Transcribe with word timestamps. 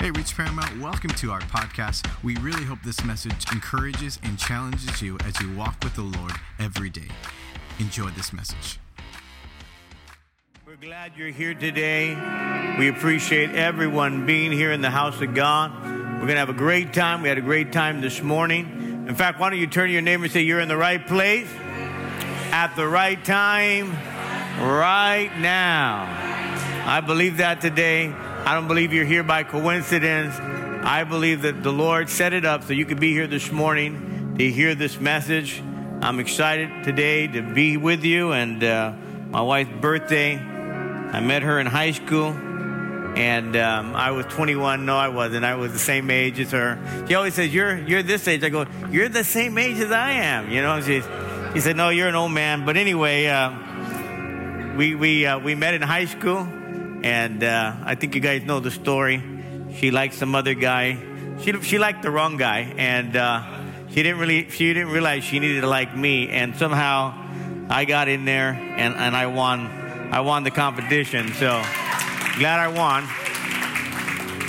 Hey, 0.00 0.10
Reach 0.12 0.34
Paramount, 0.34 0.80
welcome 0.80 1.10
to 1.10 1.30
our 1.30 1.42
podcast. 1.42 2.08
We 2.24 2.34
really 2.36 2.64
hope 2.64 2.78
this 2.82 3.04
message 3.04 3.44
encourages 3.52 4.18
and 4.22 4.38
challenges 4.38 5.02
you 5.02 5.18
as 5.26 5.38
you 5.42 5.54
walk 5.54 5.76
with 5.84 5.94
the 5.94 6.00
Lord 6.00 6.32
every 6.58 6.88
day. 6.88 7.08
Enjoy 7.78 8.08
this 8.08 8.32
message. 8.32 8.78
We're 10.66 10.76
glad 10.76 11.18
you're 11.18 11.28
here 11.28 11.52
today. 11.52 12.14
We 12.78 12.88
appreciate 12.88 13.50
everyone 13.50 14.24
being 14.24 14.52
here 14.52 14.72
in 14.72 14.80
the 14.80 14.88
house 14.88 15.20
of 15.20 15.34
God. 15.34 15.70
We're 15.84 16.20
going 16.20 16.28
to 16.28 16.36
have 16.36 16.48
a 16.48 16.54
great 16.54 16.94
time. 16.94 17.20
We 17.20 17.28
had 17.28 17.36
a 17.36 17.42
great 17.42 17.70
time 17.70 18.00
this 18.00 18.22
morning. 18.22 19.04
In 19.06 19.14
fact, 19.14 19.38
why 19.38 19.50
don't 19.50 19.58
you 19.58 19.66
turn 19.66 19.88
to 19.88 19.92
your 19.92 20.00
neighbor 20.00 20.24
and 20.24 20.32
say, 20.32 20.40
You're 20.40 20.60
in 20.60 20.68
the 20.68 20.78
right 20.78 21.06
place 21.06 21.50
at 22.52 22.74
the 22.74 22.88
right 22.88 23.22
time 23.22 23.92
right 24.66 25.30
now. 25.40 26.06
I 26.86 27.02
believe 27.02 27.36
that 27.36 27.60
today. 27.60 28.14
I 28.44 28.54
don't 28.54 28.66
believe 28.66 28.92
you're 28.92 29.04
here 29.04 29.22
by 29.22 29.44
coincidence. 29.44 30.34
I 30.34 31.04
believe 31.04 31.42
that 31.42 31.62
the 31.62 31.72
Lord 31.72 32.08
set 32.08 32.32
it 32.32 32.44
up 32.46 32.64
so 32.64 32.72
you 32.72 32.86
could 32.86 32.98
be 32.98 33.12
here 33.12 33.26
this 33.26 33.52
morning 33.52 34.34
to 34.38 34.50
hear 34.50 34.74
this 34.74 34.98
message. 34.98 35.62
I'm 36.00 36.18
excited 36.18 36.82
today 36.82 37.26
to 37.28 37.42
be 37.42 37.76
with 37.76 38.02
you 38.02 38.32
and 38.32 38.64
uh, 38.64 38.92
my 39.28 39.42
wife's 39.42 39.70
birthday. 39.80 40.36
I 40.36 41.20
met 41.20 41.42
her 41.42 41.60
in 41.60 41.66
high 41.66 41.92
school 41.92 42.28
and 43.14 43.56
um, 43.56 43.94
I 43.94 44.12
was 44.12 44.24
21. 44.26 44.86
No, 44.86 44.96
I 44.96 45.08
wasn't. 45.08 45.44
I 45.44 45.56
was 45.56 45.72
the 45.72 45.78
same 45.78 46.10
age 46.10 46.40
as 46.40 46.50
her. 46.52 47.04
She 47.06 47.14
always 47.14 47.34
says, 47.34 47.52
"You're 47.52 47.76
you're 47.76 48.02
this 48.02 48.26
age." 48.26 48.42
I 48.42 48.48
go, 48.48 48.66
"You're 48.90 49.08
the 49.08 49.24
same 49.24 49.58
age 49.58 49.78
as 49.78 49.90
I 49.90 50.12
am." 50.12 50.50
You 50.50 50.62
know, 50.62 50.80
she, 50.80 51.02
she 51.52 51.60
said, 51.60 51.76
"No, 51.76 51.90
you're 51.90 52.08
an 52.08 52.14
old 52.14 52.32
man." 52.32 52.64
But 52.64 52.76
anyway, 52.76 53.26
uh, 53.26 54.76
we 54.76 54.94
we 54.94 55.26
uh, 55.26 55.40
we 55.40 55.56
met 55.56 55.74
in 55.74 55.82
high 55.82 56.06
school 56.06 56.48
and 57.02 57.42
uh, 57.42 57.74
I 57.84 57.94
think 57.94 58.14
you 58.14 58.20
guys 58.20 58.42
know 58.42 58.60
the 58.60 58.70
story. 58.70 59.22
She 59.74 59.90
liked 59.90 60.14
some 60.14 60.34
other 60.34 60.54
guy. 60.54 60.98
She 61.42 61.52
she 61.62 61.78
liked 61.78 62.02
the 62.02 62.10
wrong 62.10 62.36
guy, 62.36 62.72
and 62.76 63.16
uh, 63.16 63.42
she 63.88 64.02
didn't 64.02 64.18
really 64.18 64.50
she 64.50 64.72
didn't 64.72 64.92
realize 64.92 65.24
she 65.24 65.38
needed 65.38 65.62
to 65.62 65.66
like 65.66 65.96
me. 65.96 66.28
And 66.28 66.56
somehow, 66.56 67.14
I 67.68 67.84
got 67.84 68.08
in 68.08 68.24
there 68.24 68.52
and, 68.52 68.94
and 68.94 69.16
I 69.16 69.26
won. 69.26 69.66
I 70.12 70.20
won 70.20 70.42
the 70.42 70.50
competition. 70.50 71.32
So 71.34 71.62
glad 72.38 72.58
I 72.58 72.68
won. 72.68 73.08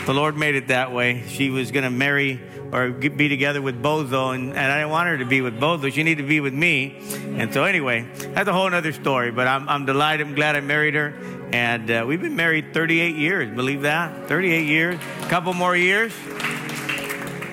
The 0.06 0.14
Lord 0.14 0.36
made 0.36 0.56
it 0.56 0.70
that 0.70 0.92
way. 0.92 1.24
She 1.28 1.50
was 1.50 1.72
going 1.72 1.84
to 1.84 1.92
marry 1.92 2.42
or 2.72 2.90
be 2.92 3.28
together 3.28 3.62
with 3.62 3.82
Bozo, 3.82 4.34
and, 4.34 4.50
and 4.50 4.60
I 4.60 4.78
didn't 4.78 4.92
want 4.92 5.10
her 5.10 5.18
to 5.18 5.26
be 5.26 5.42
with 5.42 5.60
Bozo. 5.60 5.92
She 5.92 6.04
needed 6.04 6.22
to 6.22 6.28
be 6.28 6.40
with 6.40 6.54
me. 6.54 6.98
And 7.36 7.54
so, 7.54 7.66
anyway, 7.66 8.08
that's 8.34 8.48
a 8.48 8.54
whole 8.54 8.74
other 8.74 8.94
story. 8.94 9.32
But 9.32 9.48
I'm, 9.48 9.68
I'm 9.68 9.86
delighted. 9.86 10.26
I'm 10.28 10.36
glad 10.36 10.56
I 10.56 10.62
married 10.62 10.96
her. 10.96 11.14
And 11.52 11.92
uh, 11.92 12.06
we've 12.08 12.22
been 12.22 12.38
married 12.38 12.74
38 12.74 13.16
years. 13.16 13.54
Believe 13.54 13.82
that? 13.82 14.30
38 14.30 14.68
years. 14.68 15.00
A 15.22 15.30
couple 15.30 15.54
more 15.54 15.76
years. 15.76 16.14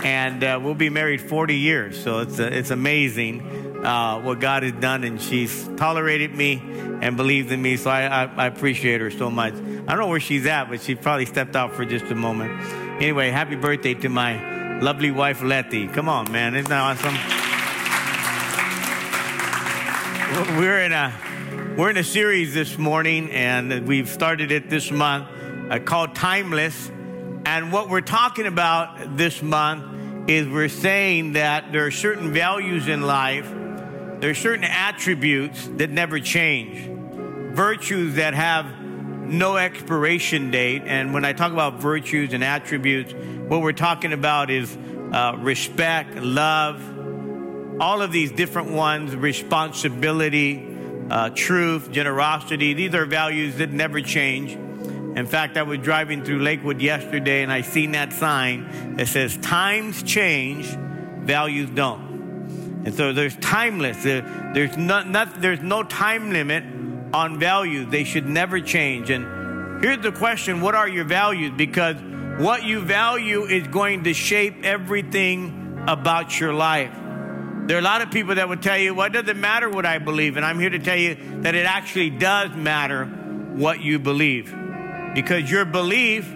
And 0.05 0.45
uh, 0.45 0.61
we'll 0.63 0.77
be 0.77 0.89
married 0.89 1.21
40 1.21 1.57
years. 1.57 2.01
So 2.03 2.21
it's, 2.21 2.39
uh, 2.39 2.45
it's 2.45 2.71
amazing 2.71 3.85
uh, 3.85 4.21
what 4.21 4.39
God 4.39 4.63
has 4.63 4.73
done. 4.73 5.03
And 5.03 5.21
she's 5.21 5.69
tolerated 5.77 6.33
me 6.33 6.63
and 7.03 7.17
believed 7.17 7.51
in 7.51 7.61
me. 7.61 7.77
So 7.77 7.91
I, 7.91 8.25
I, 8.25 8.25
I 8.37 8.47
appreciate 8.47 9.01
her 9.01 9.11
so 9.11 9.31
much. 9.31 9.55
I 9.55 9.57
don't 9.57 9.99
know 9.99 10.07
where 10.07 10.21
she's 10.21 10.47
at, 10.47 10.69
but 10.69 10.81
she 10.81 10.95
probably 10.95 11.27
stepped 11.27 11.57
out 11.57 11.75
for 11.75 11.85
just 11.85 12.05
a 12.05 12.15
moment. 12.15 12.63
Anyway, 13.03 13.31
happy 13.31 13.57
birthday 13.57 13.95
to 13.95 14.09
my 14.09 14.58
lovely 14.81 15.11
wife, 15.11 15.43
Letty. 15.43 15.89
Come 15.89 16.09
on, 16.09 16.31
man. 16.31 16.55
Isn't 16.55 16.71
that 16.71 16.81
awesome? 16.81 17.15
We're 20.59 20.81
in 20.81 20.93
a 20.93 21.13
we're 21.77 21.91
in 21.91 21.97
a 21.97 22.05
series 22.05 22.55
this 22.55 22.79
morning, 22.79 23.31
and 23.31 23.87
we've 23.87 24.09
started 24.09 24.53
it 24.53 24.71
this 24.71 24.91
month 24.91 25.29
uh, 25.71 25.79
called 25.81 26.15
Timeless. 26.15 26.91
And 27.45 27.73
what 27.73 27.89
we're 27.89 28.01
talking 28.01 28.47
about 28.47 29.17
this 29.17 29.43
month 29.43 30.31
is 30.31 30.47
we're 30.47 30.69
saying 30.69 31.33
that 31.33 31.73
there 31.73 31.87
are 31.87 31.91
certain 31.91 32.33
values 32.33 32.89
in 32.89 33.03
life, 33.03 33.49
there 34.21 34.31
are 34.31 34.35
certain 34.35 34.65
attributes 34.65 35.67
that 35.77 35.91
never 35.91 36.21
change, 36.21 36.89
virtues 37.55 38.15
that 38.17 38.35
have 38.35 38.67
no 39.29 39.57
expiration 39.57 40.51
date. 40.51 40.83
And 40.85 41.13
when 41.13 41.25
I 41.25 41.33
talk 41.33 41.53
about 41.53 41.81
virtues 41.81 42.33
and 42.33 42.43
attributes, 42.43 43.13
what 43.13 43.61
we're 43.61 43.73
talking 43.73 44.13
about 44.13 44.51
is 44.51 44.77
uh, 45.13 45.37
respect, 45.39 46.17
love, 46.17 46.83
all 47.81 48.03
of 48.03 48.13
these 48.13 48.33
different 48.33 48.73
ones, 48.73 49.15
responsibility, 49.15 50.77
uh, 51.11 51.31
truth, 51.31 51.91
generosity. 51.91 52.75
These 52.75 52.95
are 52.95 53.07
values 53.07 53.57
that 53.57 53.71
never 53.71 54.01
change. 54.01 54.53
In 54.53 55.27
fact, 55.27 55.57
I 55.57 55.63
was 55.63 55.79
driving 55.79 56.25
through 56.25 56.41
Lakewood 56.41 56.81
yesterday 56.81 57.43
and 57.43 57.53
I 57.53 57.63
seen 57.63 57.93
that 57.93 58.13
sign 58.13 58.97
that 58.97 59.09
says, 59.09 59.37
Times 59.39 60.03
change, 60.03 60.67
values 60.67 61.71
don't. 61.71 62.09
And 62.85 62.95
so 62.95 63.13
there's 63.13 63.37
timeless. 63.37 64.03
There, 64.03 64.23
there's, 64.55 64.77
not, 64.77 65.09
not, 65.09 65.41
there's 65.41 65.61
no 65.61 65.83
time 65.83 66.31
limit 66.31 66.65
on 67.13 67.39
value. 67.39 67.85
They 67.85 68.05
should 68.05 68.27
never 68.27 68.61
change. 68.61 69.11
And 69.11 69.83
here's 69.83 70.03
the 70.03 70.13
question 70.13 70.61
what 70.61 70.75
are 70.75 70.89
your 70.89 71.05
values? 71.05 71.53
Because 71.57 71.97
what 72.39 72.65
you 72.65 72.81
value 72.81 73.45
is 73.45 73.67
going 73.69 74.05
to 74.05 74.15
shape 74.15 74.65
everything 74.65 75.85
about 75.89 76.39
your 76.39 76.53
life. 76.53 76.93
There 77.67 77.77
are 77.77 77.81
a 77.81 77.85
lot 77.85 78.01
of 78.01 78.11
people 78.11 78.37
that 78.37 78.49
would 78.49 78.63
tell 78.63 78.79
you, 78.79 78.95
well, 78.95 79.09
it 79.09 79.13
doesn't 79.13 79.41
matter 79.41 79.69
what 79.69 79.85
I 79.85 79.99
believe. 79.99 80.37
And 80.37 80.47
I'm 80.47 80.59
here 80.59 80.71
to 80.71 80.79
tell 80.79 80.97
you 80.97 81.17
that 81.43 81.55
it 81.55 81.67
actually 81.67 82.11
does 82.11 82.55
matter 82.55 83.05
what 83.05 83.81
you 83.81 83.99
believe. 83.99 84.55
Because 85.15 85.51
your 85.51 85.65
belief 85.65 86.33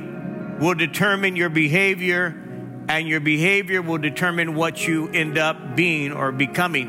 will 0.61 0.75
determine 0.75 1.37
your 1.37 1.49
behavior, 1.49 2.39
and 2.89 3.09
your 3.09 3.21
behavior 3.21 3.81
will 3.81 3.99
determine 3.99 4.55
what 4.55 4.87
you 4.87 5.09
end 5.09 5.39
up 5.39 5.77
being 5.77 6.13
or 6.13 6.33
becoming. 6.33 6.89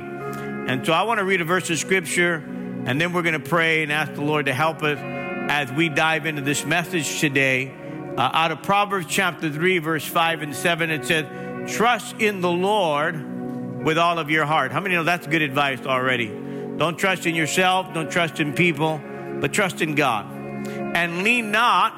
And 0.67 0.85
so 0.85 0.93
I 0.93 1.03
want 1.03 1.19
to 1.19 1.25
read 1.25 1.41
a 1.41 1.45
verse 1.45 1.69
of 1.69 1.77
scripture, 1.77 2.43
and 2.85 2.99
then 2.99 3.13
we're 3.13 3.21
going 3.21 3.41
to 3.41 3.49
pray 3.49 3.81
and 3.83 3.91
ask 3.93 4.13
the 4.13 4.21
Lord 4.21 4.47
to 4.47 4.53
help 4.53 4.83
us 4.83 4.99
as 4.99 5.71
we 5.71 5.87
dive 5.87 6.25
into 6.25 6.41
this 6.41 6.65
message 6.65 7.21
today. 7.21 7.73
Uh, 8.17 8.29
out 8.33 8.51
of 8.51 8.61
Proverbs 8.61 9.05
chapter 9.09 9.49
3, 9.49 9.77
verse 9.79 10.05
5 10.05 10.41
and 10.41 10.55
7, 10.55 10.91
it 10.91 11.05
says, 11.05 11.75
Trust 11.75 12.19
in 12.19 12.41
the 12.41 12.51
Lord 12.51 13.85
with 13.85 13.97
all 13.97 14.19
of 14.19 14.29
your 14.29 14.45
heart. 14.45 14.73
How 14.73 14.81
many 14.81 14.95
know 14.95 15.03
that's 15.03 15.27
good 15.27 15.41
advice 15.41 15.85
already? 15.85 16.27
Don't 16.27 16.97
trust 16.97 17.25
in 17.25 17.35
yourself, 17.35 17.93
don't 17.93 18.11
trust 18.11 18.41
in 18.41 18.53
people, 18.53 19.01
but 19.39 19.53
trust 19.53 19.81
in 19.81 19.95
God. 19.95 20.25
And 20.65 21.23
lean 21.23 21.51
not 21.51 21.93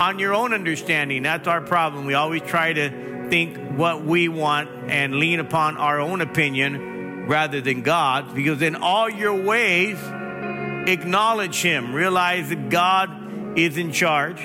on 0.00 0.18
your 0.18 0.34
own 0.34 0.52
understanding. 0.52 1.22
That's 1.22 1.48
our 1.48 1.62
problem. 1.62 2.04
We 2.04 2.12
always 2.12 2.42
try 2.42 2.74
to 2.74 3.28
think 3.30 3.56
what 3.78 4.04
we 4.04 4.28
want 4.28 4.68
and 4.90 5.14
lean 5.14 5.40
upon 5.40 5.78
our 5.78 5.98
own 5.98 6.20
opinion 6.20 6.93
rather 7.26 7.60
than 7.60 7.82
God, 7.82 8.34
because 8.34 8.62
in 8.62 8.76
all 8.76 9.08
your 9.08 9.34
ways, 9.34 9.98
acknowledge 10.88 11.62
Him. 11.62 11.94
Realize 11.94 12.48
that 12.50 12.68
God 12.68 13.58
is 13.58 13.76
in 13.76 13.92
charge. 13.92 14.40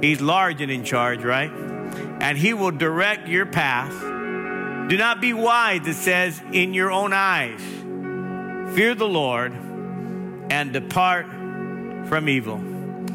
He's 0.00 0.20
large 0.20 0.60
and 0.60 0.70
in 0.70 0.84
charge, 0.84 1.22
right? 1.22 1.50
And 1.50 2.36
He 2.36 2.54
will 2.54 2.70
direct 2.70 3.28
your 3.28 3.46
path 3.46 3.92
do 4.90 4.96
not 4.96 5.20
be 5.20 5.32
wise, 5.32 5.86
it 5.86 5.94
says, 5.94 6.42
in 6.52 6.74
your 6.74 6.90
own 6.90 7.12
eyes. 7.12 7.60
Fear 8.74 8.96
the 8.96 9.06
Lord 9.06 9.52
and 9.52 10.72
depart 10.72 11.26
from 12.08 12.28
evil. 12.28 12.58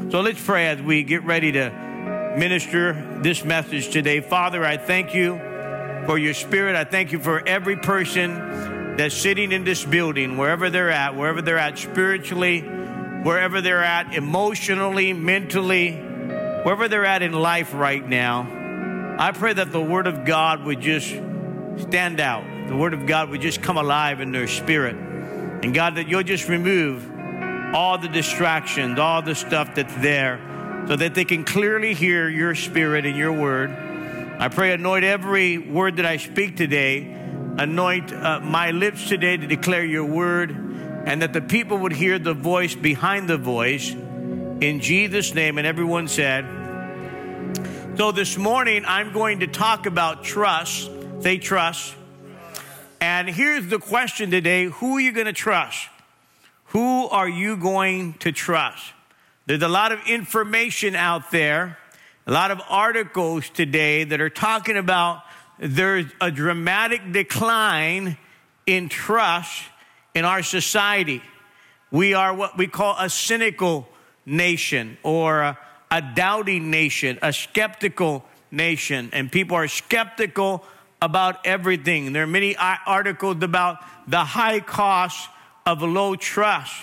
So 0.10 0.22
let's 0.22 0.42
pray 0.42 0.68
as 0.68 0.82
we 0.82 1.04
get 1.04 1.26
ready 1.26 1.52
to 1.52 2.36
minister 2.38 3.20
this 3.22 3.44
message 3.44 3.90
today. 3.90 4.22
Father, 4.22 4.64
I 4.64 4.78
thank 4.78 5.14
you 5.14 5.36
for 6.06 6.18
your 6.18 6.34
spirit. 6.34 6.78
I 6.78 6.86
thank 6.86 7.12
you 7.12 7.20
for 7.20 7.46
every 7.46 7.76
person 7.76 8.32
that's 8.98 9.16
sitting 9.16 9.52
in 9.52 9.64
this 9.64 9.84
building, 9.84 10.38
wherever 10.38 10.70
they're 10.70 10.92
at, 10.92 11.16
wherever 11.16 11.42
they're 11.42 11.58
at 11.58 11.78
spiritually, 11.78 12.62
wherever 12.62 13.62
they're 13.62 13.84
at 13.84 14.14
emotionally, 14.14 15.14
mentally, 15.14 15.92
wherever 15.92 16.88
they're 16.88 17.06
at 17.06 17.22
in 17.22 17.34
life 17.34 17.74
right 17.74 18.08
now. 18.08 19.16
I 19.20 19.32
pray 19.32 19.54
that 19.54 19.72
the 19.72 19.82
word 19.82 20.08
of 20.08 20.26
God 20.26 20.64
would 20.64 20.82
just 20.82 21.10
stand 21.78 22.20
out. 22.20 22.44
The 22.68 22.76
Word 22.76 22.94
of 22.94 23.06
God 23.06 23.30
would 23.30 23.42
just 23.42 23.62
come 23.62 23.78
alive 23.78 24.22
in 24.22 24.32
their 24.32 24.48
spirit. 24.48 24.96
And 24.96 25.74
God, 25.74 25.96
that 25.96 26.08
you'll 26.08 26.24
just 26.24 26.48
remove 26.50 27.12
all 27.76 27.98
the 27.98 28.08
distractions, 28.08 28.98
all 29.00 29.22
the 29.22 29.36
stuff 29.36 29.76
that's 29.76 29.94
there, 29.96 30.40
so 30.88 30.96
that 30.96 31.14
they 31.14 31.26
can 31.26 31.44
clearly 31.44 31.94
hear 31.94 32.30
your 32.30 32.56
Spirit 32.56 33.06
and 33.06 33.18
your 33.18 33.34
Word. 33.34 33.72
I 34.40 34.50
pray, 34.50 34.74
anoint 34.74 35.06
every 35.06 35.58
word 35.58 35.98
that 35.98 36.06
I 36.06 36.18
speak 36.18 36.58
today, 36.58 37.02
anoint 37.58 38.12
uh, 38.12 38.40
my 38.42 38.72
lips 38.72 39.08
today 39.08 39.38
to 39.38 39.48
declare 39.48 39.86
your 39.86 40.06
Word, 40.06 40.52
and 40.52 41.22
that 41.22 41.34
the 41.34 41.42
people 41.42 41.78
would 41.80 41.94
hear 41.94 42.20
the 42.20 42.34
voice 42.34 42.76
behind 42.76 43.28
the 43.28 43.38
voice. 43.38 43.92
In 43.92 44.80
Jesus' 44.82 45.34
name, 45.34 45.58
and 45.58 45.68
everyone 45.68 46.08
said, 46.08 46.46
so 47.98 48.12
this 48.12 48.38
morning, 48.38 48.84
I'm 48.86 49.14
going 49.14 49.40
to 49.40 49.48
talk 49.48 49.86
about 49.86 50.24
trust 50.24 50.92
they 51.26 51.40
trust. 51.40 51.96
And 53.02 53.28
here's 53.28 53.68
the 53.68 53.80
question 53.80 54.30
today 54.30 54.66
who 54.66 54.98
are 54.98 55.00
you 55.00 55.12
going 55.12 55.26
to 55.26 55.34
trust? 55.34 55.90
Who 56.66 57.08
are 57.08 57.28
you 57.28 57.58
going 57.58 58.14
to 58.20 58.32
trust? 58.32 58.94
There's 59.48 59.64
a 59.64 59.68
lot 59.68 59.92
of 59.92 60.00
information 60.08 60.96
out 60.96 61.32
there, 61.32 61.80
a 62.28 62.32
lot 62.32 62.52
of 62.52 62.62
articles 62.70 63.50
today 63.50 64.04
that 64.04 64.22
are 64.22 64.30
talking 64.30 64.78
about 64.78 65.24
there's 65.60 66.06
a 66.20 66.32
dramatic 66.32 67.12
decline 67.12 68.18
in 68.66 68.90
trust 68.90 69.64
in 70.14 70.26
our 70.26 70.44
society. 70.44 71.22
We 71.92 72.14
are 72.14 72.34
what 72.34 72.58
we 72.58 72.68
call 72.68 72.96
a 73.00 73.10
cynical 73.10 73.88
nation 74.26 74.98
or 75.04 75.42
a, 75.42 75.60
a 75.92 76.02
doubting 76.02 76.72
nation, 76.72 77.20
a 77.22 77.32
skeptical 77.32 78.26
nation, 78.52 79.10
and 79.14 79.32
people 79.32 79.56
are 79.56 79.68
skeptical 79.68 80.66
about 81.02 81.46
everything. 81.46 82.14
There 82.14 82.24
are 82.24 82.28
many 82.28 82.56
articles 82.58 83.42
about 83.44 83.78
the 84.08 84.24
high 84.24 84.60
cost 84.60 85.30
of 85.66 85.82
low 85.82 86.16
trust. 86.16 86.74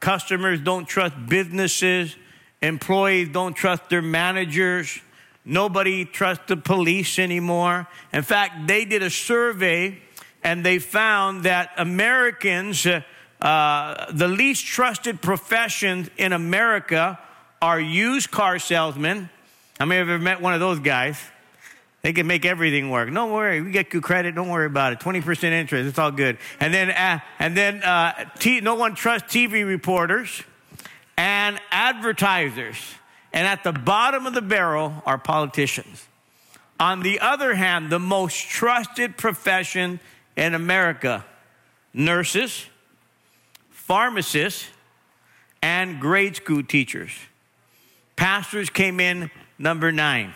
Customers 0.00 0.60
don't 0.60 0.86
trust 0.86 1.14
businesses, 1.28 2.14
employees 2.60 3.28
don't 3.30 3.54
trust 3.54 3.88
their 3.88 4.02
managers, 4.02 5.00
nobody 5.44 6.04
trusts 6.04 6.44
the 6.46 6.56
police 6.56 7.18
anymore. 7.18 7.86
In 8.12 8.22
fact, 8.22 8.66
they 8.66 8.84
did 8.84 9.02
a 9.02 9.10
survey 9.10 9.98
and 10.42 10.64
they 10.64 10.78
found 10.78 11.44
that 11.44 11.70
Americans, 11.76 12.86
uh, 13.40 14.12
the 14.12 14.28
least 14.28 14.64
trusted 14.66 15.22
professions 15.22 16.10
in 16.16 16.32
America 16.32 17.18
are 17.62 17.80
used 17.80 18.30
car 18.30 18.58
salesmen. 18.58 19.30
How 19.78 19.86
many 19.86 19.98
you 19.98 20.12
ever 20.12 20.22
met 20.22 20.40
one 20.40 20.54
of 20.54 20.60
those 20.60 20.78
guys? 20.78 21.18
They 22.02 22.12
can 22.12 22.26
make 22.26 22.44
everything 22.44 22.90
work. 22.90 23.10
Don't 23.12 23.32
worry, 23.32 23.62
we 23.62 23.70
get 23.70 23.88
good 23.88 24.02
credit. 24.02 24.34
Don't 24.34 24.50
worry 24.50 24.66
about 24.66 24.92
it. 24.92 25.00
Twenty 25.00 25.22
percent 25.22 25.54
interest. 25.54 25.88
It's 25.88 25.98
all 25.98 26.10
good. 26.10 26.36
And 26.60 26.72
then, 26.72 26.90
uh, 26.90 27.20
and 27.38 27.56
then, 27.56 27.82
uh, 27.82 28.26
t- 28.38 28.60
no 28.60 28.74
one 28.74 28.94
trusts 28.94 29.32
TV 29.34 29.66
reporters 29.66 30.42
and 31.16 31.58
advertisers. 31.70 32.76
And 33.34 33.48
at 33.48 33.64
the 33.64 33.72
bottom 33.72 34.26
of 34.26 34.32
the 34.32 34.40
barrel 34.40 35.02
are 35.04 35.18
politicians. 35.18 36.06
On 36.78 37.00
the 37.00 37.18
other 37.18 37.54
hand, 37.54 37.90
the 37.90 37.98
most 37.98 38.48
trusted 38.48 39.18
profession 39.18 39.98
in 40.36 40.54
America: 40.54 41.24
nurses, 41.92 42.66
pharmacists, 43.70 44.68
and 45.60 46.00
grade 46.00 46.36
school 46.36 46.62
teachers. 46.62 47.10
Pastors 48.14 48.70
came 48.70 49.00
in 49.00 49.32
number 49.58 49.90
nine. 49.90 50.32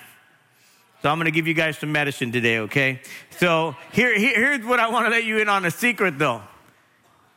So 1.00 1.08
I'm 1.08 1.18
going 1.18 1.26
to 1.26 1.30
give 1.30 1.46
you 1.46 1.54
guys 1.54 1.78
some 1.78 1.92
medicine 1.92 2.32
today, 2.32 2.58
okay? 2.58 3.00
So 3.38 3.76
here, 3.92 4.18
here, 4.18 4.34
here's 4.34 4.66
what 4.66 4.80
I 4.80 4.88
want 4.90 5.06
to 5.06 5.10
let 5.10 5.22
you 5.22 5.38
in 5.38 5.48
on 5.48 5.64
a 5.64 5.70
secret 5.70 6.18
though. 6.18 6.42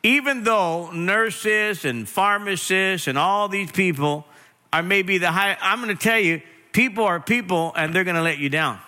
Even 0.02 0.44
though 0.44 0.90
nurses 0.90 1.86
and 1.86 2.10
pharmacists 2.10 3.08
and 3.08 3.20
all 3.20 3.48
these 3.48 3.72
people 3.72 4.26
are 4.74 4.84
maybe 4.84 5.18
the 5.18 5.32
high, 5.32 5.58
I'm 5.62 5.82
going 5.82 5.96
to 5.96 6.02
tell 6.02 6.20
you, 6.20 6.42
people 6.72 7.04
are 7.04 7.20
people 7.20 7.74
and 7.76 7.94
they're 7.94 8.04
going 8.04 8.16
to 8.16 8.22
let 8.22 8.38
you 8.38 8.50
down. 8.50 8.80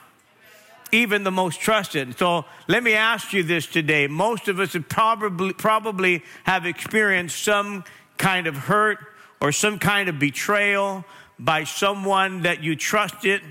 Even 0.91 1.23
the 1.23 1.31
most 1.31 1.59
trusted. 1.59 2.17
So 2.17 2.45
let 2.67 2.83
me 2.83 2.93
ask 2.93 3.33
you 3.33 3.43
this 3.43 3.65
today. 3.65 4.07
Most 4.07 4.47
of 4.47 4.59
us 4.59 4.73
have 4.73 4.87
probably, 4.87 5.53
probably 5.53 6.23
have 6.43 6.65
experienced 6.65 7.43
some 7.43 7.83
kind 8.17 8.45
of 8.47 8.55
hurt 8.55 8.99
or 9.41 9.51
some 9.51 9.79
kind 9.79 10.07
of 10.07 10.19
betrayal 10.19 11.03
by 11.39 11.63
someone 11.63 12.43
that 12.43 12.63
you 12.63 12.75
trusted 12.75 13.41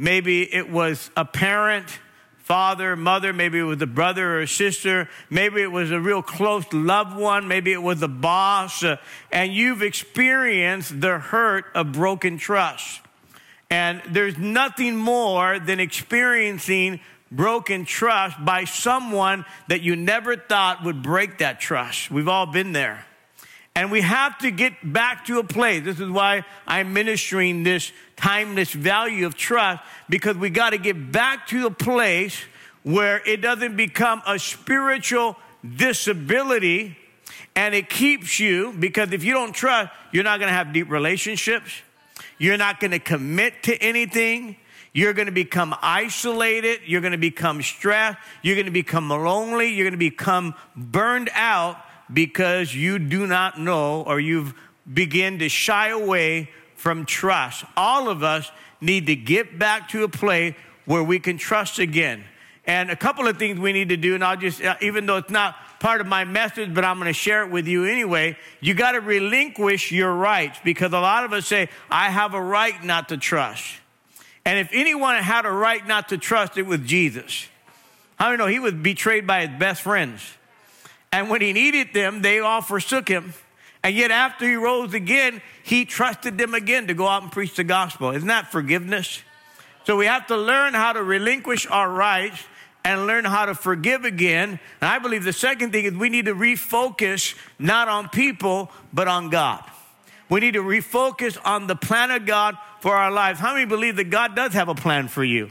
Maybe 0.00 0.42
it 0.54 0.70
was 0.70 1.10
a 1.14 1.26
parent, 1.26 1.98
father, 2.50 2.96
mother. 2.96 3.32
Maybe 3.32 3.60
it 3.60 3.62
was 3.62 3.80
a 3.80 3.86
brother 3.86 4.28
or 4.28 4.40
a 4.40 4.48
sister. 4.48 5.08
Maybe 5.30 5.62
it 5.62 5.70
was 5.70 5.92
a 5.92 6.00
real 6.00 6.20
close 6.20 6.64
loved 6.72 7.16
one. 7.16 7.46
Maybe 7.46 7.72
it 7.72 7.80
was 7.80 8.02
a 8.02 8.08
boss. 8.08 8.82
Uh, 8.82 8.96
and 9.30 9.54
you've 9.54 9.82
experienced 9.82 11.00
the 11.00 11.20
hurt 11.20 11.66
of 11.76 11.92
broken 11.92 12.38
trust. 12.38 13.02
And 13.70 14.02
there's 14.08 14.36
nothing 14.36 14.96
more 14.96 15.60
than 15.60 15.78
experiencing 15.78 16.98
broken 17.30 17.84
trust 17.84 18.44
by 18.44 18.64
someone 18.64 19.44
that 19.68 19.82
you 19.82 19.94
never 19.94 20.34
thought 20.34 20.82
would 20.82 21.04
break 21.04 21.38
that 21.38 21.60
trust. 21.60 22.10
We've 22.10 22.26
all 22.26 22.46
been 22.46 22.72
there. 22.72 23.06
And 23.80 23.90
we 23.90 24.02
have 24.02 24.36
to 24.40 24.50
get 24.50 24.74
back 24.92 25.24
to 25.24 25.38
a 25.38 25.42
place. 25.42 25.82
This 25.82 26.00
is 26.00 26.10
why 26.10 26.44
I'm 26.66 26.92
ministering 26.92 27.62
this 27.62 27.92
timeless 28.14 28.70
value 28.74 29.24
of 29.24 29.36
trust, 29.36 29.82
because 30.06 30.36
we 30.36 30.50
got 30.50 30.70
to 30.70 30.78
get 30.78 31.10
back 31.10 31.46
to 31.46 31.64
a 31.64 31.70
place 31.70 32.38
where 32.82 33.26
it 33.26 33.38
doesn't 33.38 33.78
become 33.78 34.20
a 34.26 34.38
spiritual 34.38 35.34
disability 35.76 36.94
and 37.56 37.74
it 37.74 37.88
keeps 37.88 38.38
you, 38.38 38.74
because 38.78 39.12
if 39.12 39.24
you 39.24 39.32
don't 39.32 39.54
trust, 39.54 39.90
you're 40.12 40.24
not 40.24 40.40
going 40.40 40.50
to 40.50 40.54
have 40.54 40.74
deep 40.74 40.90
relationships. 40.90 41.70
You're 42.36 42.58
not 42.58 42.80
going 42.80 42.90
to 42.90 42.98
commit 42.98 43.62
to 43.62 43.74
anything. 43.78 44.56
You're 44.92 45.14
going 45.14 45.24
to 45.24 45.32
become 45.32 45.74
isolated. 45.80 46.80
You're 46.84 47.00
going 47.00 47.12
to 47.12 47.18
become 47.18 47.62
stressed. 47.62 48.18
You're 48.42 48.56
going 48.56 48.66
to 48.66 48.72
become 48.72 49.08
lonely. 49.08 49.68
You're 49.68 49.86
going 49.86 49.98
to 49.98 50.10
become 50.10 50.54
burned 50.76 51.30
out 51.32 51.78
because 52.12 52.74
you 52.74 52.98
do 52.98 53.26
not 53.26 53.58
know 53.58 54.02
or 54.02 54.20
you've 54.20 54.54
begin 54.92 55.38
to 55.38 55.48
shy 55.48 55.88
away 55.88 56.50
from 56.74 57.04
trust. 57.04 57.64
All 57.76 58.08
of 58.08 58.22
us 58.22 58.50
need 58.80 59.06
to 59.06 59.16
get 59.16 59.58
back 59.58 59.88
to 59.90 60.04
a 60.04 60.08
place 60.08 60.54
where 60.86 61.02
we 61.02 61.18
can 61.18 61.36
trust 61.36 61.78
again. 61.78 62.24
And 62.66 62.90
a 62.90 62.96
couple 62.96 63.26
of 63.26 63.38
things 63.38 63.58
we 63.58 63.72
need 63.72 63.88
to 63.88 63.96
do, 63.96 64.14
and 64.14 64.24
I'll 64.24 64.36
just, 64.36 64.62
uh, 64.62 64.76
even 64.80 65.06
though 65.06 65.18
it's 65.18 65.30
not 65.30 65.56
part 65.80 66.00
of 66.00 66.06
my 66.06 66.24
message, 66.24 66.72
but 66.74 66.84
I'm 66.84 66.98
going 66.98 67.06
to 67.06 67.12
share 67.12 67.42
it 67.42 67.50
with 67.50 67.66
you 67.66 67.84
anyway. 67.84 68.36
You 68.60 68.74
got 68.74 68.92
to 68.92 69.00
relinquish 69.00 69.92
your 69.92 70.12
rights 70.12 70.58
because 70.64 70.92
a 70.92 71.00
lot 71.00 71.24
of 71.24 71.32
us 71.32 71.46
say, 71.46 71.68
I 71.90 72.10
have 72.10 72.34
a 72.34 72.40
right 72.40 72.82
not 72.84 73.08
to 73.08 73.16
trust. 73.16 73.64
And 74.44 74.58
if 74.58 74.70
anyone 74.72 75.16
had 75.16 75.46
a 75.46 75.50
right 75.50 75.86
not 75.86 76.10
to 76.10 76.18
trust, 76.18 76.58
it 76.58 76.66
was 76.66 76.80
Jesus. 76.80 77.46
How 78.16 78.26
do 78.26 78.32
you 78.32 78.38
know 78.38 78.46
he 78.46 78.58
was 78.58 78.74
betrayed 78.74 79.26
by 79.26 79.46
his 79.46 79.58
best 79.58 79.82
friends? 79.82 80.22
And 81.12 81.28
when 81.28 81.40
he 81.40 81.52
needed 81.52 81.92
them, 81.92 82.22
they 82.22 82.38
all 82.40 82.62
forsook 82.62 83.08
him. 83.08 83.34
And 83.82 83.94
yet, 83.94 84.10
after 84.10 84.48
he 84.48 84.54
rose 84.54 84.94
again, 84.94 85.40
he 85.62 85.84
trusted 85.84 86.36
them 86.36 86.54
again 86.54 86.86
to 86.88 86.94
go 86.94 87.08
out 87.08 87.22
and 87.22 87.32
preach 87.32 87.56
the 87.56 87.64
gospel. 87.64 88.10
Isn't 88.10 88.28
that 88.28 88.52
forgiveness? 88.52 89.22
So 89.84 89.96
we 89.96 90.06
have 90.06 90.26
to 90.26 90.36
learn 90.36 90.74
how 90.74 90.92
to 90.92 91.02
relinquish 91.02 91.66
our 91.66 91.90
rights 91.90 92.44
and 92.84 93.06
learn 93.06 93.24
how 93.24 93.46
to 93.46 93.54
forgive 93.54 94.04
again. 94.04 94.60
And 94.80 94.90
I 94.90 94.98
believe 94.98 95.24
the 95.24 95.32
second 95.32 95.72
thing 95.72 95.84
is 95.84 95.94
we 95.94 96.10
need 96.10 96.26
to 96.26 96.34
refocus 96.34 97.34
not 97.58 97.88
on 97.88 98.08
people, 98.08 98.70
but 98.92 99.08
on 99.08 99.30
God. 99.30 99.64
We 100.28 100.40
need 100.40 100.54
to 100.54 100.62
refocus 100.62 101.38
on 101.44 101.66
the 101.66 101.74
plan 101.74 102.10
of 102.10 102.24
God 102.24 102.56
for 102.80 102.94
our 102.94 103.10
lives. 103.10 103.40
How 103.40 103.54
many 103.54 103.66
believe 103.66 103.96
that 103.96 104.10
God 104.10 104.36
does 104.36 104.52
have 104.52 104.68
a 104.68 104.74
plan 104.74 105.08
for 105.08 105.24
you? 105.24 105.50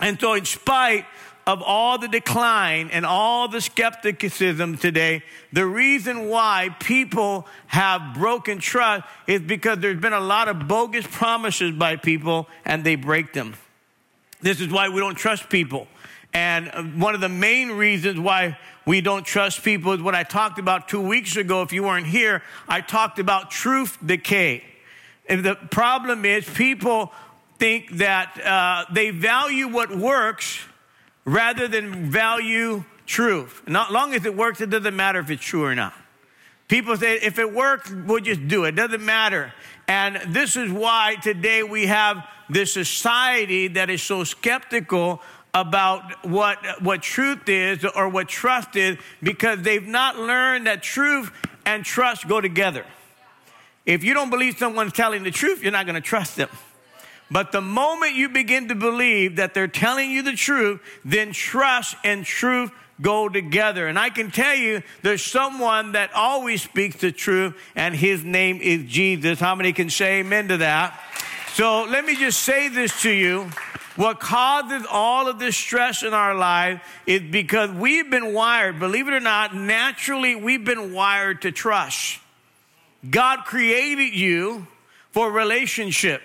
And 0.00 0.20
so, 0.20 0.34
in 0.34 0.44
spite 0.44 1.06
of 1.48 1.62
all 1.62 1.96
the 1.96 2.08
decline 2.08 2.90
and 2.90 3.06
all 3.06 3.48
the 3.48 3.62
skepticism 3.62 4.76
today, 4.76 5.22
the 5.50 5.64
reason 5.64 6.28
why 6.28 6.68
people 6.78 7.46
have 7.68 8.12
broken 8.12 8.58
trust 8.58 9.04
is 9.26 9.40
because 9.40 9.78
there's 9.78 9.98
been 9.98 10.12
a 10.12 10.20
lot 10.20 10.48
of 10.48 10.68
bogus 10.68 11.06
promises 11.06 11.72
by 11.72 11.96
people 11.96 12.46
and 12.66 12.84
they 12.84 12.96
break 12.96 13.32
them. 13.32 13.54
This 14.42 14.60
is 14.60 14.68
why 14.68 14.90
we 14.90 15.00
don't 15.00 15.14
trust 15.14 15.48
people. 15.48 15.88
And 16.34 17.00
one 17.00 17.14
of 17.14 17.22
the 17.22 17.30
main 17.30 17.70
reasons 17.70 18.20
why 18.20 18.58
we 18.84 19.00
don't 19.00 19.24
trust 19.24 19.64
people 19.64 19.92
is 19.92 20.02
what 20.02 20.14
I 20.14 20.24
talked 20.24 20.58
about 20.58 20.86
two 20.86 21.00
weeks 21.00 21.36
ago. 21.36 21.62
If 21.62 21.72
you 21.72 21.82
weren't 21.82 22.06
here, 22.06 22.42
I 22.68 22.82
talked 22.82 23.18
about 23.18 23.50
truth 23.50 23.96
decay. 24.04 24.64
And 25.26 25.42
the 25.42 25.54
problem 25.54 26.26
is 26.26 26.46
people 26.46 27.10
think 27.58 27.90
that 27.92 28.38
uh, 28.44 28.84
they 28.92 29.08
value 29.08 29.68
what 29.68 29.96
works 29.96 30.60
rather 31.28 31.68
than 31.68 32.10
value 32.10 32.84
truth. 33.04 33.62
Not 33.66 33.92
long 33.92 34.14
as 34.14 34.24
it 34.24 34.34
works, 34.34 34.62
it 34.62 34.70
doesn't 34.70 34.96
matter 34.96 35.18
if 35.18 35.30
it's 35.30 35.44
true 35.44 35.64
or 35.64 35.74
not. 35.74 35.92
People 36.68 36.96
say, 36.96 37.16
if 37.16 37.38
it 37.38 37.52
works, 37.52 37.90
we'll 37.90 38.20
just 38.20 38.48
do 38.48 38.64
it. 38.64 38.68
It 38.68 38.76
doesn't 38.76 39.04
matter. 39.04 39.52
And 39.86 40.16
this 40.32 40.56
is 40.56 40.72
why 40.72 41.16
today 41.22 41.62
we 41.62 41.86
have 41.86 42.26
this 42.48 42.72
society 42.72 43.68
that 43.68 43.90
is 43.90 44.02
so 44.02 44.24
skeptical 44.24 45.20
about 45.52 46.26
what, 46.26 46.58
what 46.82 47.02
truth 47.02 47.48
is 47.48 47.84
or 47.84 48.08
what 48.08 48.28
trust 48.28 48.76
is 48.76 48.96
because 49.22 49.60
they've 49.62 49.86
not 49.86 50.18
learned 50.18 50.66
that 50.66 50.82
truth 50.82 51.30
and 51.66 51.84
trust 51.84 52.26
go 52.26 52.40
together. 52.40 52.86
If 53.84 54.02
you 54.02 54.14
don't 54.14 54.30
believe 54.30 54.56
someone's 54.56 54.92
telling 54.92 55.24
the 55.24 55.30
truth, 55.30 55.62
you're 55.62 55.72
not 55.72 55.84
going 55.84 55.94
to 55.94 56.00
trust 56.00 56.36
them. 56.36 56.48
But 57.30 57.52
the 57.52 57.60
moment 57.60 58.14
you 58.14 58.28
begin 58.28 58.68
to 58.68 58.74
believe 58.74 59.36
that 59.36 59.52
they're 59.52 59.68
telling 59.68 60.10
you 60.10 60.22
the 60.22 60.32
truth, 60.32 60.80
then 61.04 61.32
trust 61.32 61.94
and 62.04 62.24
truth 62.24 62.70
go 63.00 63.28
together. 63.28 63.86
And 63.86 63.98
I 63.98 64.10
can 64.10 64.30
tell 64.30 64.54
you 64.54 64.82
there's 65.02 65.22
someone 65.22 65.92
that 65.92 66.12
always 66.14 66.62
speaks 66.62 66.96
the 66.96 67.12
truth, 67.12 67.56
and 67.76 67.94
his 67.94 68.24
name 68.24 68.60
is 68.60 68.90
Jesus. 68.90 69.38
How 69.38 69.54
many 69.54 69.72
can 69.72 69.90
say 69.90 70.20
amen 70.20 70.48
to 70.48 70.56
that? 70.58 70.98
So 71.52 71.84
let 71.84 72.04
me 72.04 72.16
just 72.16 72.42
say 72.42 72.68
this 72.68 73.02
to 73.02 73.10
you. 73.10 73.50
What 73.96 74.20
causes 74.20 74.86
all 74.88 75.26
of 75.26 75.40
this 75.40 75.56
stress 75.56 76.04
in 76.04 76.14
our 76.14 76.34
life 76.34 76.80
is 77.04 77.20
because 77.20 77.70
we've 77.70 78.08
been 78.08 78.32
wired, 78.32 78.78
believe 78.78 79.08
it 79.08 79.14
or 79.14 79.20
not, 79.20 79.56
naturally, 79.56 80.36
we've 80.36 80.64
been 80.64 80.92
wired 80.92 81.42
to 81.42 81.50
trust. 81.50 82.20
God 83.08 83.44
created 83.44 84.14
you 84.14 84.68
for 85.10 85.32
relationship. 85.32 86.22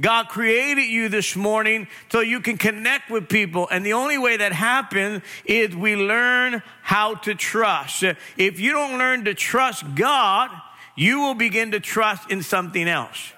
God 0.00 0.28
created 0.28 0.86
you 0.86 1.08
this 1.08 1.36
morning 1.36 1.86
so 2.10 2.20
you 2.20 2.40
can 2.40 2.56
connect 2.56 3.10
with 3.10 3.28
people. 3.28 3.68
And 3.68 3.84
the 3.84 3.92
only 3.92 4.16
way 4.16 4.36
that 4.38 4.52
happens 4.52 5.22
is 5.44 5.76
we 5.76 5.94
learn 5.94 6.62
how 6.82 7.16
to 7.16 7.34
trust. 7.34 8.02
If 8.36 8.60
you 8.60 8.72
don't 8.72 8.98
learn 8.98 9.24
to 9.26 9.34
trust 9.34 9.94
God, 9.94 10.50
you 10.96 11.20
will 11.20 11.34
begin 11.34 11.72
to 11.72 11.80
trust 11.80 12.30
in 12.30 12.42
something 12.42 12.88
else. 12.88 13.32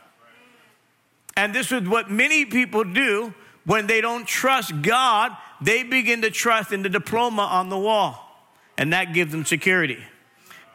And 1.36 1.54
this 1.54 1.72
is 1.72 1.88
what 1.88 2.10
many 2.10 2.44
people 2.44 2.84
do 2.84 3.34
when 3.64 3.86
they 3.86 4.00
don't 4.00 4.26
trust 4.26 4.82
God, 4.82 5.36
they 5.60 5.82
begin 5.82 6.22
to 6.22 6.30
trust 6.30 6.72
in 6.72 6.82
the 6.82 6.88
diploma 6.88 7.42
on 7.42 7.68
the 7.68 7.78
wall. 7.78 8.28
And 8.76 8.92
that 8.92 9.14
gives 9.14 9.32
them 9.32 9.44
security. 9.44 9.98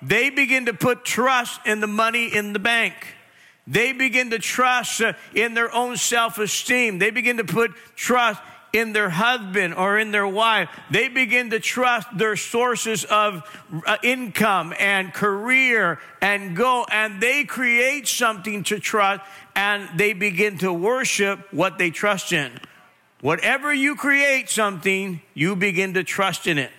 They 0.01 0.29
begin 0.29 0.67
to 0.67 0.73
put 0.73 1.03
trust 1.03 1.59
in 1.65 1.79
the 1.79 1.87
money 1.87 2.33
in 2.33 2.53
the 2.53 2.59
bank. 2.59 2.93
They 3.67 3.91
begin 3.91 4.29
to 4.29 4.39
trust 4.39 5.01
uh, 5.01 5.13
in 5.35 5.53
their 5.53 5.73
own 5.73 5.97
self 5.97 6.39
esteem. 6.39 6.99
They 6.99 7.11
begin 7.11 7.37
to 7.37 7.43
put 7.43 7.71
trust 7.95 8.41
in 8.73 8.93
their 8.93 9.09
husband 9.09 9.73
or 9.73 9.97
in 9.97 10.11
their 10.11 10.27
wife. 10.27 10.69
They 10.89 11.09
begin 11.09 11.49
to 11.49 11.59
trust 11.59 12.07
their 12.17 12.35
sources 12.35 13.03
of 13.05 13.43
uh, 13.85 13.97
income 14.03 14.73
and 14.79 15.13
career 15.13 15.99
and 16.21 16.55
go, 16.55 16.85
and 16.89 17.21
they 17.21 17.43
create 17.43 18.07
something 18.07 18.63
to 18.65 18.79
trust 18.79 19.21
and 19.55 19.89
they 19.97 20.13
begin 20.13 20.59
to 20.59 20.71
worship 20.71 21.51
what 21.51 21.77
they 21.77 21.89
trust 21.89 22.31
in. 22.31 22.51
Whatever 23.21 23.73
you 23.73 23.95
create 23.95 24.49
something, 24.49 25.21
you 25.33 25.55
begin 25.55 25.95
to 25.95 26.03
trust 26.03 26.45
in 26.45 26.57
it. 26.57 26.71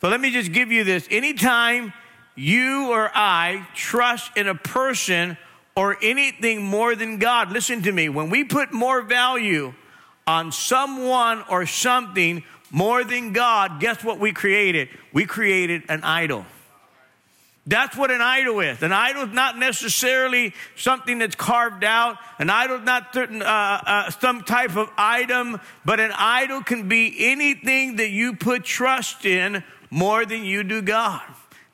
So 0.00 0.08
let 0.08 0.20
me 0.20 0.30
just 0.30 0.52
give 0.52 0.70
you 0.70 0.84
this. 0.84 1.08
Anytime 1.10 1.92
you 2.36 2.90
or 2.90 3.10
I 3.12 3.66
trust 3.74 4.36
in 4.36 4.48
a 4.48 4.54
person 4.54 5.36
or 5.74 5.96
anything 6.02 6.62
more 6.62 6.94
than 6.94 7.18
God, 7.18 7.52
listen 7.52 7.82
to 7.82 7.92
me, 7.92 8.08
when 8.08 8.30
we 8.30 8.44
put 8.44 8.72
more 8.72 9.02
value 9.02 9.74
on 10.26 10.52
someone 10.52 11.42
or 11.48 11.66
something 11.66 12.44
more 12.70 13.04
than 13.04 13.32
God, 13.32 13.80
guess 13.80 14.04
what 14.04 14.18
we 14.18 14.32
created? 14.32 14.88
We 15.12 15.24
created 15.24 15.84
an 15.88 16.04
idol. 16.04 16.46
That's 17.66 17.96
what 17.96 18.10
an 18.10 18.20
idol 18.20 18.58
is. 18.60 18.82
An 18.82 18.92
idol 18.92 19.24
is 19.24 19.32
not 19.32 19.56
necessarily 19.56 20.52
something 20.74 21.18
that's 21.18 21.36
carved 21.36 21.84
out. 21.84 22.16
An 22.38 22.50
idol 22.50 22.78
is 22.78 22.84
not 22.84 23.14
certain, 23.14 23.40
uh, 23.40 23.46
uh, 23.46 24.10
some 24.10 24.42
type 24.42 24.76
of 24.76 24.90
item, 24.98 25.60
but 25.84 26.00
an 26.00 26.10
idol 26.12 26.62
can 26.62 26.88
be 26.88 27.14
anything 27.30 27.96
that 27.96 28.10
you 28.10 28.34
put 28.34 28.64
trust 28.64 29.24
in 29.24 29.62
more 29.90 30.26
than 30.26 30.44
you 30.44 30.64
do 30.64 30.82
God 30.82 31.22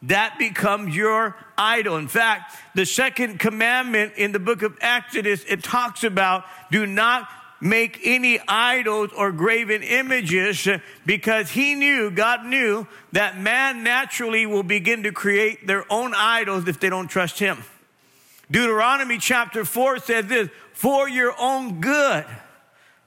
that 0.03 0.39
becomes 0.39 0.95
your 0.95 1.37
idol. 1.59 1.97
In 1.97 2.09
fact, 2.09 2.57
the 2.75 2.87
second 2.87 3.39
commandment 3.39 4.15
in 4.17 4.33
the 4.33 4.39
book 4.39 4.63
of 4.63 4.79
Exodus, 4.81 5.45
it 5.45 5.63
talks 5.63 6.05
about 6.05 6.45
do 6.71 6.87
not 6.87 7.29
make 7.61 8.01
any 8.05 8.41
idols 8.47 9.11
or 9.17 9.33
graven 9.33 9.83
images 9.83 10.69
because 11.05 11.51
he 11.51 11.75
knew, 11.75 12.11
God 12.11 12.47
knew, 12.47 12.87
that 13.13 13.39
man 13.39 13.83
naturally 13.83 14.47
will 14.47 14.63
begin 14.63 15.03
to 15.03 15.13
create 15.13 15.67
their 15.67 15.85
own 15.93 16.15
idols 16.15 16.69
if 16.69 16.79
they 16.79 16.89
don't 16.89 17.09
trust 17.09 17.39
him. 17.39 17.65
Deuteronomy 18.51 19.19
chapter 19.19 19.65
4 19.65 19.99
says 19.99 20.27
this 20.27 20.49
for 20.73 21.09
your 21.09 21.35
own 21.39 21.81
good, 21.81 22.25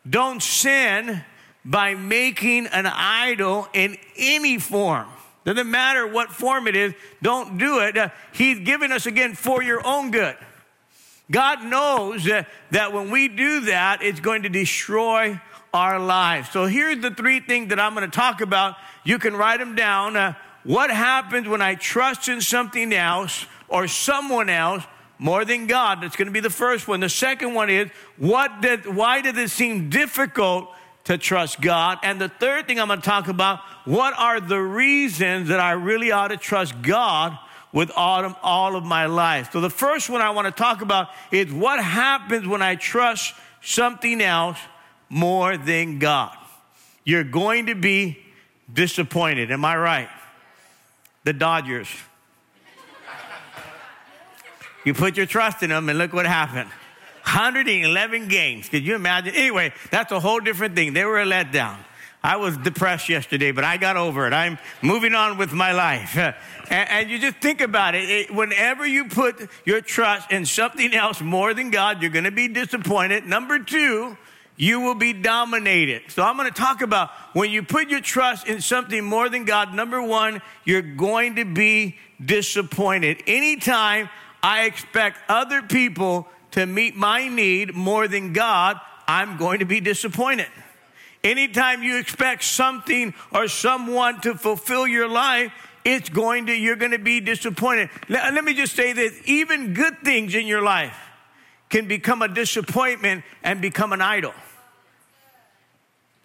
don't 0.07 0.43
sin 0.43 1.23
by 1.63 1.95
making 1.95 2.67
an 2.67 2.85
idol 2.85 3.67
in 3.73 3.97
any 4.17 4.57
form 4.57 5.07
doesn't 5.43 5.69
matter 5.69 6.05
what 6.05 6.29
form 6.29 6.67
it 6.67 6.75
is, 6.75 6.93
don't 7.21 7.57
do 7.57 7.79
it. 7.79 7.97
Uh, 7.97 8.09
he's 8.31 8.59
given 8.59 8.91
us 8.91 9.05
again 9.05 9.33
for 9.33 9.63
your 9.63 9.85
own 9.85 10.11
good. 10.11 10.37
God 11.31 11.63
knows 11.63 12.27
uh, 12.29 12.43
that 12.71 12.93
when 12.93 13.09
we 13.09 13.27
do 13.27 13.61
that, 13.61 14.03
it's 14.03 14.19
going 14.19 14.43
to 14.43 14.49
destroy 14.49 15.39
our 15.73 15.99
lives. 15.99 16.49
So 16.49 16.65
here's 16.65 17.01
the 17.01 17.11
three 17.11 17.39
things 17.39 17.69
that 17.69 17.79
I'm 17.79 17.95
going 17.95 18.09
to 18.09 18.15
talk 18.15 18.41
about. 18.41 18.75
You 19.03 19.17
can 19.17 19.35
write 19.35 19.59
them 19.59 19.75
down. 19.75 20.17
Uh, 20.17 20.33
what 20.63 20.91
happens 20.91 21.47
when 21.47 21.61
I 21.61 21.75
trust 21.75 22.27
in 22.27 22.41
something 22.41 22.93
else 22.93 23.45
or 23.67 23.87
someone 23.87 24.49
else 24.49 24.83
more 25.17 25.45
than 25.45 25.65
God? 25.67 26.01
That's 26.01 26.15
going 26.15 26.27
to 26.27 26.33
be 26.33 26.39
the 26.41 26.49
first 26.49 26.87
one. 26.87 26.99
The 26.99 27.09
second 27.09 27.53
one 27.53 27.69
is 27.69 27.89
what 28.17 28.61
did, 28.61 28.85
why 28.85 29.21
did 29.21 29.37
it 29.37 29.49
seem 29.49 29.89
difficult 29.89 30.69
to 31.05 31.17
trust 31.17 31.61
God. 31.61 31.99
And 32.03 32.19
the 32.19 32.29
third 32.29 32.67
thing 32.67 32.79
I'm 32.79 32.87
going 32.87 33.01
to 33.01 33.05
talk 33.05 33.27
about 33.27 33.59
what 33.85 34.13
are 34.17 34.39
the 34.39 34.59
reasons 34.59 35.49
that 35.49 35.59
I 35.59 35.71
really 35.71 36.11
ought 36.11 36.29
to 36.29 36.37
trust 36.37 36.81
God 36.81 37.37
with 37.73 37.91
all 37.95 38.25
of, 38.25 38.35
all 38.43 38.75
of 38.75 38.83
my 38.83 39.07
life? 39.07 39.51
So, 39.51 39.61
the 39.61 39.69
first 39.69 40.09
one 40.09 40.21
I 40.21 40.29
want 40.31 40.45
to 40.45 40.51
talk 40.51 40.81
about 40.81 41.09
is 41.31 41.51
what 41.51 41.83
happens 41.83 42.47
when 42.47 42.61
I 42.61 42.75
trust 42.75 43.33
something 43.61 44.21
else 44.21 44.59
more 45.09 45.57
than 45.57 45.99
God. 45.99 46.35
You're 47.03 47.23
going 47.23 47.67
to 47.67 47.75
be 47.75 48.19
disappointed. 48.71 49.51
Am 49.51 49.65
I 49.65 49.75
right? 49.77 50.09
The 51.23 51.33
Dodgers. 51.33 51.89
You 54.83 54.93
put 54.93 55.15
your 55.15 55.27
trust 55.27 55.61
in 55.61 55.69
them, 55.69 55.89
and 55.89 55.97
look 55.97 56.13
what 56.13 56.25
happened. 56.25 56.69
111 57.23 58.27
games. 58.27 58.69
Could 58.69 58.85
you 58.85 58.95
imagine? 58.95 59.35
Anyway, 59.35 59.73
that's 59.89 60.11
a 60.11 60.19
whole 60.19 60.39
different 60.39 60.75
thing. 60.75 60.93
They 60.93 61.05
were 61.05 61.21
a 61.21 61.25
letdown. 61.25 61.77
I 62.23 62.35
was 62.35 62.55
depressed 62.57 63.09
yesterday, 63.09 63.51
but 63.51 63.63
I 63.63 63.77
got 63.77 63.97
over 63.97 64.27
it. 64.27 64.33
I'm 64.33 64.59
moving 64.83 65.15
on 65.15 65.37
with 65.37 65.53
my 65.53 65.71
life. 65.71 66.15
and, 66.17 66.35
and, 66.69 67.09
you 67.09 67.17
just 67.17 67.37
think 67.37 67.61
about 67.61 67.95
it. 67.95 68.09
it. 68.09 68.33
Whenever 68.33 68.85
you 68.85 69.05
put 69.05 69.49
your 69.65 69.81
trust 69.81 70.31
in 70.31 70.45
something 70.45 70.93
else 70.93 71.19
more 71.19 71.55
than 71.55 71.71
God, 71.71 72.01
you're 72.01 72.11
going 72.11 72.25
to 72.25 72.31
be 72.31 72.47
disappointed. 72.47 73.25
Number 73.25 73.57
two, 73.57 74.17
you 74.55 74.81
will 74.81 74.93
be 74.93 75.13
dominated. 75.13 76.03
So 76.09 76.21
I'm 76.21 76.37
going 76.37 76.47
to 76.47 76.53
talk 76.53 76.83
about 76.83 77.09
when 77.33 77.49
you 77.49 77.63
put 77.63 77.89
your 77.89 78.01
trust 78.01 78.47
in 78.47 78.61
something 78.61 79.03
more 79.03 79.27
than 79.27 79.43
God, 79.43 79.73
number 79.73 80.03
one, 80.03 80.43
you're 80.63 80.83
going 80.83 81.37
to 81.37 81.45
be 81.45 81.97
disappointed. 82.23 83.23
Anytime 83.25 84.09
I 84.43 84.65
expect 84.65 85.17
other 85.27 85.63
people 85.63 86.27
to 86.51 86.65
meet 86.65 86.95
my 86.95 87.27
need 87.27 87.73
more 87.73 88.07
than 88.07 88.33
God, 88.33 88.79
I'm 89.07 89.37
going 89.37 89.59
to 89.59 89.65
be 89.65 89.79
disappointed. 89.79 90.47
Anytime 91.23 91.83
you 91.83 91.97
expect 91.97 92.43
something 92.43 93.13
or 93.31 93.47
someone 93.47 94.21
to 94.21 94.35
fulfill 94.35 94.87
your 94.87 95.07
life, 95.07 95.51
it's 95.83 96.09
going 96.09 96.47
to, 96.47 96.53
you're 96.53 96.75
going 96.75 96.91
to 96.91 96.99
be 96.99 97.19
disappointed. 97.19 97.89
Let, 98.09 98.33
let 98.33 98.43
me 98.43 98.53
just 98.53 98.75
say 98.75 98.93
this 98.93 99.13
even 99.25 99.73
good 99.73 99.99
things 100.03 100.35
in 100.35 100.47
your 100.47 100.61
life 100.61 100.95
can 101.69 101.87
become 101.87 102.21
a 102.21 102.27
disappointment 102.27 103.23
and 103.43 103.61
become 103.61 103.93
an 103.93 104.01
idol. 104.01 104.33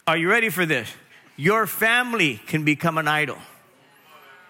Are 0.06 0.16
you 0.16 0.30
ready 0.30 0.50
for 0.50 0.66
this? 0.66 0.88
Your 1.37 1.66
family 1.66 2.40
can 2.47 2.64
become 2.64 2.99
an 2.99 3.09
idol. 3.09 3.38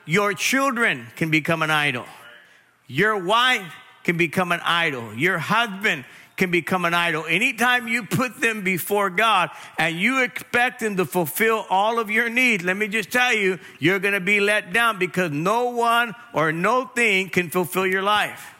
Your 0.04 0.34
children 0.34 1.06
can 1.16 1.30
become 1.30 1.62
an 1.62 1.70
idol. 1.70 2.06
Your 2.86 3.16
wife 3.18 3.72
can 4.06 4.16
become 4.16 4.52
an 4.52 4.60
idol. 4.62 5.12
Your 5.14 5.36
husband 5.36 6.04
can 6.36 6.52
become 6.52 6.84
an 6.84 6.94
idol. 6.94 7.24
Anytime 7.26 7.88
you 7.88 8.04
put 8.04 8.40
them 8.40 8.62
before 8.62 9.10
God 9.10 9.50
and 9.78 9.96
you 9.96 10.22
expect 10.22 10.78
them 10.78 10.96
to 10.98 11.04
fulfill 11.04 11.66
all 11.68 11.98
of 11.98 12.08
your 12.08 12.30
needs, 12.30 12.62
let 12.62 12.76
me 12.76 12.86
just 12.86 13.10
tell 13.10 13.34
you, 13.34 13.58
you're 13.80 13.98
going 13.98 14.14
to 14.14 14.20
be 14.20 14.38
let 14.38 14.72
down 14.72 15.00
because 15.00 15.32
no 15.32 15.70
one 15.70 16.14
or 16.32 16.52
no 16.52 16.86
thing 16.86 17.30
can 17.30 17.50
fulfill 17.50 17.84
your 17.84 18.02
life. 18.02 18.54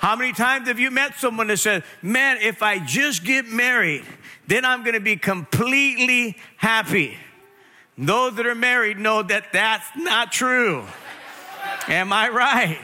How 0.00 0.16
many 0.16 0.34
times 0.34 0.68
have 0.68 0.78
you 0.78 0.90
met 0.90 1.14
someone 1.16 1.46
that 1.46 1.56
says, 1.56 1.82
Man, 2.02 2.36
if 2.42 2.62
I 2.62 2.78
just 2.78 3.24
get 3.24 3.46
married, 3.46 4.04
then 4.48 4.66
I'm 4.66 4.82
going 4.82 4.94
to 4.94 5.00
be 5.00 5.16
completely 5.16 6.36
happy? 6.58 7.16
Those 7.96 8.34
that 8.36 8.46
are 8.46 8.54
married 8.54 8.98
know 8.98 9.22
that 9.22 9.50
that's 9.54 9.86
not 9.96 10.30
true. 10.30 10.84
Am 11.88 12.12
I 12.12 12.28
right? 12.28 12.78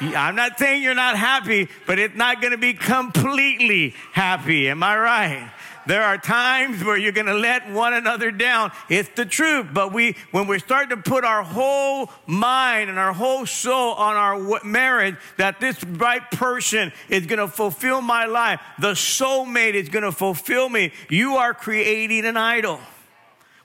I'm 0.00 0.34
not 0.34 0.58
saying 0.58 0.82
you're 0.82 0.94
not 0.94 1.16
happy, 1.16 1.68
but 1.86 1.98
it's 1.98 2.16
not 2.16 2.40
going 2.40 2.52
to 2.52 2.58
be 2.58 2.72
completely 2.72 3.94
happy. 4.12 4.68
Am 4.68 4.82
I 4.82 4.98
right? 4.98 5.50
There 5.86 6.02
are 6.02 6.18
times 6.18 6.84
where 6.84 6.96
you're 6.96 7.12
going 7.12 7.26
to 7.26 7.34
let 7.34 7.70
one 7.70 7.94
another 7.94 8.30
down. 8.30 8.70
It's 8.88 9.08
the 9.10 9.24
truth. 9.24 9.68
But 9.72 9.92
we, 9.92 10.16
when 10.30 10.46
we 10.46 10.58
start 10.58 10.90
to 10.90 10.96
put 10.96 11.24
our 11.24 11.42
whole 11.42 12.10
mind 12.26 12.90
and 12.90 12.98
our 12.98 13.12
whole 13.12 13.46
soul 13.46 13.94
on 13.94 14.16
our 14.16 14.62
marriage, 14.64 15.16
that 15.36 15.60
this 15.60 15.82
right 15.84 16.22
person 16.30 16.92
is 17.08 17.26
going 17.26 17.38
to 17.38 17.48
fulfill 17.48 18.02
my 18.02 18.26
life, 18.26 18.60
the 18.78 18.92
soulmate 18.92 19.74
is 19.74 19.88
going 19.88 20.04
to 20.04 20.12
fulfill 20.12 20.68
me, 20.68 20.92
you 21.08 21.36
are 21.36 21.54
creating 21.54 22.24
an 22.24 22.36
idol. 22.36 22.78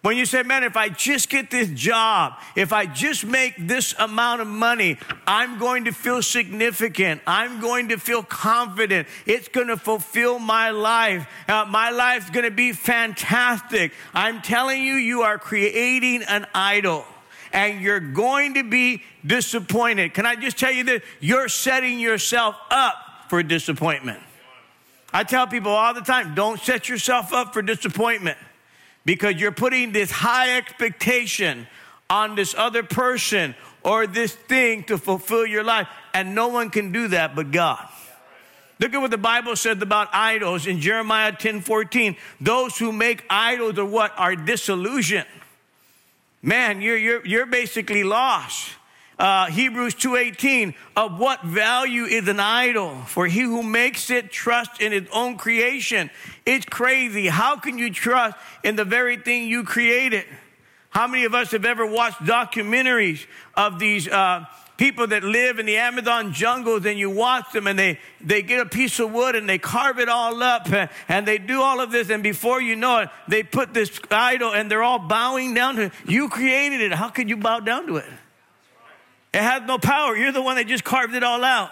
When 0.05 0.17
you 0.17 0.27
say, 0.27 0.43
man, 0.43 0.63
if 0.63 0.77
I 0.77 0.89
just 0.89 1.31
get 1.31 1.49
this 1.49 1.67
job, 1.69 2.33
if 2.55 2.71
I 2.71 2.85
just 2.85 3.25
make 3.25 3.55
this 3.57 3.95
amount 3.97 4.41
of 4.41 4.47
money, 4.47 4.99
I'm 5.25 5.57
going 5.57 5.85
to 5.85 5.91
feel 5.91 6.21
significant. 6.21 7.21
I'm 7.25 7.59
going 7.59 7.89
to 7.89 7.97
feel 7.97 8.21
confident. 8.21 9.07
It's 9.25 9.47
going 9.47 9.69
to 9.69 9.77
fulfill 9.77 10.37
my 10.37 10.69
life. 10.69 11.27
Uh, 11.47 11.65
my 11.67 11.89
life's 11.89 12.29
going 12.29 12.45
to 12.45 12.51
be 12.51 12.71
fantastic. 12.71 13.93
I'm 14.13 14.43
telling 14.43 14.83
you, 14.83 14.93
you 14.93 15.23
are 15.23 15.39
creating 15.39 16.21
an 16.21 16.45
idol 16.53 17.03
and 17.51 17.81
you're 17.81 17.99
going 17.99 18.53
to 18.53 18.63
be 18.63 19.01
disappointed. 19.25 20.13
Can 20.13 20.27
I 20.27 20.35
just 20.35 20.59
tell 20.59 20.71
you 20.71 20.83
this? 20.83 21.01
you're 21.19 21.49
setting 21.49 21.97
yourself 21.97 22.55
up 22.69 22.95
for 23.27 23.41
disappointment? 23.41 24.19
I 25.11 25.23
tell 25.23 25.47
people 25.47 25.71
all 25.71 25.95
the 25.95 26.01
time 26.01 26.35
don't 26.35 26.59
set 26.59 26.89
yourself 26.89 27.33
up 27.33 27.55
for 27.55 27.63
disappointment 27.63 28.37
because 29.05 29.35
you're 29.35 29.51
putting 29.51 29.91
this 29.91 30.11
high 30.11 30.57
expectation 30.57 31.67
on 32.09 32.35
this 32.35 32.53
other 32.57 32.83
person 32.83 33.55
or 33.83 34.07
this 34.07 34.33
thing 34.33 34.83
to 34.83 34.97
fulfill 34.97 35.45
your 35.45 35.63
life. 35.63 35.87
And 36.13 36.33
no 36.35 36.47
one 36.47 36.69
can 36.69 36.91
do 36.91 37.07
that 37.09 37.35
but 37.35 37.51
God. 37.51 37.87
Look 38.79 38.93
at 38.93 38.99
what 38.99 39.11
the 39.11 39.17
Bible 39.17 39.55
said 39.55 39.81
about 39.81 40.09
idols 40.11 40.67
in 40.67 40.81
Jeremiah 40.81 41.31
10 41.31 41.61
14. 41.61 42.17
Those 42.41 42.77
who 42.77 42.91
make 42.91 43.23
idols 43.29 43.77
are 43.79 43.85
what? 43.85 44.11
Are 44.17 44.35
disillusioned. 44.35 45.27
Man, 46.41 46.81
you're, 46.81 46.97
you're, 46.97 47.25
you're 47.25 47.45
basically 47.45 48.03
lost. 48.03 48.71
Uh, 49.17 49.45
Hebrews 49.45 49.95
2:18 49.95 50.73
of 50.97 51.19
what 51.19 51.41
value 51.43 52.03
is 52.03 52.27
an 52.27 52.39
idol 52.39 52.95
for 53.07 53.27
he 53.27 53.41
who 53.41 53.63
makes 53.63 54.09
it 54.09 54.29
trust 54.29 54.81
in 54.81 54.91
his 54.91 55.07
own 55.13 55.37
creation 55.37 56.09
it's 56.45 56.65
crazy 56.65 57.27
how 57.27 57.55
can 57.55 57.77
you 57.77 57.89
trust 57.93 58.35
in 58.63 58.75
the 58.75 58.83
very 58.83 59.15
thing 59.15 59.47
you 59.47 59.63
created 59.63 60.25
how 60.89 61.07
many 61.07 61.23
of 61.23 61.33
us 61.33 61.51
have 61.51 61.63
ever 61.63 61.85
watched 61.85 62.19
documentaries 62.19 63.25
of 63.55 63.79
these 63.79 64.05
uh, 64.07 64.45
people 64.77 65.07
that 65.07 65.23
live 65.23 65.59
in 65.59 65.65
the 65.65 65.77
Amazon 65.77 66.33
jungles 66.33 66.85
and 66.85 66.99
you 66.99 67.09
watch 67.09 67.51
them 67.53 67.67
and 67.67 67.77
they, 67.77 67.99
they 68.21 68.41
get 68.41 68.59
a 68.59 68.65
piece 68.65 68.99
of 68.99 69.11
wood 69.11 69.35
and 69.35 69.47
they 69.47 69.57
carve 69.57 69.99
it 69.99 70.09
all 70.09 70.41
up 70.43 70.71
and, 70.71 70.89
and 71.07 71.25
they 71.25 71.37
do 71.37 71.61
all 71.61 71.79
of 71.79 71.91
this 71.91 72.09
and 72.09 72.23
before 72.23 72.61
you 72.61 72.75
know 72.75 72.99
it, 72.99 73.09
they 73.27 73.43
put 73.43 73.73
this 73.73 73.99
idol 74.11 74.53
and 74.53 74.69
they're 74.69 74.83
all 74.83 74.99
bowing 74.99 75.53
down 75.53 75.75
to 75.75 75.81
it. 75.83 75.93
You 76.07 76.29
created 76.29 76.81
it. 76.81 76.91
How 76.93 77.09
could 77.09 77.29
you 77.29 77.37
bow 77.37 77.59
down 77.59 77.87
to 77.87 77.97
it? 77.97 78.05
It 79.35 79.41
has 79.41 79.63
no 79.67 79.77
power. 79.77 80.15
You're 80.15 80.31
the 80.31 80.41
one 80.41 80.55
that 80.55 80.65
just 80.65 80.85
carved 80.85 81.13
it 81.13 81.21
all 81.21 81.43
out. 81.43 81.69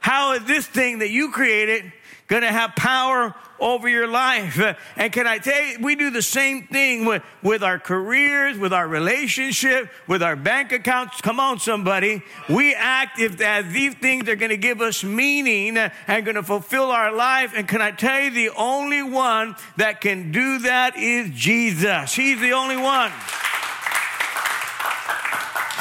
How 0.00 0.32
is 0.32 0.44
this 0.44 0.66
thing 0.66 0.98
that 0.98 1.10
you 1.10 1.30
created 1.30 1.92
going 2.26 2.42
to 2.42 2.50
have 2.50 2.74
power 2.74 3.34
over 3.58 3.88
your 3.88 4.06
life. 4.06 4.60
And 4.96 5.12
can 5.12 5.26
I 5.26 5.38
tell 5.38 5.62
you, 5.62 5.78
we 5.80 5.94
do 5.94 6.10
the 6.10 6.22
same 6.22 6.66
thing 6.66 7.04
with, 7.04 7.22
with 7.42 7.62
our 7.62 7.78
careers, 7.78 8.58
with 8.58 8.72
our 8.72 8.86
relationship, 8.86 9.90
with 10.06 10.22
our 10.22 10.36
bank 10.36 10.72
accounts. 10.72 11.20
Come 11.20 11.40
on, 11.40 11.58
somebody. 11.58 12.22
We 12.48 12.74
act 12.74 13.20
if 13.20 13.40
as 13.40 13.72
these 13.72 13.94
things 13.94 14.28
are 14.28 14.36
going 14.36 14.50
to 14.50 14.56
give 14.56 14.80
us 14.80 15.04
meaning 15.04 15.78
and 15.78 16.24
going 16.24 16.34
to 16.34 16.42
fulfill 16.42 16.90
our 16.90 17.14
life. 17.14 17.52
And 17.56 17.66
can 17.66 17.80
I 17.80 17.92
tell 17.92 18.20
you, 18.20 18.30
the 18.30 18.50
only 18.56 19.02
one 19.02 19.56
that 19.76 20.00
can 20.00 20.32
do 20.32 20.58
that 20.60 20.96
is 20.96 21.30
Jesus. 21.30 22.14
He's 22.14 22.40
the 22.40 22.52
only 22.52 22.76
one. 22.76 23.12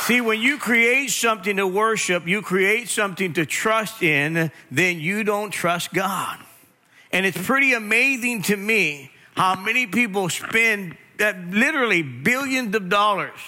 See, 0.05 0.21
when 0.21 0.39
you 0.39 0.59
create 0.59 1.09
something 1.09 1.57
to 1.57 1.65
worship, 1.65 2.27
you 2.27 2.43
create 2.43 2.89
something 2.89 3.33
to 3.33 3.45
trust 3.47 4.03
in, 4.03 4.51
then 4.69 4.99
you 4.99 5.23
don't 5.23 5.49
trust 5.49 5.93
God. 5.93 6.37
And 7.11 7.25
it's 7.25 7.41
pretty 7.43 7.73
amazing 7.73 8.43
to 8.43 8.55
me 8.55 9.09
how 9.35 9.59
many 9.59 9.87
people 9.87 10.29
spend 10.29 10.95
literally 11.17 12.03
billions 12.03 12.75
of 12.75 12.87
dollars. 12.87 13.39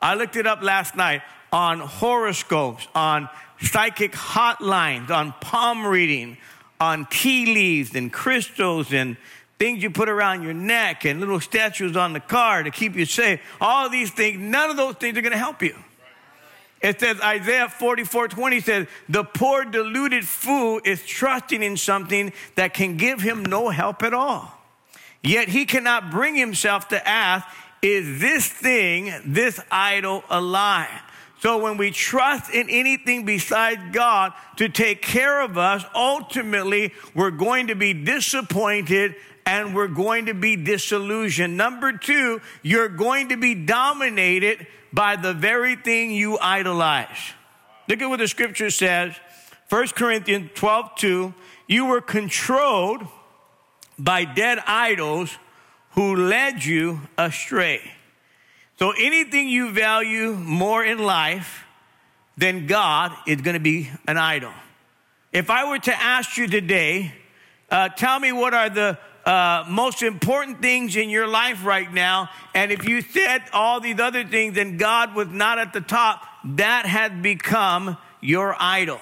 I 0.00 0.14
looked 0.14 0.36
it 0.36 0.46
up 0.46 0.62
last 0.62 0.94
night 0.94 1.22
on 1.52 1.80
horoscopes, 1.80 2.86
on 2.94 3.28
psychic 3.60 4.12
hotlines, 4.12 5.10
on 5.10 5.34
palm 5.40 5.84
reading, 5.84 6.36
on 6.78 7.06
tea 7.06 7.46
leaves 7.46 7.96
and 7.96 8.12
crystals 8.12 8.92
and 8.92 9.16
things 9.58 9.82
you 9.82 9.90
put 9.90 10.08
around 10.08 10.44
your 10.44 10.54
neck 10.54 11.04
and 11.04 11.18
little 11.18 11.40
statues 11.40 11.96
on 11.96 12.12
the 12.12 12.20
car 12.20 12.62
to 12.62 12.70
keep 12.70 12.94
you 12.94 13.04
safe. 13.04 13.40
All 13.60 13.90
these 13.90 14.12
things, 14.12 14.38
none 14.38 14.70
of 14.70 14.76
those 14.76 14.94
things 14.94 15.18
are 15.18 15.22
going 15.22 15.32
to 15.32 15.38
help 15.38 15.60
you. 15.60 15.74
It 16.80 17.00
says 17.00 17.20
Isaiah 17.20 17.68
44 17.68 18.28
20 18.28 18.60
says, 18.60 18.86
The 19.08 19.24
poor 19.24 19.64
deluded 19.64 20.26
fool 20.26 20.80
is 20.84 21.04
trusting 21.04 21.62
in 21.62 21.76
something 21.76 22.32
that 22.54 22.74
can 22.74 22.96
give 22.96 23.20
him 23.20 23.42
no 23.42 23.68
help 23.70 24.02
at 24.02 24.14
all. 24.14 24.52
Yet 25.22 25.48
he 25.48 25.64
cannot 25.64 26.10
bring 26.10 26.36
himself 26.36 26.88
to 26.88 27.08
ask, 27.08 27.46
Is 27.82 28.20
this 28.20 28.46
thing, 28.46 29.12
this 29.24 29.60
idol, 29.70 30.22
alive? 30.30 31.02
So 31.40 31.58
when 31.58 31.76
we 31.76 31.92
trust 31.92 32.52
in 32.52 32.68
anything 32.68 33.24
besides 33.24 33.80
God 33.92 34.32
to 34.56 34.68
take 34.68 35.02
care 35.02 35.40
of 35.40 35.56
us, 35.56 35.84
ultimately 35.94 36.92
we're 37.14 37.30
going 37.30 37.68
to 37.68 37.76
be 37.76 37.92
disappointed 37.92 39.14
and 39.46 39.74
we're 39.74 39.88
going 39.88 40.26
to 40.26 40.34
be 40.34 40.56
disillusioned. 40.56 41.56
Number 41.56 41.92
two, 41.92 42.40
you're 42.62 42.88
going 42.88 43.28
to 43.28 43.36
be 43.36 43.54
dominated 43.54 44.66
by 44.92 45.16
the 45.16 45.34
very 45.34 45.76
thing 45.76 46.10
you 46.10 46.38
idolize. 46.38 47.32
Look 47.88 48.02
at 48.02 48.08
what 48.08 48.18
the 48.18 48.28
scripture 48.28 48.70
says. 48.70 49.14
1 49.68 49.88
Corinthians 49.88 50.50
12, 50.54 50.94
2. 50.96 51.34
You 51.66 51.86
were 51.86 52.00
controlled 52.00 53.06
by 53.98 54.24
dead 54.24 54.58
idols 54.66 55.36
who 55.90 56.16
led 56.16 56.64
you 56.64 57.00
astray. 57.16 57.80
So 58.78 58.92
anything 58.92 59.48
you 59.48 59.72
value 59.72 60.34
more 60.34 60.84
in 60.84 60.98
life 60.98 61.64
than 62.36 62.66
God 62.66 63.12
is 63.26 63.40
going 63.40 63.54
to 63.54 63.60
be 63.60 63.90
an 64.06 64.16
idol. 64.16 64.52
If 65.32 65.50
I 65.50 65.68
were 65.68 65.78
to 65.80 65.94
ask 65.94 66.36
you 66.36 66.46
today, 66.46 67.12
uh, 67.70 67.88
tell 67.88 68.20
me 68.20 68.32
what 68.32 68.54
are 68.54 68.70
the 68.70 68.98
uh, 69.28 69.62
most 69.68 70.02
important 70.02 70.62
things 70.62 70.96
in 70.96 71.10
your 71.10 71.26
life 71.26 71.62
right 71.62 71.92
now. 71.92 72.30
And 72.54 72.72
if 72.72 72.88
you 72.88 73.02
said 73.02 73.42
all 73.52 73.78
these 73.78 74.00
other 74.00 74.24
things 74.24 74.56
and 74.56 74.78
God 74.78 75.14
was 75.14 75.28
not 75.28 75.58
at 75.58 75.74
the 75.74 75.82
top, 75.82 76.22
that 76.56 76.86
had 76.86 77.22
become 77.22 77.98
your 78.22 78.56
idol. 78.58 79.00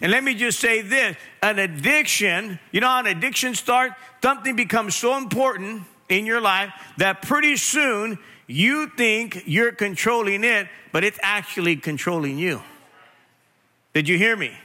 And 0.00 0.10
let 0.10 0.24
me 0.24 0.34
just 0.34 0.58
say 0.58 0.80
this 0.80 1.16
an 1.42 1.58
addiction, 1.58 2.58
you 2.72 2.80
know 2.80 2.86
how 2.86 3.00
an 3.00 3.06
addiction 3.06 3.54
starts? 3.54 3.94
Something 4.22 4.56
becomes 4.56 4.94
so 4.94 5.18
important 5.18 5.82
in 6.08 6.24
your 6.24 6.40
life 6.40 6.70
that 6.96 7.20
pretty 7.20 7.56
soon 7.56 8.18
you 8.46 8.88
think 8.96 9.42
you're 9.44 9.72
controlling 9.72 10.44
it, 10.44 10.66
but 10.92 11.04
it's 11.04 11.18
actually 11.22 11.76
controlling 11.76 12.38
you. 12.38 12.62
Did 13.92 14.08
you 14.08 14.16
hear 14.16 14.34
me? 14.34 14.56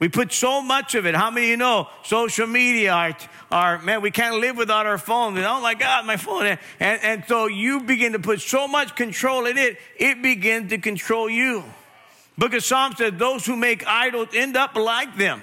We 0.00 0.08
put 0.08 0.32
so 0.32 0.62
much 0.62 0.94
of 0.94 1.06
it. 1.06 1.14
How 1.16 1.30
many 1.30 1.46
of 1.46 1.50
you 1.50 1.56
know 1.56 1.88
social 2.04 2.46
media, 2.46 2.92
our, 2.92 3.16
our 3.50 3.82
man, 3.82 4.00
we 4.00 4.12
can't 4.12 4.36
live 4.36 4.56
without 4.56 4.86
our 4.86 4.98
phone. 4.98 5.36
And, 5.36 5.44
oh 5.44 5.60
my 5.60 5.74
God, 5.74 6.06
my 6.06 6.16
phone. 6.16 6.46
And, 6.46 6.58
and 7.02 7.24
so 7.26 7.46
you 7.46 7.80
begin 7.80 8.12
to 8.12 8.20
put 8.20 8.40
so 8.40 8.68
much 8.68 8.94
control 8.94 9.46
in 9.46 9.58
it, 9.58 9.76
it 9.96 10.22
begins 10.22 10.70
to 10.70 10.78
control 10.78 11.28
you. 11.28 11.64
Book 12.36 12.54
of 12.54 12.62
Psalms 12.62 12.98
says, 12.98 13.14
those 13.16 13.44
who 13.44 13.56
make 13.56 13.84
idols 13.86 14.28
end 14.32 14.56
up 14.56 14.76
like 14.76 15.16
them. 15.16 15.42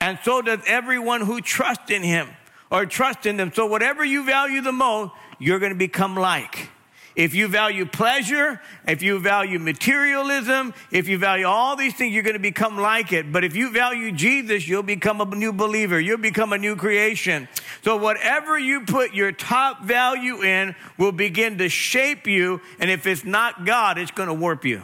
And 0.00 0.18
so 0.22 0.42
does 0.42 0.60
everyone 0.66 1.22
who 1.22 1.40
trusts 1.40 1.90
in 1.90 2.02
him 2.02 2.28
or 2.70 2.84
trust 2.84 3.24
in 3.24 3.38
them. 3.38 3.50
So 3.54 3.64
whatever 3.64 4.04
you 4.04 4.26
value 4.26 4.60
the 4.60 4.72
most, 4.72 5.12
you're 5.38 5.58
going 5.58 5.72
to 5.72 5.78
become 5.78 6.14
like. 6.14 6.68
If 7.16 7.34
you 7.34 7.48
value 7.48 7.86
pleasure, 7.86 8.60
if 8.86 9.02
you 9.02 9.18
value 9.18 9.58
materialism, 9.58 10.74
if 10.90 11.08
you 11.08 11.16
value 11.16 11.46
all 11.46 11.74
these 11.74 11.94
things, 11.94 12.12
you're 12.12 12.22
going 12.22 12.34
to 12.34 12.38
become 12.38 12.76
like 12.76 13.10
it. 13.10 13.32
But 13.32 13.42
if 13.42 13.56
you 13.56 13.70
value 13.70 14.12
Jesus, 14.12 14.68
you'll 14.68 14.82
become 14.82 15.22
a 15.22 15.24
new 15.24 15.54
believer. 15.54 15.98
You'll 15.98 16.18
become 16.18 16.52
a 16.52 16.58
new 16.58 16.76
creation. 16.76 17.48
So 17.82 17.96
whatever 17.96 18.58
you 18.58 18.82
put 18.84 19.14
your 19.14 19.32
top 19.32 19.82
value 19.82 20.42
in 20.42 20.76
will 20.98 21.12
begin 21.12 21.56
to 21.58 21.70
shape 21.70 22.26
you. 22.26 22.60
And 22.78 22.90
if 22.90 23.06
it's 23.06 23.24
not 23.24 23.64
God, 23.64 23.96
it's 23.96 24.10
going 24.10 24.28
to 24.28 24.34
warp 24.34 24.66
you. 24.66 24.82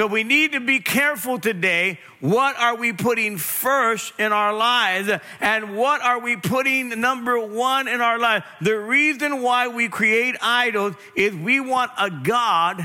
So 0.00 0.06
we 0.06 0.24
need 0.24 0.52
to 0.52 0.60
be 0.60 0.80
careful 0.80 1.38
today. 1.38 2.00
What 2.20 2.58
are 2.58 2.74
we 2.74 2.94
putting 2.94 3.36
first 3.36 4.14
in 4.18 4.32
our 4.32 4.50
lives? 4.50 5.10
And 5.42 5.76
what 5.76 6.00
are 6.00 6.18
we 6.18 6.38
putting 6.38 6.98
number 7.02 7.38
one 7.38 7.86
in 7.86 8.00
our 8.00 8.18
life? 8.18 8.42
The 8.62 8.78
reason 8.78 9.42
why 9.42 9.68
we 9.68 9.90
create 9.90 10.36
idols 10.40 10.94
is 11.14 11.34
we 11.34 11.60
want 11.60 11.90
a 11.98 12.08
God 12.08 12.82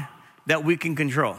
that 0.47 0.65
we 0.65 0.75
can 0.75 0.93
control. 0.97 1.37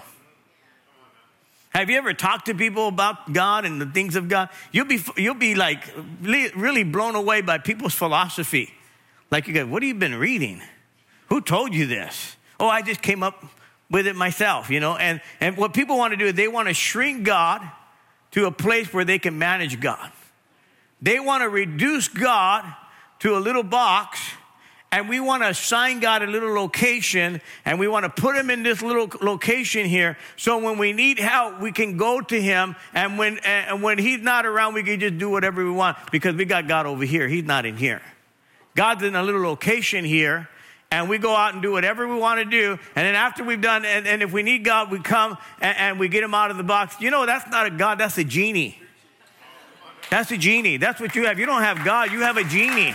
Have 1.74 1.90
you 1.90 1.98
ever 1.98 2.14
talked 2.14 2.46
to 2.46 2.54
people 2.54 2.88
about 2.88 3.34
God 3.34 3.66
and 3.66 3.78
the 3.78 3.84
things 3.84 4.16
of 4.16 4.30
God? 4.30 4.48
You'll 4.72 4.86
be, 4.86 5.04
you'll 5.18 5.34
be 5.34 5.54
like 5.54 5.84
really 6.22 6.84
blown 6.84 7.16
away 7.16 7.42
by 7.42 7.58
people's 7.58 7.92
philosophy. 7.92 8.72
Like 9.30 9.46
you 9.46 9.52
go, 9.52 9.66
what 9.66 9.82
have 9.82 9.88
you 9.88 9.94
been 9.94 10.14
reading? 10.14 10.62
Who 11.28 11.42
told 11.42 11.74
you 11.74 11.86
this? 11.86 12.36
Oh, 12.58 12.66
I 12.66 12.80
just 12.80 13.02
came 13.02 13.22
up 13.22 13.44
with 13.90 14.07
it 14.07 14.16
myself, 14.16 14.70
you 14.70 14.81
know. 14.81 14.96
And, 14.96 15.20
and 15.40 15.57
what 15.57 15.75
people 15.75 15.96
want 15.96 16.12
to 16.12 16.16
do 16.16 16.27
is 16.27 16.35
they 16.35 16.49
want 16.49 16.68
to 16.68 16.75
shrink 16.75 17.25
God 17.25 17.62
to 18.33 18.46
a 18.46 18.51
place 18.51 18.92
where 18.92 19.05
they 19.05 19.18
can 19.18 19.38
manage 19.38 19.81
God. 19.81 20.12
They 21.01 21.20
want 21.20 21.42
to 21.42 21.49
reduce 21.49 22.09
God 22.09 22.64
to 23.20 23.37
a 23.37 23.40
little 23.40 23.62
box, 23.62 24.20
and 24.92 25.09
we 25.09 25.20
want 25.20 25.42
to 25.42 25.49
assign 25.49 26.01
God 26.01 26.22
a 26.22 26.27
little 26.27 26.53
location, 26.53 27.40
and 27.64 27.79
we 27.79 27.88
want 27.88 28.05
to 28.05 28.22
put 28.22 28.37
him 28.37 28.51
in 28.51 28.62
this 28.62 28.83
little 28.83 29.11
location 29.20 29.87
here. 29.87 30.16
So 30.37 30.59
when 30.59 30.79
we 30.79 30.92
need 30.92 31.18
help, 31.18 31.61
we 31.61 31.72
can 31.72 31.96
go 31.96 32.20
to 32.20 32.40
him, 32.40 32.77
and 32.94 33.18
when 33.18 33.38
and 33.38 33.83
when 33.83 33.99
he's 33.99 34.20
not 34.20 34.46
around, 34.46 34.75
we 34.75 34.83
can 34.83 35.01
just 35.01 35.18
do 35.18 35.29
whatever 35.31 35.64
we 35.64 35.70
want 35.70 35.96
because 36.12 36.35
we 36.35 36.44
got 36.44 36.68
God 36.68 36.87
over 36.87 37.05
here. 37.05 37.29
He's 37.29 37.44
not 37.44 37.66
in 37.66 37.77
here. 37.77 38.01
God's 38.75 39.03
in 39.03 39.16
a 39.16 39.22
little 39.22 39.42
location 39.42 40.05
here, 40.05 40.49
and 40.96 41.11
we 41.11 41.18
go 41.18 41.37
out 41.37 41.52
and 41.52 41.62
do 41.62 41.72
whatever 41.72 42.09
we 42.09 42.16
want 42.16 42.38
to 42.40 42.46
do. 42.46 42.72
And 42.94 43.06
then 43.06 43.14
after 43.14 43.44
we've 43.44 43.61
done, 43.61 43.85
and, 43.85 44.06
and 44.06 44.22
if 44.22 44.32
we 44.32 44.42
need 44.42 44.64
God, 44.64 44.90
we 44.90 44.98
come 44.98 45.37
and, 45.61 45.76
and, 45.76 46.00
we 46.00 46.09
get 46.09 46.24
him 46.24 46.32
out 46.32 46.50
of 46.50 46.56
the 46.56 46.62
box. 46.62 46.98
You 47.00 47.11
know, 47.11 47.26
that's 47.26 47.46
not 47.50 47.66
a 47.66 47.70
God, 47.70 47.98
that's 47.98 48.16
a 48.16 48.24
genie. 48.24 48.78
That's 50.09 50.30
a 50.30 50.38
genie. 50.38 50.78
That's 50.78 50.98
what 50.98 51.14
you 51.14 51.26
have. 51.26 51.38
You 51.38 51.44
don't 51.44 51.61
have 51.61 51.85
God, 51.85 52.12
you 52.12 52.22
have 52.22 52.38
a 52.38 52.44
genie. 52.44 52.94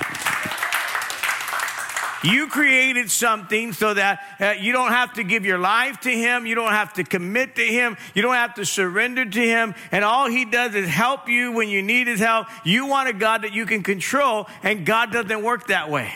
You 2.23 2.47
created 2.47 3.11
something 3.11 3.71
so 3.73 3.93
that 3.93 4.19
uh, 4.39 4.53
you 4.59 4.73
don't 4.73 4.91
have 4.91 5.13
to 5.13 5.23
give 5.23 5.45
your 5.45 5.59
life 5.59 5.99
to 6.01 6.09
Him. 6.09 6.47
You 6.47 6.55
don't 6.55 6.71
have 6.71 6.93
to 6.93 7.03
commit 7.03 7.55
to 7.57 7.63
Him. 7.63 7.97
You 8.15 8.23
don't 8.23 8.33
have 8.33 8.55
to 8.55 8.65
surrender 8.65 9.25
to 9.25 9.39
Him. 9.39 9.75
And 9.91 10.03
all 10.03 10.27
He 10.27 10.45
does 10.45 10.73
is 10.73 10.87
help 10.87 11.29
you 11.29 11.51
when 11.51 11.69
you 11.69 11.83
need 11.83 12.07
His 12.07 12.19
help. 12.19 12.47
You 12.63 12.87
want 12.87 13.09
a 13.09 13.13
God 13.13 13.43
that 13.43 13.53
you 13.53 13.67
can 13.67 13.83
control, 13.83 14.47
and 14.63 14.87
God 14.87 15.11
doesn't 15.11 15.43
work 15.43 15.67
that 15.67 15.89
way. 15.91 16.11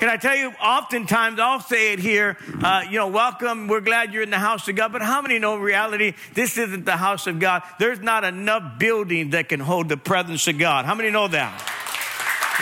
Can 0.00 0.08
I 0.08 0.16
tell 0.16 0.34
you, 0.34 0.50
oftentimes 0.60 1.38
I'll 1.38 1.60
say 1.60 1.92
it 1.92 2.00
here, 2.00 2.36
uh, 2.62 2.82
you 2.90 2.98
know, 2.98 3.06
welcome, 3.06 3.68
we're 3.68 3.80
glad 3.80 4.12
you're 4.12 4.24
in 4.24 4.30
the 4.30 4.38
house 4.38 4.66
of 4.66 4.74
God. 4.74 4.92
But 4.92 5.02
how 5.02 5.22
many 5.22 5.38
know 5.38 5.54
in 5.54 5.60
reality, 5.60 6.14
this 6.34 6.58
isn't 6.58 6.84
the 6.84 6.96
house 6.96 7.26
of 7.26 7.38
God? 7.38 7.62
There's 7.78 8.00
not 8.00 8.24
enough 8.24 8.78
building 8.78 9.30
that 9.30 9.48
can 9.48 9.60
hold 9.60 9.88
the 9.88 9.96
presence 9.96 10.48
of 10.48 10.58
God. 10.58 10.84
How 10.84 10.94
many 10.94 11.10
know 11.10 11.28
that? 11.28 11.70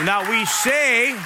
Now 0.04 0.30
we 0.30 0.44
say, 0.44 1.16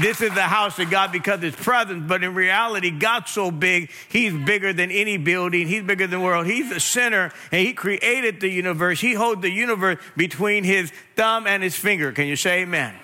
this 0.00 0.20
is 0.20 0.32
the 0.34 0.42
house 0.42 0.78
of 0.78 0.90
God 0.90 1.10
because 1.10 1.42
it's 1.42 1.56
presence, 1.56 2.04
but 2.06 2.22
in 2.22 2.34
reality, 2.34 2.90
God's 2.90 3.30
so 3.30 3.50
big, 3.50 3.90
He's 4.08 4.32
bigger 4.32 4.72
than 4.72 4.90
any 4.90 5.16
building, 5.16 5.66
He's 5.66 5.82
bigger 5.82 6.06
than 6.06 6.20
the 6.20 6.24
world. 6.24 6.46
He's 6.46 6.70
the 6.70 6.80
center, 6.80 7.32
and 7.50 7.66
He 7.66 7.72
created 7.72 8.40
the 8.40 8.48
universe. 8.48 9.00
He 9.00 9.14
holds 9.14 9.42
the 9.42 9.50
universe 9.50 9.98
between 10.16 10.64
His 10.64 10.92
thumb 11.16 11.46
and 11.46 11.62
His 11.62 11.76
finger. 11.76 12.12
Can 12.12 12.26
you 12.26 12.36
say 12.36 12.62
amen? 12.62 12.94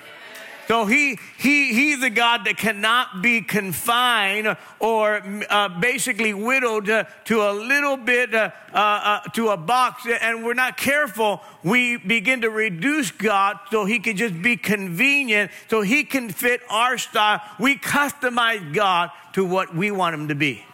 So 0.69 0.87
he, 0.87 1.19
he, 1.39 1.75
he's 1.75 2.03
a 2.03 2.11
God 2.11 2.45
that 2.45 2.57
cannot 2.57 3.21
be 3.21 3.41
confined 3.41 4.57
or 4.79 5.21
uh, 5.51 5.69
basically 5.81 6.33
whittled 6.33 6.87
to, 6.87 7.07
to 7.27 7.43
a 7.43 7.53
little 7.53 7.97
bit, 7.97 8.33
uh, 8.35 8.51
uh, 8.73 8.77
uh, 8.77 9.21
to 9.31 9.49
a 9.49 9.57
box. 9.57 10.07
And 10.07 10.45
we're 10.45 10.55
not 10.55 10.77
careful. 10.77 11.41
We 11.65 11.97
begin 11.97 12.43
to 12.43 12.51
reduce 12.51 13.11
God 13.11 13.59
so 13.71 13.85
he 13.85 13.99
can 13.99 14.17
just 14.17 14.41
be 14.41 14.57
convenient, 14.57 15.51
so 15.69 15.83
he 15.83 16.05
can 16.05 16.31
fit 16.31 16.61
our 16.71 16.97
style. 16.97 17.41
We 17.59 17.77
customize 17.77 18.73
God 18.73 19.11
to 19.35 19.45
what 19.45 19.75
we 19.75 19.91
want 19.91 20.15
him 20.15 20.29
to 20.29 20.35
be. 20.35 20.65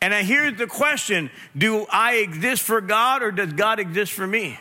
And 0.00 0.14
here's 0.26 0.56
the 0.56 0.66
question 0.66 1.30
Do 1.56 1.86
I 1.90 2.16
exist 2.16 2.62
for 2.62 2.80
God 2.80 3.22
or 3.22 3.32
does 3.32 3.52
God 3.52 3.80
exist 3.80 4.12
for 4.12 4.26
me? 4.26 4.58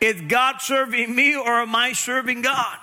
Is 0.00 0.20
God 0.22 0.60
serving 0.60 1.14
me 1.14 1.36
or 1.36 1.60
am 1.60 1.74
I 1.74 1.92
serving 1.92 2.42
God? 2.42 2.78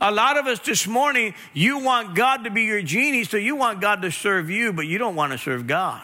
A 0.00 0.12
lot 0.12 0.36
of 0.36 0.46
us 0.46 0.58
this 0.60 0.86
morning, 0.86 1.34
you 1.54 1.78
want 1.78 2.14
God 2.14 2.44
to 2.44 2.50
be 2.50 2.62
your 2.62 2.82
genie, 2.82 3.24
so 3.24 3.36
you 3.36 3.56
want 3.56 3.80
God 3.80 4.02
to 4.02 4.10
serve 4.10 4.50
you, 4.50 4.72
but 4.72 4.86
you 4.86 4.98
don't 4.98 5.16
want 5.16 5.32
to 5.32 5.38
serve 5.38 5.66
God. 5.66 6.02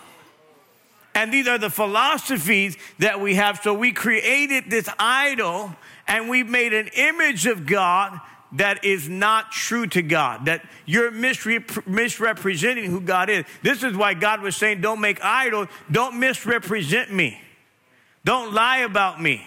And 1.14 1.32
these 1.32 1.46
are 1.46 1.58
the 1.58 1.70
philosophies 1.70 2.76
that 2.98 3.20
we 3.20 3.34
have. 3.34 3.60
So 3.62 3.74
we 3.74 3.92
created 3.92 4.70
this 4.70 4.88
idol 4.98 5.74
and 6.08 6.30
we 6.30 6.42
made 6.42 6.72
an 6.72 6.88
image 6.94 7.46
of 7.46 7.66
God 7.66 8.18
that 8.52 8.84
is 8.84 9.08
not 9.08 9.50
true 9.50 9.86
to 9.88 10.02
God, 10.02 10.46
that 10.46 10.64
you're 10.84 11.10
misrep- 11.10 11.86
misrepresenting 11.86 12.90
who 12.90 13.00
God 13.00 13.30
is. 13.30 13.44
This 13.62 13.82
is 13.82 13.96
why 13.96 14.14
God 14.14 14.42
was 14.42 14.56
saying, 14.56 14.80
Don't 14.80 15.00
make 15.00 15.22
idols, 15.24 15.68
don't 15.90 16.18
misrepresent 16.18 17.12
me, 17.12 17.40
don't 18.24 18.52
lie 18.52 18.78
about 18.78 19.20
me. 19.20 19.46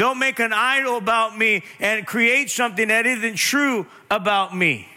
Don't 0.00 0.18
make 0.18 0.38
an 0.38 0.54
idol 0.54 0.96
about 0.96 1.36
me 1.36 1.62
and 1.78 2.06
create 2.06 2.48
something 2.48 2.88
that 2.88 3.04
isn't 3.04 3.36
true 3.36 3.86
about 4.10 4.56
me. 4.56 4.88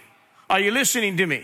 Are 0.50 0.62
you 0.62 0.72
listening 0.72 1.18
to 1.18 1.26
me? 1.26 1.44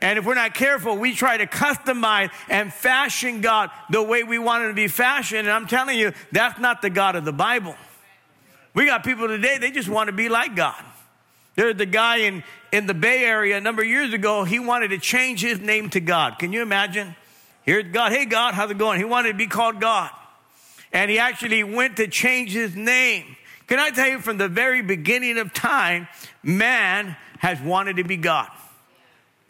And 0.00 0.18
if 0.18 0.24
we're 0.24 0.32
not 0.32 0.54
careful, 0.54 0.96
we 0.96 1.12
try 1.14 1.36
to 1.36 1.46
customize 1.46 2.30
and 2.48 2.72
fashion 2.72 3.42
God 3.42 3.68
the 3.90 4.02
way 4.02 4.24
we 4.24 4.38
want 4.38 4.64
him 4.64 4.70
to 4.70 4.74
be 4.74 4.88
fashioned. 4.88 5.40
And 5.40 5.50
I'm 5.50 5.66
telling 5.66 5.98
you, 5.98 6.14
that's 6.32 6.58
not 6.58 6.80
the 6.80 6.88
God 6.88 7.16
of 7.16 7.26
the 7.26 7.34
Bible. 7.34 7.74
We 8.72 8.86
got 8.86 9.04
people 9.04 9.28
today, 9.28 9.58
they 9.58 9.72
just 9.72 9.90
want 9.90 10.06
to 10.06 10.14
be 10.14 10.30
like 10.30 10.56
God. 10.56 10.82
There's 11.54 11.76
the 11.76 11.84
guy 11.84 12.20
in, 12.20 12.42
in 12.72 12.86
the 12.86 12.94
Bay 12.94 13.26
Area 13.26 13.58
a 13.58 13.60
number 13.60 13.82
of 13.82 13.88
years 13.88 14.14
ago, 14.14 14.44
he 14.44 14.58
wanted 14.58 14.88
to 14.88 14.98
change 14.98 15.42
his 15.42 15.60
name 15.60 15.90
to 15.90 16.00
God. 16.00 16.38
Can 16.38 16.50
you 16.50 16.62
imagine? 16.62 17.14
Here's 17.60 17.92
God. 17.92 18.12
Hey, 18.12 18.24
God, 18.24 18.54
how's 18.54 18.70
it 18.70 18.78
going? 18.78 19.00
He 19.00 19.04
wanted 19.04 19.32
to 19.32 19.38
be 19.38 19.48
called 19.48 19.82
God 19.82 20.10
and 20.92 21.10
he 21.10 21.18
actually 21.18 21.64
went 21.64 21.96
to 21.96 22.08
change 22.08 22.52
his 22.52 22.74
name. 22.74 23.36
Can 23.66 23.78
I 23.78 23.90
tell 23.90 24.08
you 24.08 24.20
from 24.20 24.38
the 24.38 24.48
very 24.48 24.82
beginning 24.82 25.38
of 25.38 25.52
time, 25.52 26.08
man 26.42 27.16
has 27.38 27.60
wanted 27.60 27.96
to 27.96 28.04
be 28.04 28.16
God. 28.16 28.48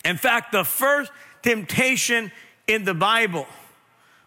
In 0.04 0.16
fact, 0.16 0.52
the 0.52 0.64
first 0.64 1.10
temptation 1.42 2.32
in 2.66 2.84
the 2.84 2.94
Bible, 2.94 3.46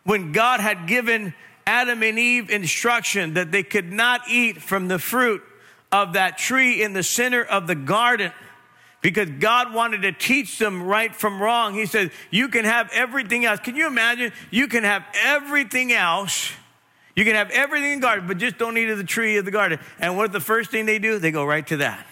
when 0.04 0.32
God 0.32 0.60
had 0.60 0.88
given 0.88 1.34
Adam 1.66 2.04
and 2.04 2.18
Eve 2.18 2.50
instruction 2.50 3.36
that 3.36 3.52
they 3.52 3.64
could 3.64 3.92
not 3.92 4.22
eat 4.30 4.62
from 4.62 4.88
the 4.88 5.00
fruit 5.00 5.42
of 5.92 6.14
that 6.14 6.38
tree 6.38 6.82
in 6.82 6.94
the 6.94 7.04
center 7.04 7.44
of 7.44 7.68
the 7.68 7.76
garden, 7.76 8.32
because 9.02 9.30
God 9.30 9.74
wanted 9.74 10.02
to 10.02 10.12
teach 10.12 10.58
them 10.58 10.84
right 10.84 11.16
from 11.16 11.42
wrong. 11.42 11.74
He 11.74 11.86
said, 11.86 12.12
You 12.32 12.50
can 12.50 12.66
have 12.66 12.90
everything 12.92 13.46
else. 13.46 13.60
Can 13.62 13.76
you 13.76 13.88
imagine? 13.88 14.34
You 14.52 14.68
can 14.68 14.84
have 14.84 15.06
everything 15.24 15.94
else 15.94 16.52
you 17.20 17.26
can 17.26 17.36
have 17.36 17.52
everything 17.52 17.92
in 17.92 18.00
the 18.00 18.08
garden, 18.08 18.28
but 18.28 18.38
just 18.38 18.58
don't 18.58 18.78
eat 18.78 18.90
of 18.90 18.98
the 18.98 19.04
tree 19.04 19.38
of 19.38 19.46
the 19.46 19.52
garden. 19.52 19.78
And 20.00 20.16
what's 20.16 20.32
the 20.32 20.40
first 20.40 20.72
thing 20.72 20.86
they 20.86 21.00
do? 21.00 21.20
They 21.20 21.32
go 21.32 21.44
right 21.44 21.68
to 21.68 21.78
that. 21.78 22.08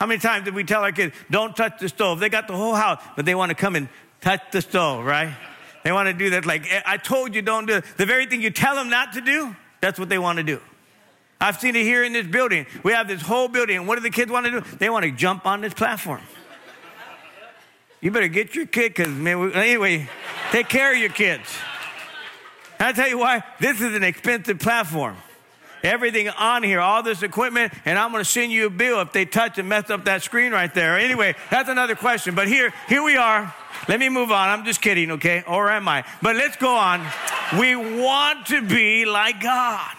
How 0.00 0.06
many 0.06 0.20
times 0.20 0.44
did 0.44 0.54
we 0.54 0.64
tell 0.64 0.82
our 0.82 0.92
kids, 0.92 1.14
don't 1.30 1.56
touch 1.56 1.78
the 1.78 1.88
stove? 1.88 2.18
They 2.18 2.28
got 2.28 2.48
the 2.48 2.56
whole 2.56 2.74
house, 2.74 3.00
but 3.14 3.24
they 3.24 3.34
want 3.34 3.50
to 3.50 3.54
come 3.54 3.76
and 3.76 3.88
touch 4.20 4.40
the 4.50 4.60
stove, 4.60 5.04
right? 5.04 5.34
They 5.84 5.92
want 5.92 6.08
to 6.08 6.12
do 6.12 6.30
that. 6.30 6.44
Like, 6.44 6.66
I 6.84 6.96
told 6.96 7.34
you 7.34 7.40
don't 7.40 7.66
do 7.66 7.76
it. 7.76 7.84
The 7.96 8.04
very 8.04 8.26
thing 8.26 8.42
you 8.42 8.50
tell 8.50 8.74
them 8.74 8.90
not 8.90 9.12
to 9.12 9.20
do, 9.20 9.54
that's 9.80 9.98
what 9.98 10.08
they 10.08 10.18
want 10.18 10.38
to 10.38 10.42
do. 10.42 10.60
I've 11.40 11.60
seen 11.60 11.76
it 11.76 11.84
here 11.84 12.02
in 12.02 12.12
this 12.12 12.26
building. 12.26 12.66
We 12.82 12.92
have 12.92 13.06
this 13.06 13.22
whole 13.22 13.46
building. 13.46 13.76
And 13.78 13.86
what 13.86 13.94
do 13.94 14.02
the 14.02 14.10
kids 14.10 14.30
want 14.30 14.46
to 14.46 14.52
do? 14.52 14.60
They 14.78 14.90
want 14.90 15.04
to 15.04 15.12
jump 15.12 15.46
on 15.46 15.60
this 15.60 15.72
platform. 15.72 16.22
You 18.00 18.10
better 18.10 18.28
get 18.28 18.54
your 18.54 18.66
kid, 18.66 18.94
because, 18.94 19.08
anyway, 19.54 20.08
take 20.50 20.68
care 20.68 20.92
of 20.92 20.98
your 20.98 21.10
kids. 21.10 21.44
And 22.78 22.88
I 22.88 22.92
tell 22.92 23.08
you 23.08 23.18
why, 23.18 23.42
this 23.60 23.80
is 23.80 23.94
an 23.94 24.02
expensive 24.02 24.58
platform. 24.58 25.16
Everything 25.82 26.28
on 26.28 26.62
here, 26.62 26.80
all 26.80 27.02
this 27.02 27.22
equipment, 27.22 27.72
and 27.84 27.98
I'm 27.98 28.10
going 28.10 28.24
to 28.24 28.28
send 28.28 28.50
you 28.50 28.66
a 28.66 28.70
bill 28.70 29.00
if 29.02 29.12
they 29.12 29.24
touch 29.24 29.58
and 29.58 29.68
mess 29.68 29.88
up 29.90 30.06
that 30.06 30.22
screen 30.22 30.52
right 30.52 30.72
there. 30.72 30.98
Anyway, 30.98 31.34
that's 31.50 31.68
another 31.68 31.94
question. 31.94 32.34
But 32.34 32.48
here, 32.48 32.72
here 32.88 33.02
we 33.02 33.16
are. 33.16 33.54
Let 33.88 34.00
me 34.00 34.08
move 34.08 34.32
on. 34.32 34.48
I'm 34.48 34.64
just 34.64 34.80
kidding, 34.80 35.12
okay? 35.12 35.44
Or 35.46 35.70
am 35.70 35.86
I? 35.86 36.04
But 36.22 36.36
let's 36.36 36.56
go 36.56 36.74
on. 36.74 37.06
We 37.58 37.76
want 37.76 38.46
to 38.46 38.62
be 38.62 39.04
like 39.04 39.40
God. 39.40 39.94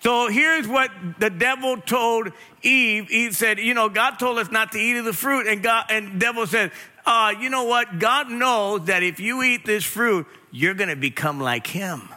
So 0.00 0.28
here's 0.28 0.66
what 0.66 0.90
the 1.18 1.30
devil 1.30 1.76
told 1.76 2.32
Eve. 2.62 3.10
Eve 3.10 3.36
said, 3.36 3.58
"You 3.58 3.74
know, 3.74 3.88
God 3.88 4.18
told 4.18 4.38
us 4.38 4.50
not 4.50 4.72
to 4.72 4.78
eat 4.78 4.96
of 4.96 5.04
the 5.04 5.12
fruit, 5.12 5.46
and 5.46 5.62
God 5.62 5.86
and 5.90 6.20
devil 6.20 6.46
said, 6.46 6.72
uh, 7.08 7.32
you 7.40 7.48
know 7.48 7.64
what? 7.64 7.98
God 7.98 8.30
knows 8.30 8.84
that 8.84 9.02
if 9.02 9.18
you 9.18 9.42
eat 9.42 9.64
this 9.64 9.82
fruit, 9.82 10.26
you're 10.50 10.74
going 10.74 10.90
to 10.90 10.96
become 10.96 11.40
like 11.40 11.66
him. 11.66 12.08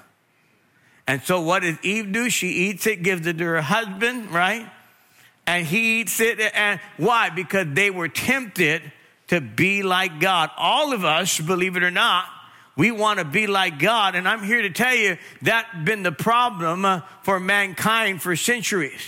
And 1.07 1.21
so, 1.23 1.41
what 1.41 1.63
does 1.63 1.77
Eve 1.83 2.11
do? 2.11 2.29
She 2.29 2.47
eats 2.47 2.87
it, 2.87 3.03
gives 3.03 3.27
it 3.27 3.37
to 3.39 3.43
her 3.43 3.61
husband, 3.61 4.31
right? 4.31 4.69
And 5.47 5.65
he 5.65 6.01
eats 6.01 6.19
it. 6.19 6.39
And 6.39 6.79
why? 6.97 7.29
Because 7.29 7.67
they 7.73 7.89
were 7.89 8.07
tempted 8.07 8.81
to 9.27 9.41
be 9.41 9.83
like 9.83 10.19
God. 10.19 10.51
All 10.57 10.93
of 10.93 11.03
us, 11.03 11.39
believe 11.39 11.75
it 11.75 11.83
or 11.83 11.91
not, 11.91 12.25
we 12.77 12.91
want 12.91 13.19
to 13.19 13.25
be 13.25 13.47
like 13.47 13.79
God. 13.79 14.15
And 14.15 14.27
I'm 14.27 14.43
here 14.43 14.61
to 14.61 14.69
tell 14.69 14.95
you 14.95 15.17
that's 15.41 15.67
been 15.83 16.03
the 16.03 16.11
problem 16.11 16.85
uh, 16.85 17.01
for 17.23 17.39
mankind 17.39 18.21
for 18.21 18.35
centuries. 18.35 19.01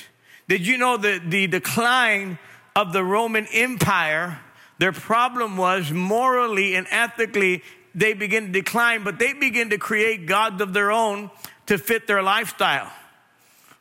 Did 0.47 0.67
you 0.67 0.77
know 0.77 0.97
that 0.97 1.29
the 1.29 1.47
decline 1.47 2.37
of 2.75 2.93
the 2.93 3.03
Roman 3.03 3.47
Empire? 3.47 4.39
Their 4.79 4.91
problem 4.91 5.55
was 5.55 5.91
morally 5.91 6.75
and 6.75 6.87
ethically 6.89 7.63
they 7.95 8.13
begin 8.13 8.47
to 8.47 8.51
decline, 8.51 9.03
but 9.03 9.19
they 9.19 9.33
begin 9.33 9.69
to 9.69 9.77
create 9.77 10.25
gods 10.25 10.61
of 10.61 10.73
their 10.73 10.91
own 10.91 11.29
to 11.67 11.77
fit 11.77 12.07
their 12.07 12.21
lifestyle. 12.21 12.91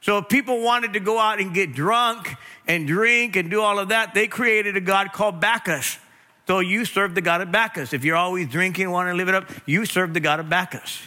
So 0.01 0.19
if 0.19 0.29
people 0.29 0.63
wanted 0.63 0.95
to 0.95 1.01
go 1.01 1.19
out 1.19 1.41
and 1.41 1.55
get 1.55 1.75
drunk 1.75 2.35
and 2.67 2.87
drink 2.87 3.37
and 3.37 3.51
do 3.51 3.61
all 3.61 3.79
of 3.79 3.91
that, 3.91 4.15
they 4.15 4.27
created 4.27 4.77
a 4.77 4.81
god 4.81 5.13
called 5.13 5.41
Bacchus. 5.41 5.99
So 6.49 6.59
you 6.59 6.85
serve 6.85 7.15
the 7.15 7.21
god 7.21 7.41
of 7.41 7.53
Bacchus. 7.53 7.93
If 7.93 8.05
you're 8.05 8.17
always 8.17 8.49
drinking, 8.49 8.91
want 8.91 9.09
to 9.09 9.15
live 9.15 9.29
it 9.29 9.35
up, 9.35 9.49
you 9.65 9.87
serve 9.87 10.13
the 10.13 10.21
god 10.21 10.41
of 10.41 10.49
Bacchus. 10.49 11.01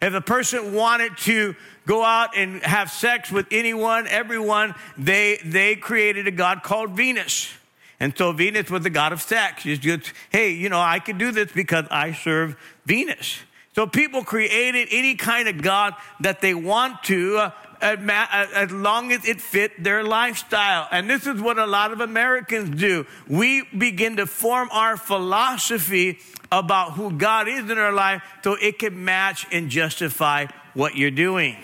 If 0.00 0.14
a 0.14 0.20
person 0.20 0.74
wanted 0.74 1.16
to 1.18 1.56
go 1.86 2.04
out 2.04 2.36
and 2.36 2.62
have 2.62 2.90
sex 2.90 3.32
with 3.32 3.46
anyone, 3.50 4.06
everyone, 4.06 4.74
they, 4.96 5.40
they 5.44 5.74
created 5.74 6.28
a 6.28 6.30
god 6.30 6.62
called 6.62 6.90
Venus. 6.90 7.52
And 7.98 8.16
so 8.16 8.32
Venus 8.32 8.70
was 8.70 8.82
the 8.82 8.90
god 8.90 9.12
of 9.12 9.22
sex. 9.22 9.64
It's 9.64 9.82
just, 9.82 10.12
hey, 10.30 10.50
you 10.50 10.68
know, 10.68 10.80
I 10.80 10.98
can 10.98 11.16
do 11.18 11.32
this 11.32 11.50
because 11.52 11.86
I 11.90 12.12
serve 12.12 12.56
Venus. 12.84 13.38
So 13.74 13.86
people 13.86 14.24
created 14.24 14.88
any 14.90 15.14
kind 15.14 15.48
of 15.48 15.62
god 15.62 15.94
that 16.20 16.40
they 16.40 16.54
want 16.54 17.02
to, 17.04 17.38
uh, 17.38 17.52
as 17.82 18.70
long 18.70 19.12
as 19.12 19.26
it 19.26 19.40
fit 19.40 19.82
their 19.82 20.02
lifestyle. 20.02 20.88
And 20.90 21.10
this 21.10 21.26
is 21.26 21.40
what 21.40 21.58
a 21.58 21.66
lot 21.66 21.92
of 21.92 22.00
Americans 22.00 22.78
do. 22.80 23.06
We 23.28 23.64
begin 23.76 24.16
to 24.16 24.26
form 24.26 24.70
our 24.72 24.96
philosophy 24.96 26.18
about 26.50 26.92
who 26.92 27.12
God 27.12 27.48
is 27.48 27.70
in 27.70 27.76
our 27.76 27.92
life 27.92 28.22
so 28.42 28.54
it 28.54 28.78
can 28.78 29.04
match 29.04 29.46
and 29.52 29.68
justify 29.68 30.46
what 30.72 30.96
you're 30.96 31.10
doing. 31.10 31.56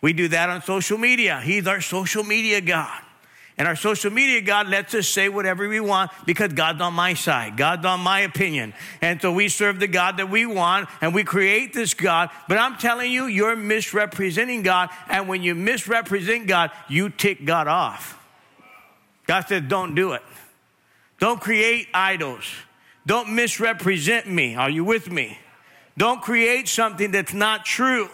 We 0.00 0.12
do 0.12 0.28
that 0.28 0.50
on 0.50 0.62
social 0.62 0.98
media. 0.98 1.40
He's 1.40 1.66
our 1.66 1.80
social 1.80 2.24
media 2.24 2.60
God. 2.60 3.02
And 3.62 3.68
our 3.68 3.76
social 3.76 4.10
media 4.10 4.40
God 4.40 4.66
lets 4.66 4.92
us 4.92 5.06
say 5.06 5.28
whatever 5.28 5.68
we 5.68 5.78
want 5.78 6.10
because 6.26 6.52
God's 6.52 6.80
on 6.80 6.94
my 6.94 7.14
side. 7.14 7.56
God's 7.56 7.86
on 7.86 8.00
my 8.00 8.22
opinion. 8.22 8.74
And 9.00 9.22
so 9.22 9.32
we 9.32 9.48
serve 9.48 9.78
the 9.78 9.86
God 9.86 10.16
that 10.16 10.28
we 10.28 10.46
want 10.46 10.88
and 11.00 11.14
we 11.14 11.22
create 11.22 11.72
this 11.72 11.94
God. 11.94 12.30
But 12.48 12.58
I'm 12.58 12.76
telling 12.76 13.12
you, 13.12 13.26
you're 13.26 13.54
misrepresenting 13.54 14.62
God. 14.64 14.90
And 15.08 15.28
when 15.28 15.44
you 15.44 15.54
misrepresent 15.54 16.48
God, 16.48 16.72
you 16.88 17.08
tick 17.08 17.44
God 17.44 17.68
off. 17.68 18.18
God 19.28 19.42
says, 19.42 19.62
don't 19.68 19.94
do 19.94 20.14
it. 20.14 20.22
Don't 21.20 21.40
create 21.40 21.86
idols. 21.94 22.52
Don't 23.06 23.32
misrepresent 23.32 24.26
me. 24.26 24.56
Are 24.56 24.70
you 24.70 24.82
with 24.82 25.08
me? 25.08 25.38
Don't 25.96 26.20
create 26.20 26.66
something 26.66 27.12
that's 27.12 27.32
not 27.32 27.64
true. 27.64 28.10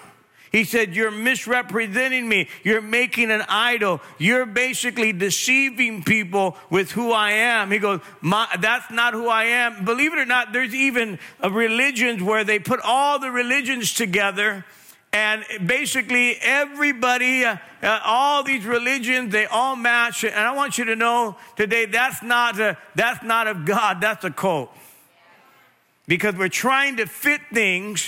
He 0.51 0.65
said, 0.65 0.95
You're 0.95 1.11
misrepresenting 1.11 2.29
me. 2.29 2.49
You're 2.63 2.83
making 2.83 3.31
an 3.31 3.43
idol. 3.49 4.01
You're 4.19 4.47
basically 4.47 5.13
deceiving 5.13 6.03
people 6.03 6.57
with 6.71 6.93
who 6.93 7.13
I 7.13 7.33
am. 7.33 7.71
He 7.71 7.79
goes, 7.79 8.01
That's 8.23 8.91
not 8.91 9.15
who 9.15 9.29
I 9.29 9.45
am. 9.45 9.85
Believe 9.85 10.13
it 10.13 10.19
or 10.19 10.27
not, 10.27 10.53
there's 10.53 10.75
even 10.75 11.19
religions 11.49 12.23
where 12.23 12.45
they 12.45 12.59
put 12.59 12.81
all 12.81 13.19
the 13.19 13.31
religions 13.31 13.95
together. 13.95 14.65
And 15.13 15.45
basically, 15.65 16.37
everybody, 16.43 17.45
uh, 17.45 17.57
uh, 17.83 18.01
all 18.05 18.43
these 18.43 18.67
religions, 18.67 19.33
they 19.33 19.47
all 19.47 19.75
match. 19.75 20.23
And 20.23 20.35
I 20.35 20.55
want 20.55 20.77
you 20.77 20.85
to 20.85 20.97
know 20.97 21.37
today 21.57 21.87
that's 21.87 22.23
not, 22.23 22.61
a, 22.61 22.77
that's 22.95 23.23
not 23.25 23.47
of 23.47 23.65
God, 23.65 24.03
that's 24.03 24.25
a 24.25 24.31
cult. 24.31 24.71
Because 26.07 26.35
we're 26.35 26.49
trying 26.49 26.97
to 26.99 27.07
fit 27.07 27.41
things 27.53 28.07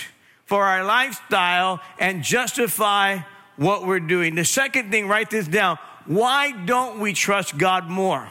for 0.51 0.65
our 0.65 0.83
lifestyle 0.83 1.81
and 2.01 2.25
justify 2.25 3.19
what 3.55 3.87
we're 3.87 4.01
doing. 4.01 4.35
The 4.35 4.45
second 4.45 4.91
thing, 4.91 5.07
write 5.07 5.31
this 5.31 5.47
down. 5.47 5.79
Why 6.07 6.51
don't 6.51 6.99
we 6.99 7.13
trust 7.13 7.57
God 7.57 7.89
more? 7.89 8.29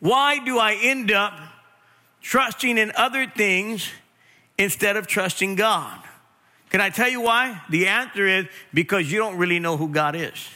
Why 0.00 0.44
do 0.44 0.58
I 0.58 0.74
end 0.74 1.10
up 1.10 1.32
trusting 2.20 2.76
in 2.76 2.92
other 2.94 3.26
things 3.26 3.88
instead 4.58 4.98
of 4.98 5.06
trusting 5.06 5.54
God? 5.54 5.98
Can 6.68 6.82
I 6.82 6.90
tell 6.90 7.08
you 7.08 7.22
why? 7.22 7.62
The 7.70 7.86
answer 7.86 8.26
is 8.26 8.44
because 8.74 9.10
you 9.10 9.16
don't 9.16 9.38
really 9.38 9.60
know 9.60 9.78
who 9.78 9.88
God 9.88 10.14
is. 10.14 10.46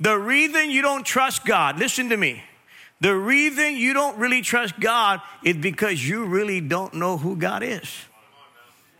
The 0.00 0.18
reason 0.18 0.70
you 0.70 0.82
don't 0.82 1.06
trust 1.06 1.46
God, 1.46 1.78
listen 1.78 2.10
to 2.10 2.18
me. 2.18 2.42
The 3.00 3.16
reason 3.16 3.76
you 3.76 3.94
don't 3.94 4.18
really 4.18 4.42
trust 4.42 4.78
God 4.78 5.22
is 5.42 5.56
because 5.56 6.06
you 6.06 6.26
really 6.26 6.60
don't 6.60 6.92
know 6.92 7.16
who 7.16 7.36
God 7.36 7.62
is. 7.62 7.90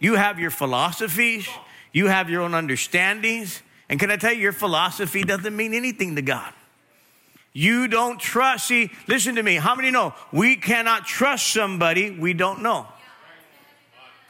You 0.04 0.16
have 0.16 0.38
your 0.38 0.50
philosophies, 0.50 1.48
you 1.90 2.08
have 2.08 2.28
your 2.28 2.42
own 2.42 2.52
understandings. 2.52 3.62
And 3.88 3.98
can 3.98 4.10
I 4.10 4.18
tell 4.18 4.34
you, 4.34 4.40
your 4.42 4.52
philosophy 4.52 5.22
doesn't 5.22 5.56
mean 5.56 5.72
anything 5.72 6.16
to 6.16 6.20
God. 6.20 6.52
You 7.54 7.88
don't 7.88 8.20
trust. 8.20 8.66
See, 8.66 8.90
listen 9.08 9.36
to 9.36 9.42
me. 9.42 9.54
How 9.54 9.74
many 9.74 9.90
know 9.90 10.12
we 10.30 10.56
cannot 10.56 11.06
trust 11.06 11.48
somebody 11.48 12.10
we 12.10 12.34
don't 12.34 12.60
know? 12.62 12.86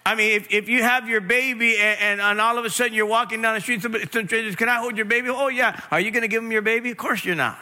I 0.06 0.14
mean, 0.14 0.36
if, 0.36 0.52
if 0.52 0.68
you 0.68 0.84
have 0.84 1.08
your 1.08 1.20
baby 1.20 1.76
and, 1.76 1.98
and, 1.98 2.20
and 2.20 2.40
all 2.40 2.56
of 2.56 2.64
a 2.64 2.70
sudden 2.70 2.94
you're 2.94 3.04
walking 3.04 3.42
down 3.42 3.56
the 3.56 3.60
street, 3.60 3.82
somebody, 3.82 4.04
some 4.12 4.28
strangers, 4.28 4.54
can 4.54 4.68
I 4.68 4.76
hold 4.76 4.96
your 4.96 5.06
baby? 5.06 5.28
Oh, 5.28 5.48
yeah. 5.48 5.80
Are 5.90 5.98
you 5.98 6.12
going 6.12 6.22
to 6.22 6.28
give 6.28 6.40
them 6.40 6.52
your 6.52 6.62
baby? 6.62 6.92
Of 6.92 6.98
course 6.98 7.24
you're 7.24 7.34
not. 7.34 7.58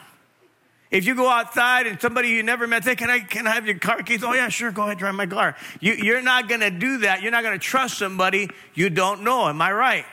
If 0.93 1.07
you 1.07 1.15
go 1.15 1.27
outside 1.27 1.87
and 1.87 1.99
somebody 1.99 2.29
you 2.29 2.43
never 2.43 2.67
met 2.67 2.85
say, 2.85 2.95
Can 2.95 3.09
I, 3.09 3.21
can 3.21 3.47
I 3.47 3.53
have 3.53 3.67
your 3.67 3.79
car 3.79 4.03
keys? 4.03 4.23
Oh, 4.23 4.35
yeah, 4.35 4.51
sure, 4.51 4.71
go 4.71 4.83
ahead, 4.83 4.99
drive 4.99 5.15
my 5.15 5.27
car. 5.27 5.57
You, 5.81 5.95
you're 5.95 6.21
not 6.21 6.49
going 6.51 6.61
to 6.61 6.71
do 6.71 6.99
that. 6.99 7.23
You're 7.23 7.33
not 7.33 7.43
going 7.43 7.59
to 7.59 7.65
trust 7.65 7.97
somebody 7.97 8.51
you 8.75 8.91
don't 8.91 9.23
know. 9.23 9.49
Am 9.49 9.61
I 9.63 9.73
right? 9.73 10.05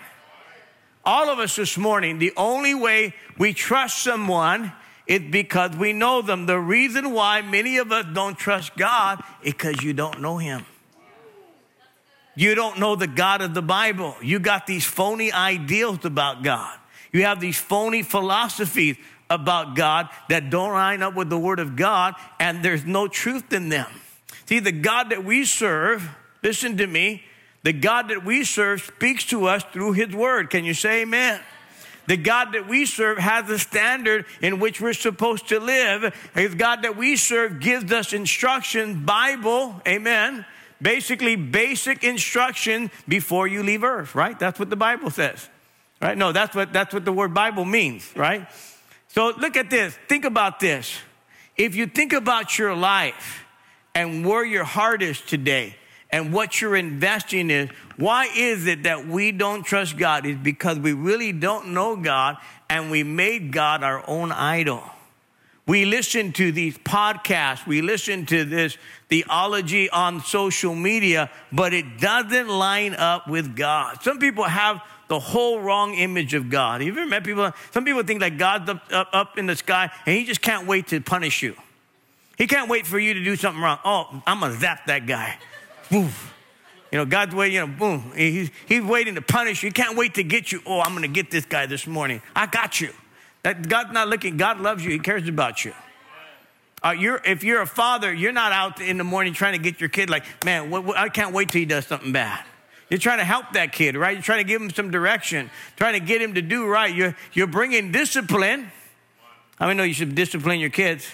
All 1.03 1.29
of 1.29 1.37
us 1.37 1.57
this 1.57 1.77
morning, 1.77 2.17
the 2.17 2.31
only 2.37 2.73
way 2.73 3.13
we 3.37 3.53
trust 3.53 4.01
someone 4.01 4.71
is 5.05 5.19
because 5.29 5.75
we 5.75 5.91
know 5.91 6.21
them. 6.21 6.45
The 6.45 6.59
reason 6.59 7.11
why 7.11 7.41
many 7.41 7.77
of 7.77 7.91
us 7.91 8.05
don't 8.13 8.37
trust 8.37 8.77
God 8.77 9.21
is 9.43 9.53
because 9.53 9.83
you 9.83 9.91
don't 9.91 10.21
know 10.21 10.37
Him. 10.37 10.65
You 12.35 12.55
don't 12.55 12.79
know 12.79 12.95
the 12.95 13.07
God 13.07 13.41
of 13.41 13.53
the 13.53 13.61
Bible. 13.61 14.15
You 14.21 14.39
got 14.39 14.65
these 14.65 14.85
phony 14.85 15.29
ideals 15.29 16.05
about 16.05 16.41
God. 16.41 16.77
You 17.11 17.23
have 17.23 17.41
these 17.41 17.57
phony 17.57 18.01
philosophies 18.01 18.95
about 19.29 19.75
God 19.75 20.09
that 20.29 20.49
don't 20.49 20.73
line 20.73 21.03
up 21.03 21.15
with 21.15 21.29
the 21.29 21.37
Word 21.37 21.59
of 21.59 21.75
God, 21.75 22.15
and 22.39 22.63
there's 22.63 22.85
no 22.85 23.07
truth 23.07 23.53
in 23.53 23.69
them. 23.69 23.87
See, 24.45 24.59
the 24.59 24.71
God 24.71 25.11
that 25.11 25.23
we 25.23 25.45
serve, 25.45 26.09
listen 26.43 26.77
to 26.77 26.87
me, 26.87 27.23
the 27.63 27.73
God 27.73 28.09
that 28.09 28.25
we 28.25 28.43
serve 28.43 28.81
speaks 28.81 29.25
to 29.25 29.45
us 29.45 29.63
through 29.71 29.93
His 29.93 30.13
Word. 30.15 30.49
Can 30.49 30.65
you 30.65 30.73
say 30.73 31.01
amen? 31.01 31.41
The 32.07 32.17
God 32.17 32.53
that 32.53 32.67
we 32.67 32.87
serve 32.87 33.19
has 33.19 33.47
a 33.51 33.59
standard 33.59 34.25
in 34.41 34.59
which 34.59 34.81
we're 34.81 34.93
supposed 34.93 35.49
to 35.49 35.59
live. 35.59 36.15
The 36.33 36.49
God 36.49 36.81
that 36.81 36.97
we 36.97 37.15
serve 37.15 37.59
gives 37.59 37.91
us 37.91 38.13
instruction, 38.13 39.05
Bible, 39.05 39.79
amen. 39.87 40.45
Basically, 40.81 41.35
basic 41.35 42.03
instruction 42.03 42.89
before 43.07 43.47
you 43.47 43.61
leave 43.61 43.83
earth, 43.83 44.15
right? 44.15 44.39
That's 44.39 44.57
what 44.57 44.71
the 44.71 44.75
Bible 44.75 45.11
says. 45.11 45.49
Right? 46.01 46.17
No, 46.17 46.31
that's 46.31 46.55
what 46.55 46.71
that's 46.71 46.93
what 46.93 47.03
the 47.03 47.11
word 47.11 47.33
Bible 47.33 47.65
means, 47.65 48.09
right? 48.15 48.47
So 49.09 49.33
look 49.37 49.57
at 49.57 49.69
this. 49.69 49.97
Think 50.07 50.25
about 50.25 50.59
this. 50.59 50.97
If 51.57 51.75
you 51.75 51.87
think 51.87 52.13
about 52.13 52.57
your 52.57 52.75
life 52.75 53.43
and 53.93 54.25
where 54.25 54.45
your 54.45 54.63
heart 54.63 55.01
is 55.01 55.19
today 55.19 55.75
and 56.11 56.31
what 56.31 56.61
you're 56.61 56.75
investing 56.75 57.49
in, 57.49 57.71
why 57.97 58.29
is 58.35 58.65
it 58.65 58.83
that 58.83 59.07
we 59.07 59.31
don't 59.31 59.63
trust 59.63 59.97
God? 59.97 60.25
Is 60.25 60.37
because 60.37 60.79
we 60.79 60.93
really 60.93 61.31
don't 61.31 61.69
know 61.69 61.95
God 61.95 62.37
and 62.69 62.91
we 62.91 63.03
made 63.03 63.51
God 63.51 63.83
our 63.83 64.03
own 64.07 64.31
idol. 64.31 64.83
We 65.65 65.85
listen 65.85 66.31
to 66.33 66.51
these 66.51 66.77
podcasts, 66.79 67.67
we 67.67 67.83
listen 67.83 68.25
to 68.27 68.43
this 68.43 68.77
theology 69.07 69.87
on 69.89 70.21
social 70.21 70.73
media, 70.73 71.29
but 71.51 71.73
it 71.73 71.99
doesn't 71.99 72.47
line 72.47 72.95
up 72.95 73.27
with 73.27 73.55
God. 73.55 74.01
Some 74.01 74.17
people 74.17 74.45
have 74.45 74.81
the 75.09 75.19
whole 75.19 75.59
wrong 75.59 75.95
image 75.95 76.33
of 76.33 76.49
God. 76.49 76.81
You 76.81 76.91
ever 76.91 77.05
met 77.05 77.23
people? 77.23 77.51
Some 77.71 77.83
people 77.83 78.03
think 78.03 78.21
that 78.21 78.37
God's 78.37 78.69
up, 78.69 78.83
up, 78.91 79.09
up 79.11 79.37
in 79.37 79.47
the 79.47 79.55
sky 79.55 79.91
and 80.05 80.15
he 80.15 80.23
just 80.23 80.41
can't 80.41 80.65
wait 80.65 80.87
to 80.87 81.01
punish 81.01 81.41
you. 81.41 81.55
He 82.37 82.47
can't 82.47 82.69
wait 82.69 82.87
for 82.87 82.97
you 82.97 83.13
to 83.13 83.23
do 83.23 83.35
something 83.35 83.61
wrong. 83.61 83.79
Oh, 83.83 84.21
I'm 84.25 84.39
gonna 84.39 84.57
zap 84.57 84.85
that 84.85 85.05
guy. 85.05 85.37
Woof. 85.91 86.33
You 86.91 86.99
know, 86.99 87.05
God's 87.05 87.35
waiting, 87.35 87.55
you 87.55 87.61
know, 87.61 87.67
boom. 87.67 88.13
He's, 88.15 88.49
he's 88.67 88.81
waiting 88.81 89.15
to 89.15 89.21
punish 89.21 89.61
you. 89.61 89.67
He 89.67 89.73
can't 89.73 89.97
wait 89.97 90.13
to 90.15 90.23
get 90.23 90.51
you. 90.51 90.61
Oh, 90.65 90.79
I'm 90.79 90.93
gonna 90.93 91.07
get 91.07 91.31
this 91.31 91.45
guy 91.45 91.65
this 91.65 91.85
morning. 91.85 92.21
I 92.35 92.45
got 92.45 92.79
you. 92.79 92.93
That 93.43 93.67
God's 93.67 93.91
not 93.91 94.07
looking, 94.07 94.37
God 94.37 94.59
loves 94.59 94.85
you, 94.85 94.91
He 94.91 94.99
cares 94.99 95.27
about 95.27 95.65
you. 95.65 95.73
Uh, 96.83 96.91
you're, 96.91 97.21
if 97.25 97.43
you're 97.43 97.61
a 97.61 97.67
father, 97.67 98.13
you're 98.13 98.31
not 98.31 98.51
out 98.51 98.79
in 98.79 98.97
the 98.97 99.03
morning 99.03 99.33
trying 99.33 99.53
to 99.53 99.59
get 99.59 99.81
your 99.81 99.89
kid 99.89 100.09
like, 100.09 100.23
man, 100.45 100.69
what, 100.69 100.85
what, 100.85 100.97
I 100.97 101.09
can't 101.09 101.33
wait 101.33 101.49
till 101.49 101.59
he 101.59 101.65
does 101.65 101.85
something 101.85 102.13
bad. 102.13 102.45
You're 102.89 102.99
trying 102.99 103.19
to 103.19 103.25
help 103.25 103.54
that 103.54 103.71
kid, 103.71 103.95
right? 103.95 104.13
You're 104.13 104.23
trying 104.23 104.39
to 104.39 104.47
give 104.47 104.62
him 104.62 104.71
some 104.71 104.89
direction, 104.89 105.52
trying 105.75 105.93
to 105.93 105.99
get 105.99 106.21
him 106.21 106.34
to 106.34 106.41
do 106.41 106.65
right. 106.65 106.93
You're, 106.93 107.15
you're 107.34 107.47
bringing 107.47 107.91
discipline. 107.91 108.71
I 109.60 109.67
mean, 109.67 109.78
know 109.78 109.84
you 109.84 109.93
should 109.93 110.15
discipline 110.15 110.60
your 110.60 110.71
kids. 110.71 111.08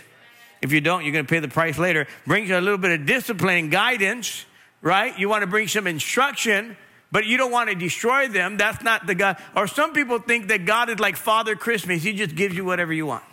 If 0.61 0.71
you 0.71 0.79
don't, 0.79 1.03
you're 1.03 1.11
going 1.11 1.25
to 1.25 1.29
pay 1.29 1.39
the 1.39 1.49
price 1.49 1.77
later. 1.77 2.07
Brings 2.25 2.49
a 2.49 2.61
little 2.61 2.77
bit 2.77 2.99
of 2.99 3.05
discipline 3.05 3.57
and 3.57 3.71
guidance, 3.71 4.45
right? 4.81 5.17
You 5.19 5.27
want 5.27 5.41
to 5.41 5.47
bring 5.47 5.67
some 5.67 5.85
instruction, 5.85 6.77
but 7.11 7.25
you 7.25 7.37
don't 7.37 7.51
want 7.51 7.69
to 7.69 7.75
destroy 7.75 8.29
them. 8.29 8.55
That's 8.55 8.81
not 8.81 9.05
the 9.05 9.15
God. 9.15 9.37
Or 9.55 9.67
some 9.67 9.91
people 9.93 10.19
think 10.19 10.47
that 10.47 10.65
God 10.65 10.89
is 10.89 10.99
like 10.99 11.17
Father 11.17 11.55
Christmas. 11.55 12.03
He 12.03 12.13
just 12.13 12.35
gives 12.35 12.55
you 12.55 12.63
whatever 12.63 12.93
you 12.93 13.05
want. 13.05 13.23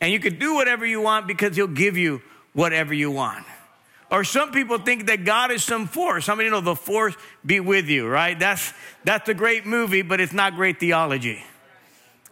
And 0.00 0.10
you 0.10 0.18
can 0.18 0.38
do 0.38 0.54
whatever 0.54 0.86
you 0.86 1.00
want 1.00 1.26
because 1.26 1.54
he'll 1.56 1.68
give 1.68 1.96
you 1.96 2.22
whatever 2.54 2.94
you 2.94 3.10
want. 3.10 3.44
Or 4.12 4.24
some 4.24 4.52
people 4.52 4.76
think 4.76 5.06
that 5.06 5.24
God 5.24 5.50
is 5.50 5.64
some 5.64 5.86
force. 5.86 6.26
How 6.26 6.34
many 6.34 6.50
know 6.50 6.60
the 6.60 6.76
force 6.76 7.14
be 7.46 7.60
with 7.60 7.86
you, 7.86 8.06
right? 8.06 8.38
That's, 8.38 8.74
that's 9.04 9.26
a 9.30 9.34
great 9.34 9.64
movie, 9.64 10.02
but 10.02 10.20
it's 10.20 10.34
not 10.34 10.54
great 10.54 10.78
theology. 10.78 11.42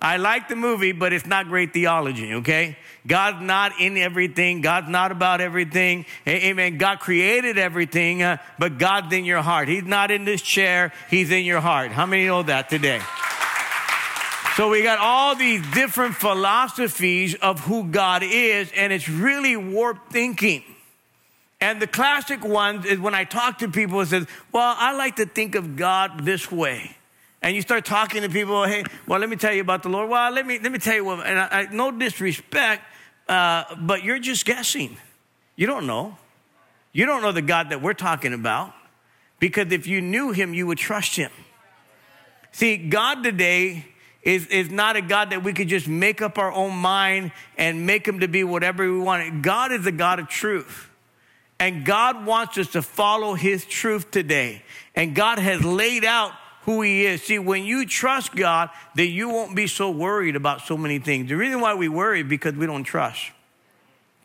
I 0.02 0.18
like 0.18 0.48
the 0.48 0.56
movie, 0.56 0.92
but 0.92 1.14
it's 1.14 1.24
not 1.24 1.48
great 1.48 1.72
theology, 1.72 2.34
okay? 2.34 2.76
God's 3.06 3.40
not 3.40 3.80
in 3.80 3.96
everything. 3.96 4.60
God's 4.60 4.90
not 4.90 5.10
about 5.10 5.40
everything. 5.40 6.04
Amen. 6.28 6.76
God 6.76 7.00
created 7.00 7.56
everything, 7.56 8.22
uh, 8.22 8.36
but 8.58 8.76
God's 8.76 9.10
in 9.14 9.24
your 9.24 9.40
heart. 9.40 9.68
He's 9.68 9.84
not 9.84 10.10
in 10.10 10.26
this 10.26 10.42
chair, 10.42 10.92
He's 11.08 11.30
in 11.30 11.46
your 11.46 11.62
heart. 11.62 11.92
How 11.92 12.04
many 12.04 12.26
know 12.26 12.42
that 12.42 12.68
today? 12.68 13.00
So 14.56 14.68
we 14.68 14.82
got 14.82 14.98
all 14.98 15.34
these 15.34 15.66
different 15.72 16.14
philosophies 16.14 17.34
of 17.36 17.60
who 17.60 17.84
God 17.84 18.22
is, 18.22 18.70
and 18.76 18.92
it's 18.92 19.08
really 19.08 19.56
warped 19.56 20.12
thinking. 20.12 20.62
And 21.60 21.80
the 21.80 21.86
classic 21.86 22.44
one 22.44 22.86
is 22.86 22.98
when 22.98 23.14
I 23.14 23.24
talk 23.24 23.58
to 23.58 23.68
people, 23.68 24.00
it 24.00 24.06
says, 24.06 24.26
Well, 24.52 24.74
I 24.78 24.92
like 24.92 25.16
to 25.16 25.26
think 25.26 25.54
of 25.54 25.76
God 25.76 26.24
this 26.24 26.50
way. 26.50 26.96
And 27.42 27.56
you 27.56 27.62
start 27.62 27.84
talking 27.84 28.22
to 28.22 28.28
people, 28.28 28.64
hey, 28.64 28.84
well, 29.06 29.18
let 29.18 29.30
me 29.30 29.36
tell 29.36 29.52
you 29.52 29.62
about 29.62 29.82
the 29.82 29.88
Lord. 29.88 30.10
Well, 30.10 30.30
let 30.30 30.46
me 30.46 30.58
let 30.58 30.70
me 30.72 30.78
tell 30.78 30.94
you 30.94 31.04
what, 31.04 31.26
and 31.26 31.38
I, 31.38 31.48
I 31.50 31.66
no 31.72 31.90
disrespect, 31.90 32.82
uh, 33.28 33.64
but 33.78 34.04
you're 34.04 34.18
just 34.18 34.44
guessing. 34.44 34.98
You 35.56 35.66
don't 35.66 35.86
know. 35.86 36.18
You 36.92 37.06
don't 37.06 37.22
know 37.22 37.32
the 37.32 37.42
God 37.42 37.70
that 37.70 37.80
we're 37.80 37.94
talking 37.94 38.34
about. 38.34 38.74
Because 39.38 39.72
if 39.72 39.86
you 39.86 40.02
knew 40.02 40.32
him, 40.32 40.52
you 40.52 40.66
would 40.66 40.78
trust 40.78 41.16
him. 41.16 41.30
See, 42.52 42.76
God 42.76 43.22
today 43.22 43.86
is, 44.22 44.46
is 44.48 44.70
not 44.70 44.96
a 44.96 45.00
God 45.00 45.30
that 45.30 45.42
we 45.42 45.54
could 45.54 45.68
just 45.68 45.88
make 45.88 46.20
up 46.20 46.36
our 46.36 46.52
own 46.52 46.76
mind 46.76 47.32
and 47.56 47.86
make 47.86 48.06
him 48.06 48.20
to 48.20 48.28
be 48.28 48.44
whatever 48.44 48.90
we 48.90 48.98
want. 48.98 49.40
God 49.40 49.72
is 49.72 49.86
a 49.86 49.92
God 49.92 50.18
of 50.18 50.28
truth. 50.28 50.89
And 51.60 51.84
God 51.84 52.24
wants 52.24 52.56
us 52.56 52.68
to 52.68 52.82
follow 52.82 53.34
his 53.34 53.66
truth 53.66 54.10
today. 54.10 54.62
And 54.96 55.14
God 55.14 55.38
has 55.38 55.62
laid 55.62 56.06
out 56.06 56.32
who 56.62 56.80
he 56.80 57.04
is. 57.04 57.22
See, 57.22 57.38
when 57.38 57.64
you 57.64 57.86
trust 57.86 58.34
God, 58.34 58.70
then 58.94 59.10
you 59.10 59.28
won't 59.28 59.54
be 59.54 59.66
so 59.66 59.90
worried 59.90 60.36
about 60.36 60.62
so 60.62 60.76
many 60.76 60.98
things. 60.98 61.28
The 61.28 61.36
reason 61.36 61.60
why 61.60 61.74
we 61.74 61.88
worry 61.88 62.22
is 62.22 62.26
because 62.26 62.54
we 62.54 62.66
don't 62.66 62.84
trust. 62.84 63.30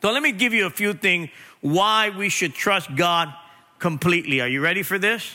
So 0.00 0.12
let 0.12 0.22
me 0.22 0.32
give 0.32 0.54
you 0.54 0.66
a 0.66 0.70
few 0.70 0.94
things 0.94 1.28
why 1.60 2.10
we 2.10 2.28
should 2.28 2.54
trust 2.54 2.94
God 2.96 3.32
completely. 3.78 4.40
Are 4.40 4.48
you 4.48 4.60
ready 4.60 4.82
for 4.82 4.98
this? 4.98 5.34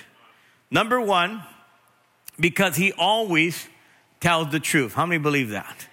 Number 0.72 1.00
one, 1.00 1.44
because 2.40 2.76
he 2.76 2.94
always 2.94 3.68
tells 4.20 4.52
the 4.52 4.60
truth. 4.60 4.94
How 4.94 5.06
many 5.06 5.22
believe 5.22 5.50
that? 5.50 5.88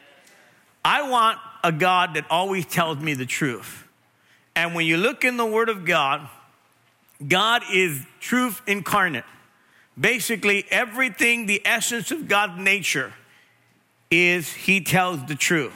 I 0.85 1.11
want 1.11 1.39
a 1.65 1.73
God 1.73 2.15
that 2.15 2.25
always 2.31 2.65
tells 2.65 2.99
me 2.99 3.15
the 3.15 3.27
truth. 3.27 3.88
And 4.59 4.75
when 4.75 4.87
you 4.87 4.97
look 4.97 5.25
in 5.25 5.37
the 5.37 5.47
Word 5.47 5.69
of 5.69 5.85
God, 5.85 6.29
God 7.27 7.63
is 7.73 8.05
truth 8.19 8.61
incarnate. 8.67 9.25
Basically, 9.99 10.65
everything, 10.69 11.47
the 11.47 11.63
essence 11.65 12.11
of 12.11 12.27
God's 12.27 12.61
nature, 12.61 13.15
is 14.11 14.53
He 14.53 14.81
tells 14.81 15.25
the 15.27 15.37
truth. 15.37 15.73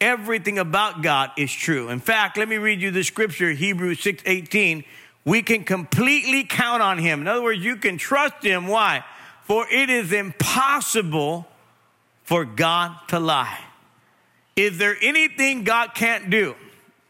Everything 0.00 0.58
about 0.58 1.02
God 1.02 1.32
is 1.36 1.52
true. 1.52 1.90
In 1.90 2.00
fact, 2.00 2.38
let 2.38 2.48
me 2.48 2.56
read 2.56 2.80
you 2.80 2.90
the 2.90 3.04
scripture, 3.04 3.50
Hebrews 3.50 4.00
6 4.00 4.22
18. 4.24 4.82
We 5.26 5.42
can 5.42 5.64
completely 5.64 6.44
count 6.44 6.80
on 6.82 6.96
Him. 6.96 7.20
In 7.20 7.28
other 7.28 7.42
words, 7.42 7.62
you 7.62 7.76
can 7.76 7.98
trust 7.98 8.42
Him. 8.42 8.66
Why? 8.66 9.04
For 9.42 9.66
it 9.70 9.90
is 9.90 10.10
impossible 10.10 11.46
for 12.22 12.46
God 12.46 12.96
to 13.08 13.20
lie. 13.20 13.60
Is 14.56 14.78
there 14.78 14.96
anything 15.02 15.64
God 15.64 15.94
can't 15.94 16.30
do? 16.30 16.54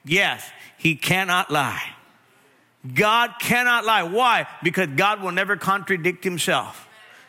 Yes. 0.04 0.42
He 0.80 0.94
cannot 0.94 1.50
lie. 1.50 1.82
God 2.94 3.34
cannot 3.38 3.84
lie. 3.84 4.02
Why? 4.04 4.46
Because 4.62 4.88
God 4.96 5.20
will 5.20 5.30
never 5.30 5.58
contradict 5.58 6.24
himself. 6.24 6.88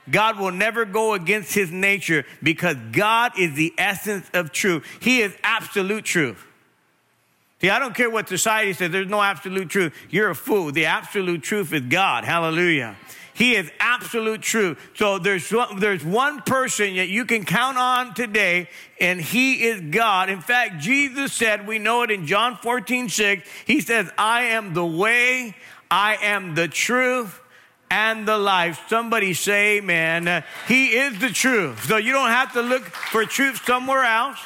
God 0.09 0.39
will 0.39 0.53
never 0.53 0.85
go 0.85 1.13
against 1.13 1.53
his 1.53 1.69
nature 1.69 2.25
because 2.41 2.77
God 2.93 3.33
is 3.37 3.53
the 3.55 3.73
essence 3.77 4.25
of 4.33 4.53
truth. 4.53 4.85
He 5.01 5.19
is 5.19 5.35
absolute 5.43 6.05
truth. 6.05 6.41
See, 7.59 7.69
I 7.69 7.77
don't 7.77 7.93
care 7.93 8.09
what 8.09 8.29
society 8.29 8.71
says, 8.71 8.89
there's 8.89 9.09
no 9.09 9.21
absolute 9.21 9.69
truth. 9.69 9.93
You're 10.09 10.29
a 10.29 10.35
fool. 10.35 10.71
The 10.71 10.85
absolute 10.85 11.43
truth 11.43 11.73
is 11.73 11.81
God. 11.81 12.23
Hallelujah. 12.23 12.95
He 13.41 13.56
is 13.56 13.71
absolute 13.80 14.43
truth. 14.43 14.77
So 14.93 15.17
there's, 15.17 15.51
there's 15.80 16.06
one 16.06 16.43
person 16.43 16.95
that 16.97 17.08
you 17.08 17.25
can 17.25 17.43
count 17.43 17.75
on 17.75 18.13
today, 18.13 18.69
and 18.99 19.19
he 19.19 19.63
is 19.63 19.82
God. 19.82 20.30
In 20.30 20.41
fact, 20.41 20.80
Jesus 20.80 21.34
said, 21.34 21.65
we 21.65 21.80
know 21.80 22.04
it 22.04 22.12
in 22.12 22.27
John 22.27 22.56
14, 22.58 23.10
6, 23.10 23.49
he 23.65 23.82
says, 23.82 24.12
I 24.15 24.43
am 24.43 24.75
the 24.75 24.86
way, 24.86 25.56
I 25.89 26.17
am 26.21 26.54
the 26.54 26.67
truth, 26.67 27.41
and 27.89 28.27
the 28.27 28.38
life. 28.38 28.80
Somebody 28.88 29.34
say 29.34 29.80
amen. 29.80 30.43
He 30.67 30.89
is 30.89 31.19
the 31.19 31.32
truth. 31.32 31.86
So 31.86 31.97
you 31.97 32.13
don't 32.13 32.30
have 32.30 32.54
to 32.54 32.62
look 32.62 32.84
for 32.84 33.25
truth 33.25 33.65
somewhere 33.65 34.04
else. 34.04 34.38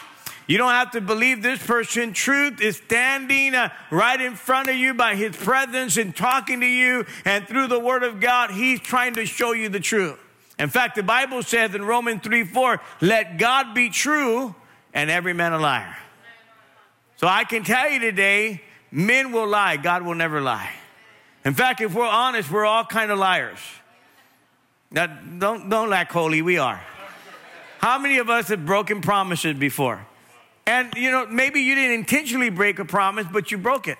You 0.47 0.59
don't 0.59 0.71
have 0.71 0.91
to 0.91 1.01
believe 1.01 1.41
this 1.41 1.65
person. 1.65 2.13
Truth 2.13 2.61
is 2.61 2.77
standing 2.77 3.55
uh, 3.55 3.69
right 3.89 4.19
in 4.19 4.35
front 4.35 4.69
of 4.69 4.75
you 4.75 4.93
by 4.93 5.15
his 5.15 5.35
presence 5.35 5.97
and 5.97 6.15
talking 6.15 6.59
to 6.59 6.67
you. 6.67 7.05
And 7.25 7.47
through 7.47 7.67
the 7.67 7.79
word 7.79 8.03
of 8.03 8.19
God, 8.19 8.51
he's 8.51 8.79
trying 8.79 9.15
to 9.15 9.25
show 9.25 9.53
you 9.53 9.69
the 9.69 9.79
truth. 9.79 10.19
In 10.59 10.69
fact, 10.69 10.95
the 10.95 11.03
Bible 11.03 11.41
says 11.41 11.73
in 11.73 11.83
Romans 11.83 12.21
3 12.21 12.43
4, 12.43 12.79
let 13.01 13.37
God 13.37 13.73
be 13.73 13.89
true 13.89 14.53
and 14.93 15.09
every 15.09 15.33
man 15.33 15.53
a 15.53 15.59
liar. 15.59 15.95
So 17.17 17.27
I 17.27 17.43
can 17.43 17.63
tell 17.63 17.89
you 17.89 17.99
today, 17.99 18.61
men 18.91 19.31
will 19.31 19.47
lie, 19.47 19.77
God 19.77 20.03
will 20.03 20.15
never 20.15 20.41
lie. 20.41 20.71
In 21.43 21.53
fact, 21.53 21.81
if 21.81 21.93
we're 21.93 22.07
honest, 22.07 22.51
we're 22.51 22.65
all 22.65 22.85
kind 22.85 23.11
of 23.11 23.17
liars. 23.17 23.59
Now, 24.91 25.07
don't, 25.07 25.69
don't 25.69 25.91
act 25.91 26.11
holy, 26.11 26.41
we 26.41 26.57
are. 26.57 26.81
How 27.79 27.99
many 27.99 28.17
of 28.17 28.29
us 28.29 28.47
have 28.49 28.65
broken 28.65 29.01
promises 29.01 29.55
before? 29.55 30.05
And, 30.67 30.93
you 30.95 31.11
know, 31.11 31.27
maybe 31.27 31.61
you 31.61 31.75
didn't 31.75 31.99
intentionally 31.99 32.49
break 32.49 32.79
a 32.79 32.85
promise, 32.85 33.27
but 33.31 33.51
you 33.51 33.57
broke 33.57 33.87
it, 33.87 33.97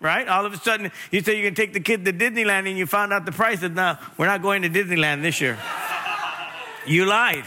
right? 0.00 0.26
All 0.26 0.44
of 0.44 0.52
a 0.52 0.56
sudden, 0.56 0.90
you 1.12 1.20
say 1.22 1.36
you 1.36 1.44
can 1.44 1.54
take 1.54 1.72
the 1.72 1.80
kid 1.80 2.04
to 2.04 2.12
Disneyland 2.12 2.68
and 2.68 2.76
you 2.76 2.86
found 2.86 3.12
out 3.12 3.24
the 3.24 3.32
price. 3.32 3.62
is 3.62 3.70
no, 3.70 3.96
we're 4.16 4.26
not 4.26 4.42
going 4.42 4.62
to 4.62 4.68
Disneyland 4.68 5.22
this 5.22 5.40
year. 5.40 5.56
you 6.86 7.06
lied. 7.06 7.44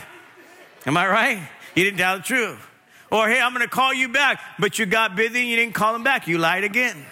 Am 0.85 0.95
I 0.95 1.07
right? 1.07 1.49
You 1.75 1.83
didn't 1.83 1.97
tell 1.97 2.17
the 2.17 2.23
truth. 2.23 2.59
Or, 3.11 3.27
hey, 3.27 3.41
I'm 3.41 3.53
going 3.53 3.67
to 3.67 3.69
call 3.69 3.93
you 3.93 4.07
back, 4.07 4.41
but 4.57 4.79
you 4.79 4.85
got 4.85 5.17
busy 5.17 5.41
and 5.41 5.49
you 5.49 5.57
didn't 5.57 5.75
call 5.75 5.93
him 5.93 6.03
back. 6.03 6.27
You 6.27 6.37
lied 6.37 6.63
again 6.63 7.05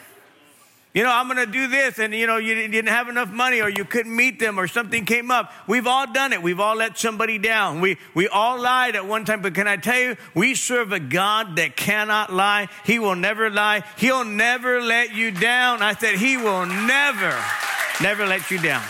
you 0.92 1.04
know, 1.04 1.12
I'm 1.12 1.28
going 1.28 1.46
to 1.46 1.52
do 1.52 1.68
this, 1.68 2.00
and 2.00 2.16
you 2.16 2.26
know, 2.26 2.38
you 2.38 2.56
didn't 2.56 2.88
have 2.88 3.10
enough 3.10 3.30
money, 3.30 3.62
or 3.62 3.70
you 3.70 3.86
couldn't 3.86 4.16
meet 4.16 4.40
them, 4.40 4.60
or 4.60 4.68
something 4.68 5.06
came 5.06 5.30
up. 5.30 5.54
We've 5.68 5.86
all 5.86 6.12
done 6.12 6.34
it. 6.34 6.42
We've 6.42 6.60
all 6.60 6.76
let 6.76 6.98
somebody 6.98 7.38
down. 7.38 7.80
We 7.80 7.98
we 8.16 8.28
all 8.28 8.60
lied 8.60 8.96
at 8.96 9.06
one 9.06 9.24
time. 9.24 9.44
But 9.44 9.54
can 9.54 9.68
I 9.68 9.78
tell 9.78 10.00
you, 10.00 10.18
we 10.34 10.56
serve 10.56 10.92
a 10.92 11.00
God 11.00 11.58
that 11.58 11.76
cannot 11.76 12.34
lie. 12.34 12.70
He 12.86 12.98
will 12.98 13.16
never 13.16 13.52
lie. 13.52 13.84
He'll 13.98 14.26
never 14.26 14.82
let 14.82 15.14
you 15.14 15.30
down. 15.30 15.84
I 15.84 15.94
said, 15.94 16.16
He 16.16 16.38
will 16.38 16.66
never, 16.66 17.38
never 18.02 18.26
let 18.26 18.50
you 18.50 18.58
down. 18.58 18.84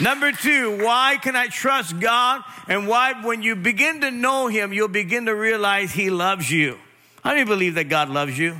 Number 0.00 0.30
two, 0.30 0.84
why 0.84 1.18
can 1.20 1.34
I 1.34 1.48
trust 1.48 1.98
God? 1.98 2.42
And 2.68 2.86
why, 2.86 3.12
when 3.24 3.42
you 3.42 3.56
begin 3.56 4.02
to 4.02 4.12
know 4.12 4.46
Him, 4.46 4.72
you'll 4.72 4.86
begin 4.86 5.26
to 5.26 5.34
realize 5.34 5.90
He 5.90 6.10
loves 6.10 6.48
you. 6.48 6.78
How 7.24 7.32
do 7.32 7.40
you 7.40 7.46
believe 7.46 7.74
that 7.74 7.88
God 7.88 8.08
loves 8.08 8.38
you? 8.38 8.56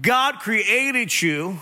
God 0.00 0.40
created 0.40 1.20
you 1.20 1.58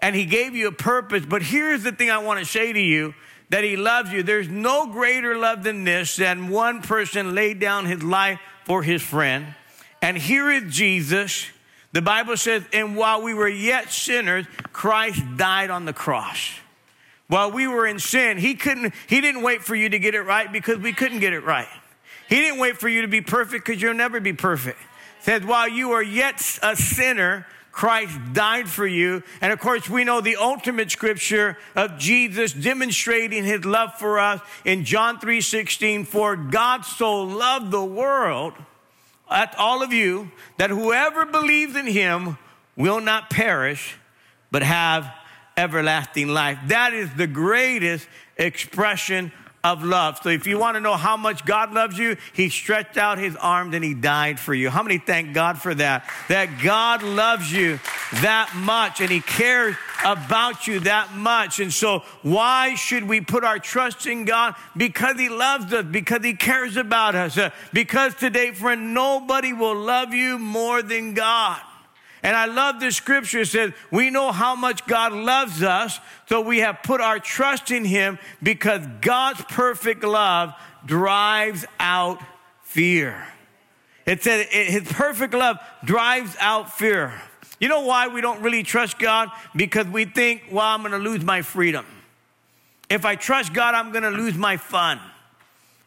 and 0.00 0.14
He 0.14 0.24
gave 0.26 0.54
you 0.54 0.68
a 0.68 0.72
purpose. 0.72 1.24
But 1.26 1.42
here's 1.42 1.82
the 1.82 1.92
thing 1.92 2.10
I 2.10 2.18
want 2.18 2.40
to 2.40 2.46
say 2.46 2.72
to 2.72 2.80
you 2.80 3.14
that 3.50 3.64
He 3.64 3.76
loves 3.76 4.12
you. 4.12 4.22
There's 4.22 4.48
no 4.48 4.86
greater 4.86 5.36
love 5.36 5.62
than 5.62 5.84
this, 5.84 6.16
than 6.16 6.48
one 6.48 6.82
person 6.82 7.34
laid 7.34 7.60
down 7.60 7.86
his 7.86 8.02
life 8.02 8.40
for 8.64 8.82
his 8.82 9.02
friend. 9.02 9.54
And 10.02 10.18
here 10.18 10.50
is 10.50 10.74
Jesus. 10.74 11.46
The 11.92 12.02
Bible 12.02 12.36
says, 12.36 12.64
and 12.72 12.96
while 12.96 13.22
we 13.22 13.34
were 13.34 13.48
yet 13.48 13.92
sinners, 13.92 14.46
Christ 14.72 15.22
died 15.36 15.70
on 15.70 15.84
the 15.84 15.92
cross. 15.92 16.50
While 17.28 17.52
we 17.52 17.66
were 17.66 17.86
in 17.86 17.98
sin, 17.98 18.36
he 18.36 18.54
couldn't, 18.54 18.92
he 19.06 19.20
didn't 19.20 19.42
wait 19.42 19.62
for 19.62 19.74
you 19.74 19.88
to 19.88 19.98
get 19.98 20.14
it 20.14 20.22
right 20.22 20.52
because 20.52 20.78
we 20.78 20.92
couldn't 20.92 21.20
get 21.20 21.32
it 21.32 21.44
right. 21.44 21.68
He 22.28 22.36
didn't 22.36 22.58
wait 22.58 22.78
for 22.78 22.88
you 22.88 23.02
to 23.02 23.08
be 23.08 23.20
perfect 23.20 23.64
because 23.64 23.80
you'll 23.80 23.94
never 23.94 24.20
be 24.20 24.32
perfect. 24.32 24.78
Says, 25.24 25.42
while 25.42 25.66
you 25.66 25.92
are 25.92 26.02
yet 26.02 26.58
a 26.62 26.76
sinner, 26.76 27.46
Christ 27.72 28.18
died 28.34 28.68
for 28.68 28.86
you. 28.86 29.22
And 29.40 29.54
of 29.54 29.58
course, 29.58 29.88
we 29.88 30.04
know 30.04 30.20
the 30.20 30.36
ultimate 30.36 30.90
scripture 30.90 31.56
of 31.74 31.96
Jesus 31.96 32.52
demonstrating 32.52 33.42
his 33.42 33.64
love 33.64 33.94
for 33.94 34.18
us 34.18 34.42
in 34.66 34.84
John 34.84 35.18
3 35.18 35.40
16. 35.40 36.04
For 36.04 36.36
God 36.36 36.84
so 36.84 37.22
loved 37.22 37.70
the 37.70 37.82
world, 37.82 38.52
at 39.30 39.54
all 39.56 39.82
of 39.82 39.94
you, 39.94 40.30
that 40.58 40.68
whoever 40.68 41.24
believes 41.24 41.74
in 41.74 41.86
him 41.86 42.36
will 42.76 43.00
not 43.00 43.30
perish, 43.30 43.96
but 44.50 44.62
have 44.62 45.10
everlasting 45.56 46.28
life. 46.28 46.58
That 46.66 46.92
is 46.92 47.08
the 47.14 47.26
greatest 47.26 48.06
expression 48.36 49.32
of 49.64 49.82
love. 49.82 50.20
So 50.22 50.28
if 50.28 50.46
you 50.46 50.58
want 50.58 50.76
to 50.76 50.80
know 50.80 50.94
how 50.94 51.16
much 51.16 51.46
God 51.46 51.72
loves 51.72 51.98
you, 51.98 52.16
he 52.34 52.50
stretched 52.50 52.98
out 52.98 53.16
his 53.16 53.34
arms 53.36 53.74
and 53.74 53.82
he 53.82 53.94
died 53.94 54.38
for 54.38 54.52
you. 54.52 54.68
How 54.68 54.82
many 54.82 54.98
thank 54.98 55.32
God 55.32 55.60
for 55.60 55.74
that? 55.74 56.08
That 56.28 56.60
God 56.62 57.02
loves 57.02 57.50
you 57.50 57.80
that 58.20 58.54
much 58.54 59.00
and 59.00 59.10
he 59.10 59.22
cares 59.22 59.74
about 60.04 60.66
you 60.66 60.80
that 60.80 61.14
much. 61.14 61.60
And 61.60 61.72
so 61.72 62.00
why 62.20 62.74
should 62.74 63.04
we 63.04 63.22
put 63.22 63.42
our 63.42 63.58
trust 63.58 64.06
in 64.06 64.26
God? 64.26 64.54
Because 64.76 65.18
he 65.18 65.30
loves 65.30 65.72
us, 65.72 65.86
because 65.86 66.22
he 66.22 66.34
cares 66.34 66.76
about 66.76 67.14
us. 67.14 67.38
Uh, 67.38 67.48
because 67.72 68.14
today, 68.14 68.50
friend, 68.50 68.92
nobody 68.92 69.54
will 69.54 69.76
love 69.76 70.12
you 70.12 70.38
more 70.38 70.82
than 70.82 71.14
God. 71.14 71.60
And 72.24 72.34
I 72.34 72.46
love 72.46 72.80
this 72.80 72.96
scripture. 72.96 73.40
It 73.40 73.48
says, 73.48 73.72
We 73.90 74.08
know 74.08 74.32
how 74.32 74.56
much 74.56 74.86
God 74.86 75.12
loves 75.12 75.62
us, 75.62 76.00
so 76.26 76.40
we 76.40 76.60
have 76.60 76.82
put 76.82 77.02
our 77.02 77.18
trust 77.18 77.70
in 77.70 77.84
Him 77.84 78.18
because 78.42 78.80
God's 79.02 79.42
perfect 79.42 80.02
love 80.02 80.54
drives 80.86 81.66
out 81.78 82.22
fear. 82.62 83.28
It 84.06 84.22
said, 84.22 84.46
His 84.46 84.90
perfect 84.90 85.34
love 85.34 85.58
drives 85.84 86.34
out 86.40 86.72
fear. 86.72 87.12
You 87.60 87.68
know 87.68 87.82
why 87.82 88.08
we 88.08 88.22
don't 88.22 88.40
really 88.40 88.62
trust 88.62 88.98
God? 88.98 89.28
Because 89.54 89.86
we 89.86 90.06
think, 90.06 90.44
well, 90.50 90.64
I'm 90.64 90.80
going 90.80 90.92
to 90.92 90.98
lose 90.98 91.22
my 91.22 91.42
freedom. 91.42 91.84
If 92.88 93.04
I 93.04 93.16
trust 93.16 93.52
God, 93.52 93.74
I'm 93.74 93.92
going 93.92 94.02
to 94.02 94.10
lose 94.10 94.34
my 94.34 94.56
fun. 94.56 94.98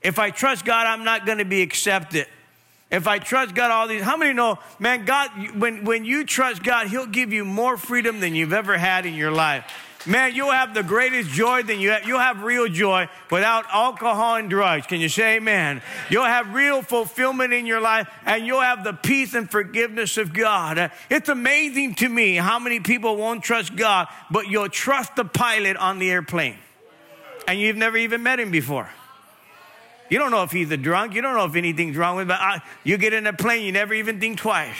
If 0.03 0.19
I 0.19 0.29
trust 0.29 0.65
God, 0.65 0.85
I'm 0.85 1.03
not 1.03 1.25
going 1.25 1.39
to 1.39 1.45
be 1.45 1.63
accepted. 1.63 2.27
If 2.89 3.05
I 3.05 3.19
trust 3.19 3.53
God, 3.53 3.69
all 3.69 3.87
these, 3.87 4.01
how 4.01 4.15
many 4.15 4.33
know, 4.33 4.59
man, 4.79 5.03
God, 5.03 5.29
when, 5.55 5.83
when 5.83 6.05
you 6.05 6.23
trust 6.23 6.63
God, 6.63 6.87
He'll 6.87 7.05
give 7.05 7.33
you 7.33 7.43
more 7.43 7.75
freedom 7.75 8.21
than 8.21 8.33
you've 8.33 8.53
ever 8.53 8.77
had 8.77 9.05
in 9.05 9.13
your 9.13 9.31
life. 9.31 9.65
man, 10.05 10.33
you'll 10.33 10.51
have 10.51 10.73
the 10.73 10.83
greatest 10.83 11.29
joy 11.29 11.63
than 11.63 11.81
you 11.81 11.89
have. 11.89 12.07
You'll 12.07 12.19
have 12.19 12.43
real 12.43 12.69
joy 12.69 13.09
without 13.29 13.65
alcohol 13.73 14.35
and 14.35 14.49
drugs. 14.49 14.87
Can 14.87 15.01
you 15.01 15.09
say 15.09 15.35
amen? 15.35 15.81
You'll 16.09 16.23
have 16.23 16.53
real 16.53 16.81
fulfillment 16.81 17.51
in 17.51 17.65
your 17.65 17.81
life 17.81 18.09
and 18.25 18.47
you'll 18.47 18.61
have 18.61 18.85
the 18.85 18.93
peace 18.93 19.33
and 19.33 19.51
forgiveness 19.51 20.17
of 20.17 20.33
God. 20.33 20.91
It's 21.09 21.27
amazing 21.27 21.95
to 21.95 22.07
me 22.07 22.35
how 22.35 22.57
many 22.57 22.79
people 22.79 23.17
won't 23.17 23.43
trust 23.43 23.75
God, 23.75 24.07
but 24.31 24.47
you'll 24.47 24.69
trust 24.69 25.17
the 25.17 25.25
pilot 25.25 25.75
on 25.75 25.99
the 25.99 26.09
airplane. 26.09 26.55
And 27.49 27.59
you've 27.59 27.77
never 27.77 27.97
even 27.97 28.23
met 28.23 28.39
him 28.39 28.51
before. 28.51 28.89
You 30.09 30.19
don't 30.19 30.31
know 30.31 30.43
if 30.43 30.51
he's 30.51 30.71
a 30.71 30.77
drunk. 30.77 31.13
You 31.13 31.21
don't 31.21 31.35
know 31.35 31.45
if 31.45 31.55
anything's 31.55 31.97
wrong 31.97 32.15
with 32.15 32.23
him. 32.23 32.27
But 32.29 32.39
I, 32.39 32.61
you 32.83 32.97
get 32.97 33.13
in 33.13 33.27
a 33.27 33.33
plane, 33.33 33.63
you 33.63 33.71
never 33.71 33.93
even 33.93 34.19
think 34.19 34.37
twice. 34.37 34.77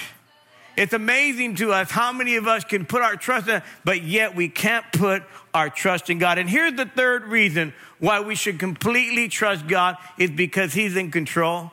It's 0.78 0.94
amazing 0.94 1.56
to 1.56 1.74
us 1.74 1.90
how 1.90 2.14
many 2.14 2.36
of 2.36 2.48
us 2.48 2.64
can 2.64 2.86
put 2.86 3.02
our 3.02 3.16
trust 3.16 3.48
in, 3.48 3.64
but 3.84 4.04
yet 4.04 4.36
we 4.36 4.48
can't 4.48 4.86
put 4.94 5.24
our 5.52 5.72
trust 5.72 6.12
in 6.12 6.20
God. 6.20 6.38
And 6.38 6.48
here's 6.48 6.74
the 6.74 6.86
third 6.86 7.24
reason 7.26 7.74
why 7.98 8.20
we 8.20 8.36
should 8.36 8.60
completely 8.60 9.28
trust 9.28 9.68
God 9.68 9.98
is 10.20 10.30
because 10.30 10.74
He's 10.74 10.96
in 10.96 11.10
control. 11.10 11.72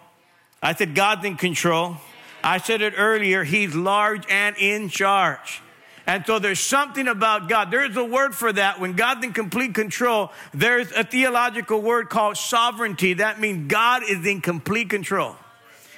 I 0.63 0.75
said 0.75 0.95
God's 0.95 1.27
in 1.27 1.37
control. 1.37 1.99
I 2.43 2.57
said 2.57 2.81
it 2.81 2.95
earlier, 2.97 3.45
He's 3.45 3.75
large 3.75 4.25
and 4.31 4.57
in 4.57 4.89
charge. 4.89 5.61
And 6.07 6.25
so 6.27 6.39
there's 6.39 6.61
something 6.61 7.09
about 7.09 7.49
God. 7.49 7.71
There's 7.71 7.97
a 7.97 8.05
word 8.05 8.35
for 8.35 8.53
that. 8.53 8.79
When 8.79 8.93
God's 8.93 9.25
in 9.25 9.33
complete 9.33 9.75
control, 9.75 10.33
there's 10.53 10.93
a 10.93 11.03
theological 11.05 11.81
word 11.81 12.11
called 12.11 12.37
sovereignty. 12.37 13.15
That 13.15 13.41
means 13.41 13.71
God 13.71 14.03
is 14.09 14.27
in 14.27 14.41
complete 14.43 14.91
control. 14.91 15.37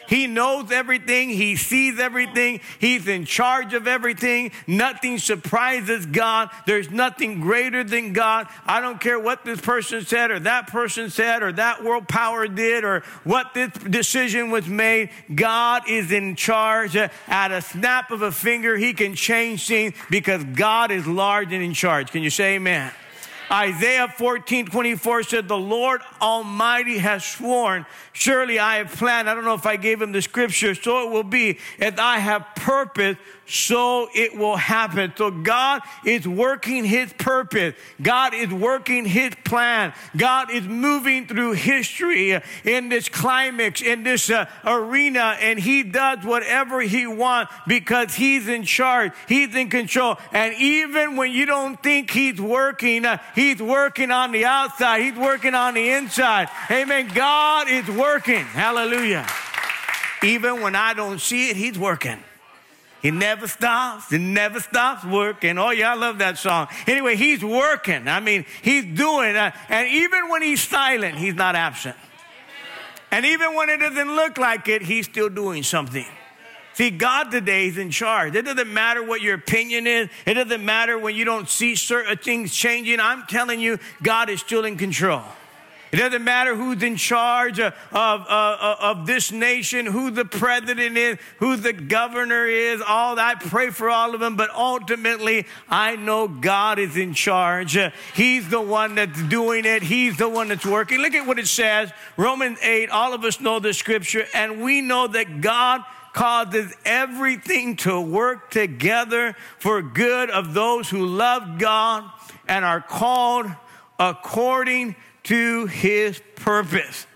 He 0.09 0.27
knows 0.27 0.71
everything. 0.71 1.31
He 1.31 1.57
sees 1.57 1.99
everything. 1.99 2.61
He's 2.79 3.07
in 3.09 3.25
charge 3.25 3.75
of 3.75 3.87
everything. 3.87 4.53
Nothing 4.67 5.19
surprises 5.19 6.07
God. 6.07 6.51
There's 6.67 6.91
nothing 6.91 7.41
greater 7.41 7.85
than 7.85 8.13
God. 8.13 8.49
I 8.67 8.81
don't 8.81 9.01
care 9.01 9.19
what 9.19 9.45
this 9.45 9.61
person 9.61 10.05
said 10.05 10.31
or 10.31 10.41
that 10.41 10.69
person 10.69 11.11
said 11.11 11.43
or 11.43 11.53
that 11.53 11.85
world 11.85 12.09
power 12.09 12.47
did 12.49 12.85
or 12.85 13.03
what 13.25 13.55
this 13.55 13.73
decision 13.73 14.51
was 14.51 14.67
made. 14.67 15.11
God 15.35 15.89
is 15.89 16.13
in 16.13 16.37
charge. 16.37 16.97
At 16.97 17.53
a 17.53 17.61
snap 17.63 18.11
of 18.11 18.23
a 18.23 18.33
finger, 18.33 18.77
he 18.77 18.93
can 18.93 19.15
change 19.15 19.67
things 19.67 19.95
because 20.11 20.43
God 20.45 20.91
is 20.91 21.07
large 21.07 21.53
and 21.53 21.63
in 21.63 21.75
charge. 21.75 22.11
Can 22.11 22.23
you 22.23 22.31
say 22.31 22.57
amen? 22.57 22.93
Isaiah 23.51 24.09
14, 24.09 24.67
24 24.67 25.23
said, 25.23 25.49
The 25.49 25.57
Lord 25.57 26.01
Almighty 26.21 26.99
has 26.99 27.25
sworn, 27.25 27.87
surely 28.13 28.59
I 28.59 28.79
have 28.79 28.93
planned. 28.93 29.31
I 29.31 29.35
don't 29.35 29.45
know 29.45 29.55
if 29.55 29.67
I 29.67 29.77
gave 29.77 30.03
him 30.03 30.13
the 30.13 30.23
scripture, 30.23 30.75
so 30.75 31.07
it 31.07 31.13
will 31.13 31.23
be, 31.23 31.59
as 31.79 31.95
I 31.99 32.19
have 32.19 32.47
purpose 32.57 33.17
so 33.47 34.09
it 34.15 34.37
will 34.37 34.57
happen. 34.57 35.13
So 35.17 35.31
God 35.31 35.83
is 36.05 36.27
working 36.27 36.85
his 36.85 37.13
purpose. 37.15 37.75
God 38.03 38.35
is 38.35 38.51
working 38.51 39.05
his 39.05 39.35
plan. 39.45 39.93
God 40.17 40.51
is 40.51 40.65
moving 40.65 41.27
through 41.27 41.53
history 41.53 42.41
in 42.65 42.89
this 42.89 43.09
climax, 43.09 43.81
in 43.81 44.03
this 44.03 44.31
uh, 44.31 44.47
arena, 44.65 45.37
and 45.41 45.59
he 45.59 45.83
does 45.83 46.25
whatever 46.25 46.81
he 46.81 47.07
wants 47.07 47.53
because 47.67 48.15
he's 48.15 48.49
in 48.49 48.65
charge. 48.65 49.13
He's 49.29 49.55
in 49.55 49.71
control. 49.71 50.19
And 50.33 50.55
even 50.55 51.17
when 51.17 51.33
you 51.33 51.47
don't 51.47 51.81
think 51.83 52.11
he's 52.11 52.41
working, 52.41 53.05
uh, 53.05 53.19
he's 53.35 53.63
working 53.63 54.11
on 54.11 54.33
the 54.33 54.45
outside. 54.45 55.03
He's 55.03 55.17
working 55.17 55.55
on 55.55 55.75
the 55.75 55.91
inside. 55.91 56.49
Amen. 56.71 57.09
God 57.15 57.69
is 57.71 57.89
working. 57.89 58.45
Hallelujah. 58.45 59.27
Even 60.23 60.61
when 60.61 60.75
I 60.75 60.95
don't 60.95 61.21
see 61.21 61.51
it, 61.51 61.57
he's 61.57 61.79
working. 61.79 62.19
He 63.07 63.13
never 63.13 63.47
stops. 63.47 64.11
He 64.11 64.19
never 64.19 64.59
stops 64.59 65.05
working. 65.05 65.59
Oh, 65.59 65.71
yeah, 65.71 65.93
I 65.93 65.95
love 65.95 66.19
that 66.19 66.39
song. 66.39 66.67
Anyway, 66.89 67.15
he's 67.15 67.41
working. 67.45 68.09
I 68.09 68.19
mean, 68.19 68.45
he's 68.63 68.85
doing. 68.85 69.37
And 69.37 69.89
even 69.89 70.29
when 70.29 70.43
he's 70.43 70.61
silent, 70.61 71.15
he's 71.15 71.35
not 71.35 71.55
absent. 71.55 71.95
And 73.13 73.25
even 73.25 73.55
when 73.55 73.69
it 73.69 73.77
doesn't 73.77 74.17
look 74.17 74.39
like 74.39 74.67
it, 74.67 74.83
he's 74.83 75.05
still 75.05 75.29
doing 75.29 75.63
something. 75.63 76.05
See, 76.73 76.91
God 76.91 77.31
today 77.31 77.69
is 77.69 77.79
in 77.79 77.93
charge. 77.93 78.35
It 78.35 78.45
doesn't 78.45 78.75
matter 78.75 79.05
what 79.05 79.21
your 79.21 79.37
opinion 79.37 79.87
is. 79.87 80.09
It 80.27 80.35
doesn't 80.35 80.65
matter 80.65 80.99
when 80.99 81.15
you 81.15 81.25
don't 81.25 81.49
see 81.49 81.77
certain 81.77 82.19
things 82.19 82.53
changing. 82.53 82.99
I'm 82.99 83.25
telling 83.29 83.61
you, 83.61 83.79
God 84.03 84.31
is 84.31 84.41
still 84.41 84.65
in 84.65 84.77
control. 84.77 85.23
It 85.93 85.97
doesn't 85.97 86.25
matter 86.25 86.55
who's 86.55 86.83
in 86.83 86.97
charge 86.97 87.61
of, 87.61 87.73
of, 87.93 88.27
of, 88.29 89.07
this 89.07 89.31
nation, 89.31 89.87
who 89.87 90.11
the 90.11 90.25
president 90.25 90.97
is, 90.97 91.19
who 91.39 91.57
the 91.57 91.73
governor 91.73 92.45
is, 92.47 92.83
all 92.87 93.17
that. 93.17 93.27
I 93.27 93.49
pray 93.49 93.71
for 93.71 93.89
all 93.89 94.15
of 94.15 94.21
them, 94.21 94.37
but 94.37 94.51
ultimately, 94.51 95.47
I 95.69 95.97
know 95.97 96.27
God 96.29 96.79
is 96.79 96.97
in 96.97 97.15
charge. 97.15 97.79
He's 98.15 98.49
the 98.49 98.61
one 98.61 98.97
that's 98.97 99.23
doing 99.25 99.65
it, 99.65 99.83
He's 99.83 100.17
the 100.17 100.29
one 100.29 100.49
that's 100.49 100.67
working. 100.67 101.01
Look 101.01 101.15
at 101.15 101.27
what 101.27 101.39
it 101.39 101.47
says 101.47 101.93
Romans 102.17 102.59
8, 102.63 102.91
all 102.91 103.15
of 103.15 103.25
us 103.25 103.41
know 103.41 103.61
the 103.61 103.73
scripture, 103.73 104.27
and 104.35 104.63
we 104.63 104.81
know 104.81 105.07
that 105.07 105.41
God 105.41 105.83
causes 106.13 106.75
everything 106.85 107.77
to 107.77 108.01
work 108.01 108.51
together 108.51 109.37
for 109.59 109.83
good 109.83 110.31
of 110.31 110.55
those 110.55 110.89
who 110.89 111.05
love 111.05 111.59
God 111.59 112.11
and 112.49 112.65
are 112.65 112.81
called 112.81 113.47
according 113.99 114.97
to 115.27 115.67
his 115.67 116.21
purpose. 116.37 117.07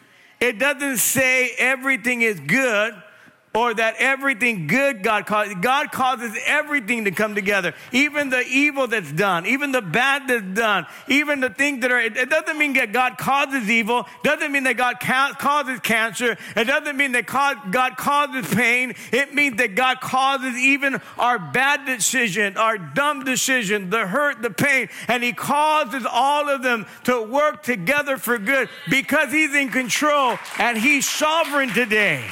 It 0.41 0.59
doesn't 0.59 0.99
say 0.99 1.51
everything 1.59 2.23
is 2.23 2.41
good 2.41 2.95
or 3.53 3.75
that 3.75 3.97
everything 3.99 4.69
good 4.69 5.03
God 5.03 5.27
causes. 5.27 5.55
God 5.61 5.91
causes 5.91 6.37
everything 6.47 7.07
to 7.07 7.11
come 7.11 7.35
together, 7.35 7.75
even 7.91 8.31
the 8.31 8.43
evil 8.43 8.87
that's 8.87 9.11
done, 9.11 9.45
even 9.47 9.73
the 9.73 9.83
bad 9.83 10.29
that's 10.29 10.45
done, 10.55 10.87
even 11.09 11.41
the 11.41 11.51
things 11.51 11.81
that 11.81 11.91
are. 11.91 12.01
It 12.01 12.31
doesn't 12.31 12.59
mean 12.59 12.75
that 12.75 12.93
God 12.93 13.19
causes 13.19 13.69
evil. 13.69 14.07
Doesn't 14.23 14.53
mean 14.53 14.65
that 14.65 14.77
God 14.77 15.01
causes 15.01 15.81
cancer. 15.81 16.37
It 16.55 16.65
doesn't 16.65 16.97
mean 16.97 17.13
that 17.13 17.27
God 17.27 17.97
causes 17.97 18.55
pain. 18.55 18.95
It 19.13 19.35
means 19.35 19.57
that 19.57 19.75
God 19.75 20.01
causes 20.01 20.57
even 20.57 21.01
our 21.19 21.39
bad 21.39 21.87
decision, 21.87 22.57
our 22.57 22.79
dumb 22.79 23.25
decision, 23.25 23.91
the 23.91 24.07
hurt, 24.07 24.43
the 24.43 24.51
pain, 24.51 24.89
and 25.09 25.25
He 25.25 25.33
causes 25.33 26.07
all 26.09 26.49
of 26.49 26.63
them 26.63 26.87
to 27.05 27.21
work 27.21 27.65
together 27.65 28.17
for 28.17 28.39
good 28.39 28.69
because 28.89 29.33
He's 29.33 29.55
in 29.57 29.71
control 29.71 30.39
and 30.59 30.79
He's 30.79 31.09
sovereign 31.09 31.71
today. 31.71 32.25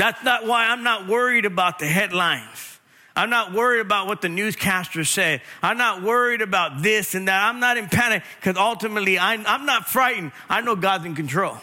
That's 0.00 0.24
not 0.24 0.46
why 0.46 0.68
I'm 0.68 0.82
not 0.82 1.08
worried 1.08 1.44
about 1.44 1.78
the 1.78 1.84
headlines. 1.84 2.78
I'm 3.14 3.28
not 3.28 3.52
worried 3.52 3.80
about 3.80 4.06
what 4.06 4.22
the 4.22 4.28
newscasters 4.28 5.08
say. 5.08 5.42
I'm 5.62 5.76
not 5.76 6.02
worried 6.02 6.40
about 6.40 6.80
this 6.82 7.14
and 7.14 7.28
that. 7.28 7.46
I'm 7.46 7.60
not 7.60 7.76
in 7.76 7.86
panic 7.86 8.22
because 8.40 8.56
ultimately 8.56 9.18
I'm, 9.18 9.44
I'm 9.46 9.66
not 9.66 9.90
frightened. 9.90 10.32
I 10.48 10.62
know 10.62 10.74
God's 10.74 11.04
in 11.04 11.14
control. 11.14 11.58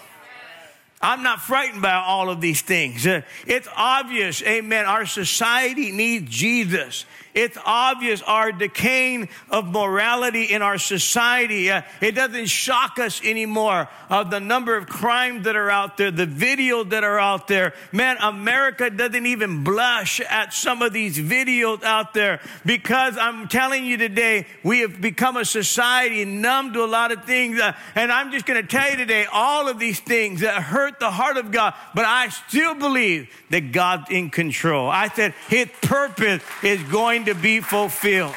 I'm 1.01 1.23
not 1.23 1.41
frightened 1.41 1.81
by 1.81 1.93
all 1.93 2.29
of 2.29 2.39
these 2.39 2.61
things. 2.61 3.07
Uh, 3.07 3.21
it's 3.47 3.67
obvious, 3.75 4.43
amen. 4.43 4.85
Our 4.85 5.07
society 5.07 5.91
needs 5.91 6.29
Jesus 6.29 7.05
it's 7.37 7.57
obvious 7.67 8.23
our 8.23 8.51
decaying 8.51 9.29
of 9.51 9.67
morality 9.67 10.45
in 10.45 10.63
our 10.63 10.79
society. 10.79 11.69
Uh, 11.69 11.83
it 12.01 12.13
doesn't 12.13 12.47
shock 12.47 12.97
us 12.97 13.23
anymore 13.23 13.87
of 14.09 14.31
the 14.31 14.39
number 14.39 14.75
of 14.75 14.87
crimes 14.87 15.43
that 15.43 15.55
are 15.55 15.69
out 15.69 15.97
there, 15.97 16.09
the 16.09 16.25
videos 16.25 16.89
that 16.89 17.03
are 17.03 17.19
out 17.19 17.47
there. 17.47 17.75
Man, 17.91 18.17
America 18.21 18.89
doesn't 18.89 19.27
even 19.27 19.63
blush 19.63 20.19
at 20.19 20.51
some 20.51 20.81
of 20.81 20.93
these 20.93 21.19
videos 21.19 21.83
out 21.83 22.15
there 22.15 22.41
because 22.65 23.15
I'm 23.19 23.47
telling 23.47 23.85
you 23.85 23.97
today, 23.97 24.47
we 24.63 24.79
have 24.79 24.99
become 24.99 25.37
a 25.37 25.45
society 25.45 26.25
numb 26.25 26.73
to 26.73 26.83
a 26.83 26.89
lot 26.89 27.11
of 27.11 27.23
things. 27.25 27.59
Uh, 27.59 27.73
and 27.93 28.11
I'm 28.11 28.31
just 28.31 28.47
going 28.47 28.59
to 28.59 28.67
tell 28.67 28.89
you 28.89 28.97
today, 28.97 29.27
all 29.31 29.67
of 29.67 29.77
these 29.77 29.99
things 29.99 30.41
that 30.41 30.63
hurt 30.63 30.99
the 30.99 31.11
heart 31.11 31.37
of 31.37 31.51
God, 31.51 31.75
but 31.93 32.05
I 32.05 32.29
still 32.29 32.73
believe 32.73 33.29
that 33.51 33.71
God's 33.71 34.09
in 34.09 34.31
control. 34.31 34.89
I 34.89 35.09
said 35.09 35.35
his 35.49 35.67
purpose 35.83 36.41
is 36.63 36.81
going 36.81 37.26
to 37.27 37.35
be 37.35 37.59
fulfilled. 37.59 38.35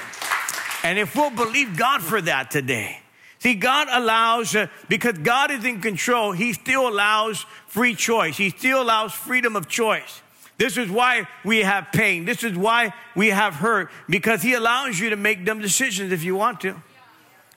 And 0.82 0.98
if 0.98 1.14
we'll 1.14 1.30
believe 1.30 1.76
God 1.76 2.02
for 2.02 2.20
that 2.22 2.50
today, 2.50 3.00
see, 3.38 3.54
God 3.54 3.88
allows, 3.90 4.54
uh, 4.54 4.66
because 4.88 5.18
God 5.18 5.50
is 5.50 5.64
in 5.64 5.80
control, 5.80 6.32
He 6.32 6.52
still 6.52 6.88
allows 6.88 7.44
free 7.66 7.94
choice, 7.94 8.36
He 8.36 8.50
still 8.50 8.82
allows 8.82 9.12
freedom 9.12 9.56
of 9.56 9.68
choice. 9.68 10.22
This 10.58 10.76
is 10.76 10.90
why 10.90 11.26
we 11.42 11.60
have 11.60 11.88
pain. 11.90 12.26
This 12.26 12.44
is 12.44 12.56
why 12.56 12.92
we 13.16 13.28
have 13.28 13.54
hurt, 13.54 13.90
because 14.08 14.42
He 14.42 14.52
allows 14.54 14.98
you 14.98 15.10
to 15.10 15.16
make 15.16 15.44
dumb 15.44 15.60
decisions 15.60 16.12
if 16.12 16.22
you 16.22 16.34
want 16.36 16.60
to. 16.60 16.74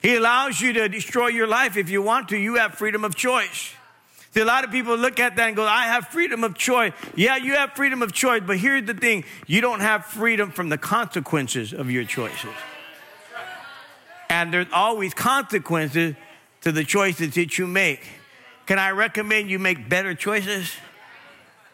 He 0.02 0.16
allows 0.16 0.62
you 0.62 0.74
to 0.74 0.88
destroy 0.90 1.28
your 1.28 1.48
life 1.48 1.78
if 1.78 1.90
you 1.90 2.02
want 2.02 2.30
to. 2.30 2.38
You 2.38 2.56
have 2.56 2.76
freedom 2.76 3.04
of 3.04 3.16
choice. 3.16 3.74
See, 4.34 4.42
a 4.42 4.46
lot 4.46 4.64
of 4.64 4.72
people 4.72 4.98
look 4.98 5.20
at 5.20 5.36
that 5.36 5.48
and 5.48 5.56
go, 5.56 5.64
I 5.64 5.84
have 5.84 6.08
freedom 6.08 6.44
of 6.44 6.56
choice. 6.56 6.92
Yeah, 7.16 7.36
you 7.36 7.54
have 7.54 7.74
freedom 7.74 8.02
of 8.02 8.14
choice, 8.14 8.42
but 8.44 8.58
here's 8.58 8.86
the 8.86 8.96
thing 8.96 9.26
you 9.46 9.62
don't 9.62 9.82
have 9.82 10.06
freedom 10.06 10.50
from 10.50 10.70
the 10.70 10.78
consequences 10.78 11.72
of 11.72 11.92
your 11.92 12.04
choices. 12.04 12.50
And 14.30 14.52
there's 14.52 14.68
always 14.74 15.14
consequences 15.14 16.16
to 16.62 16.72
the 16.72 16.84
choices 16.84 17.36
that 17.36 17.60
you 17.60 17.68
make. 17.68 18.02
Can 18.66 18.80
I 18.80 18.90
recommend 18.90 19.52
you 19.52 19.60
make 19.60 19.88
better 19.88 20.16
choices? 20.16 20.74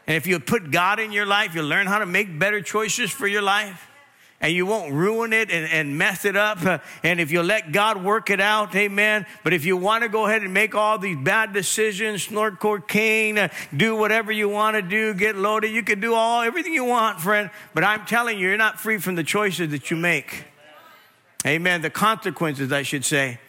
And 0.06 0.18
if 0.18 0.28
you 0.28 0.38
put 0.42 0.70
God 0.70 1.00
in 1.00 1.14
your 1.14 1.26
life, 1.26 1.56
you'll 1.56 1.68
learn 1.68 1.88
how 1.88 2.00
to 2.00 2.06
make 2.06 2.38
better 2.38 2.62
choices 2.62 3.10
for 3.10 3.28
your 3.28 3.44
life. 3.44 3.89
And 4.42 4.54
you 4.54 4.66
won't 4.66 4.94
ruin 4.94 5.34
it 5.34 5.52
and, 5.52 5.66
and 5.70 5.98
mess 5.98 6.24
it 6.24 6.36
up. 6.36 6.60
And 7.04 7.20
if 7.20 7.32
you 7.32 7.44
let 7.44 7.72
God 7.72 8.04
work 8.04 8.30
it 8.30 8.40
out, 8.40 8.74
amen. 8.76 9.26
But 9.44 9.54
if 9.54 9.66
you 9.66 9.76
want 9.76 10.04
to 10.04 10.10
go 10.10 10.28
ahead 10.28 10.44
and 10.44 10.54
make 10.54 10.76
all 10.76 10.98
these 10.98 11.18
bad 11.18 11.54
decisions, 11.54 12.24
snort 12.24 12.60
cocaine, 12.60 13.50
do 13.76 13.96
whatever 13.96 14.32
you 14.32 14.48
want 14.48 14.76
to 14.76 14.82
do, 14.82 15.14
get 15.14 15.36
loaded, 15.36 15.72
you 15.72 15.84
can 15.84 16.00
do 16.00 16.14
all 16.14 16.42
everything 16.42 16.74
you 16.74 16.86
want, 16.86 17.20
friend. 17.20 17.50
But 17.74 17.84
I'm 17.84 18.06
telling 18.06 18.40
you, 18.40 18.48
you're 18.48 18.58
not 18.58 18.80
free 18.80 18.98
from 18.98 19.16
the 19.16 19.24
choices 19.24 19.72
that 19.72 19.92
you 19.92 19.98
make. 19.98 20.46
Amen. 21.46 21.82
The 21.82 21.90
consequences, 21.90 22.72
I 22.72 22.84
should 22.84 23.06
say. 23.06 23.40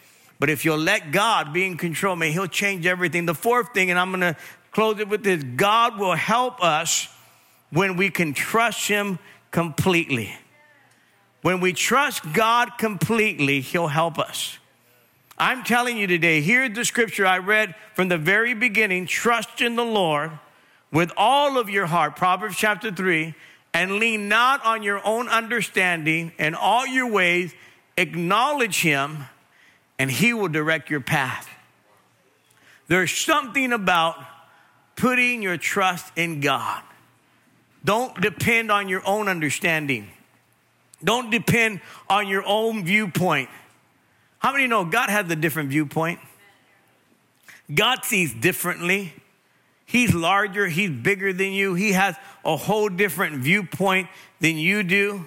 But 0.40 0.48
if 0.48 0.64
you'll 0.64 0.78
let 0.78 1.12
God 1.12 1.52
be 1.52 1.66
in 1.66 1.76
control, 1.76 2.16
man, 2.16 2.32
He'll 2.32 2.46
change 2.46 2.86
everything. 2.86 3.26
The 3.26 3.34
fourth 3.34 3.74
thing, 3.74 3.90
and 3.90 3.98
I'm 3.98 4.10
going 4.10 4.20
to 4.20 4.36
close 4.72 4.98
it 4.98 5.08
with 5.08 5.22
this 5.22 5.42
God 5.42 5.98
will 5.98 6.14
help 6.14 6.62
us 6.62 7.08
when 7.70 7.96
we 7.96 8.10
can 8.10 8.32
trust 8.32 8.88
Him 8.88 9.18
completely. 9.50 10.34
When 11.42 11.60
we 11.60 11.72
trust 11.72 12.32
God 12.32 12.76
completely, 12.78 13.60
He'll 13.60 13.88
help 13.88 14.18
us. 14.18 14.58
I'm 15.38 15.64
telling 15.64 15.96
you 15.96 16.06
today, 16.06 16.42
here's 16.42 16.74
the 16.74 16.84
scripture 16.84 17.26
I 17.26 17.38
read 17.38 17.74
from 17.94 18.08
the 18.08 18.18
very 18.18 18.52
beginning 18.52 19.06
trust 19.06 19.62
in 19.62 19.74
the 19.74 19.84
Lord 19.84 20.32
with 20.92 21.10
all 21.16 21.56
of 21.56 21.70
your 21.70 21.86
heart, 21.86 22.16
Proverbs 22.16 22.56
chapter 22.56 22.90
3, 22.92 23.34
and 23.72 23.92
lean 23.92 24.28
not 24.28 24.64
on 24.66 24.82
your 24.82 25.00
own 25.06 25.28
understanding, 25.28 26.32
and 26.38 26.54
all 26.54 26.86
your 26.86 27.10
ways 27.10 27.54
acknowledge 27.96 28.82
Him, 28.82 29.24
and 29.98 30.10
He 30.10 30.34
will 30.34 30.48
direct 30.48 30.90
your 30.90 31.00
path. 31.00 31.48
There's 32.88 33.12
something 33.12 33.72
about 33.72 34.16
putting 34.96 35.40
your 35.40 35.56
trust 35.56 36.12
in 36.16 36.40
God. 36.40 36.82
Don't 37.82 38.20
depend 38.20 38.70
on 38.70 38.88
your 38.88 39.00
own 39.06 39.28
understanding. 39.28 40.10
Don't 41.02 41.30
depend 41.30 41.80
on 42.08 42.28
your 42.28 42.44
own 42.46 42.84
viewpoint. 42.84 43.48
How 44.38 44.52
many 44.52 44.66
know 44.66 44.84
God 44.84 45.10
has 45.10 45.30
a 45.30 45.36
different 45.36 45.70
viewpoint? 45.70 46.18
God 47.72 48.04
sees 48.04 48.32
differently. 48.34 49.12
He's 49.86 50.14
larger, 50.14 50.68
He's 50.68 50.90
bigger 50.90 51.32
than 51.32 51.52
you. 51.52 51.74
He 51.74 51.92
has 51.92 52.16
a 52.44 52.56
whole 52.56 52.88
different 52.88 53.42
viewpoint 53.42 54.08
than 54.40 54.56
you 54.56 54.82
do. 54.82 55.26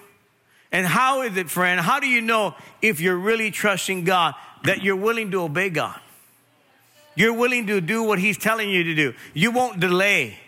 And 0.71 0.87
how 0.87 1.21
is 1.21 1.37
it, 1.37 1.49
friend? 1.49 1.79
How 1.79 1.99
do 1.99 2.07
you 2.07 2.21
know 2.21 2.55
if 2.81 2.99
you're 2.99 3.17
really 3.17 3.51
trusting 3.51 4.05
God 4.05 4.33
that 4.63 4.81
you're 4.81 4.95
willing 4.95 5.31
to 5.31 5.41
obey 5.41 5.69
God? 5.69 5.99
You're 7.15 7.33
willing 7.33 7.67
to 7.67 7.79
do 7.79 8.03
what 8.03 8.19
He's 8.19 8.37
telling 8.37 8.69
you 8.69 8.83
to 8.85 8.95
do. 8.95 9.13
You 9.33 9.51
won't 9.51 9.79
delay. 9.79 10.39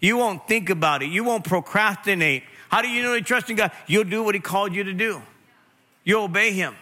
You 0.00 0.16
won't 0.16 0.46
think 0.46 0.70
about 0.70 1.02
it. 1.02 1.10
You 1.10 1.24
won't 1.24 1.44
procrastinate. 1.44 2.44
How 2.72 2.80
do 2.80 2.88
you 2.88 3.02
know 3.02 3.12
you're 3.12 3.20
trusting 3.20 3.56
God? 3.56 3.70
You'll 3.86 4.04
do 4.04 4.22
what 4.22 4.34
He 4.34 4.40
called 4.40 4.74
you 4.74 4.84
to 4.84 4.94
do. 4.94 5.20
You'll 6.04 6.24
obey 6.24 6.52
Him. 6.52 6.74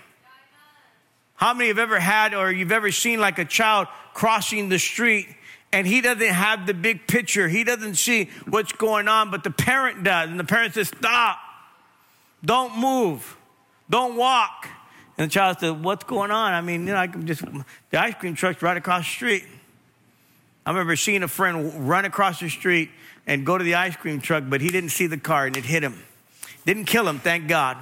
How 1.35 1.53
many 1.53 1.67
have 1.67 1.81
ever 1.81 1.99
had 1.99 2.33
or 2.33 2.53
you've 2.53 2.71
ever 2.71 2.93
seen 2.93 3.19
like 3.19 3.41
a 3.41 3.45
child 3.45 3.89
crossing 4.15 4.69
the 4.69 4.79
street 4.79 5.27
and 5.73 5.87
he 5.87 6.01
doesn't 6.01 6.29
have 6.29 6.67
the 6.67 6.75
big 6.75 7.09
picture? 7.09 7.49
He 7.49 7.65
doesn't 7.65 7.97
see 7.97 8.29
what's 8.47 8.73
going 8.73 9.09
on, 9.09 9.31
but 9.33 9.43
the 9.43 9.51
parent 9.51 10.05
does. 10.05 10.31
And 10.31 10.39
the 10.39 10.45
parent 10.45 10.75
says, 10.75 10.89
Stop. 10.89 11.39
Don't 12.45 12.79
move. 12.79 13.37
Don't 13.89 14.17
walk. 14.17 14.69
And 15.19 15.29
the 15.29 15.33
child 15.33 15.59
said, 15.59 15.83
What's 15.83 16.05
going 16.05 16.31
on? 16.31 16.53
I 16.53 16.61
mean, 16.61 16.87
you 16.87 16.93
know, 16.93 16.99
I 16.99 17.09
can 17.09 17.27
just, 17.27 17.43
the 17.91 18.01
ice 18.01 18.15
cream 18.15 18.35
truck's 18.35 18.63
right 18.63 18.77
across 18.77 19.05
the 19.05 19.11
street. 19.11 19.45
I 20.65 20.71
remember 20.71 20.95
seeing 20.95 21.25
a 21.25 21.29
friend 21.29 21.89
run 21.89 22.05
across 22.05 22.39
the 22.39 22.49
street 22.49 22.91
and 23.27 23.47
go 23.47 23.59
to 23.59 23.65
the 23.65 23.75
ice 23.75 23.97
cream 23.97 24.21
truck, 24.21 24.45
but 24.49 24.61
he 24.61 24.69
didn't 24.69 24.91
see 24.91 25.07
the 25.07 25.19
car 25.19 25.47
and 25.47 25.57
it 25.57 25.65
hit 25.65 25.83
him. 25.83 26.03
Didn't 26.67 26.85
kill 26.85 27.09
him, 27.09 27.19
thank 27.19 27.49
God. 27.49 27.77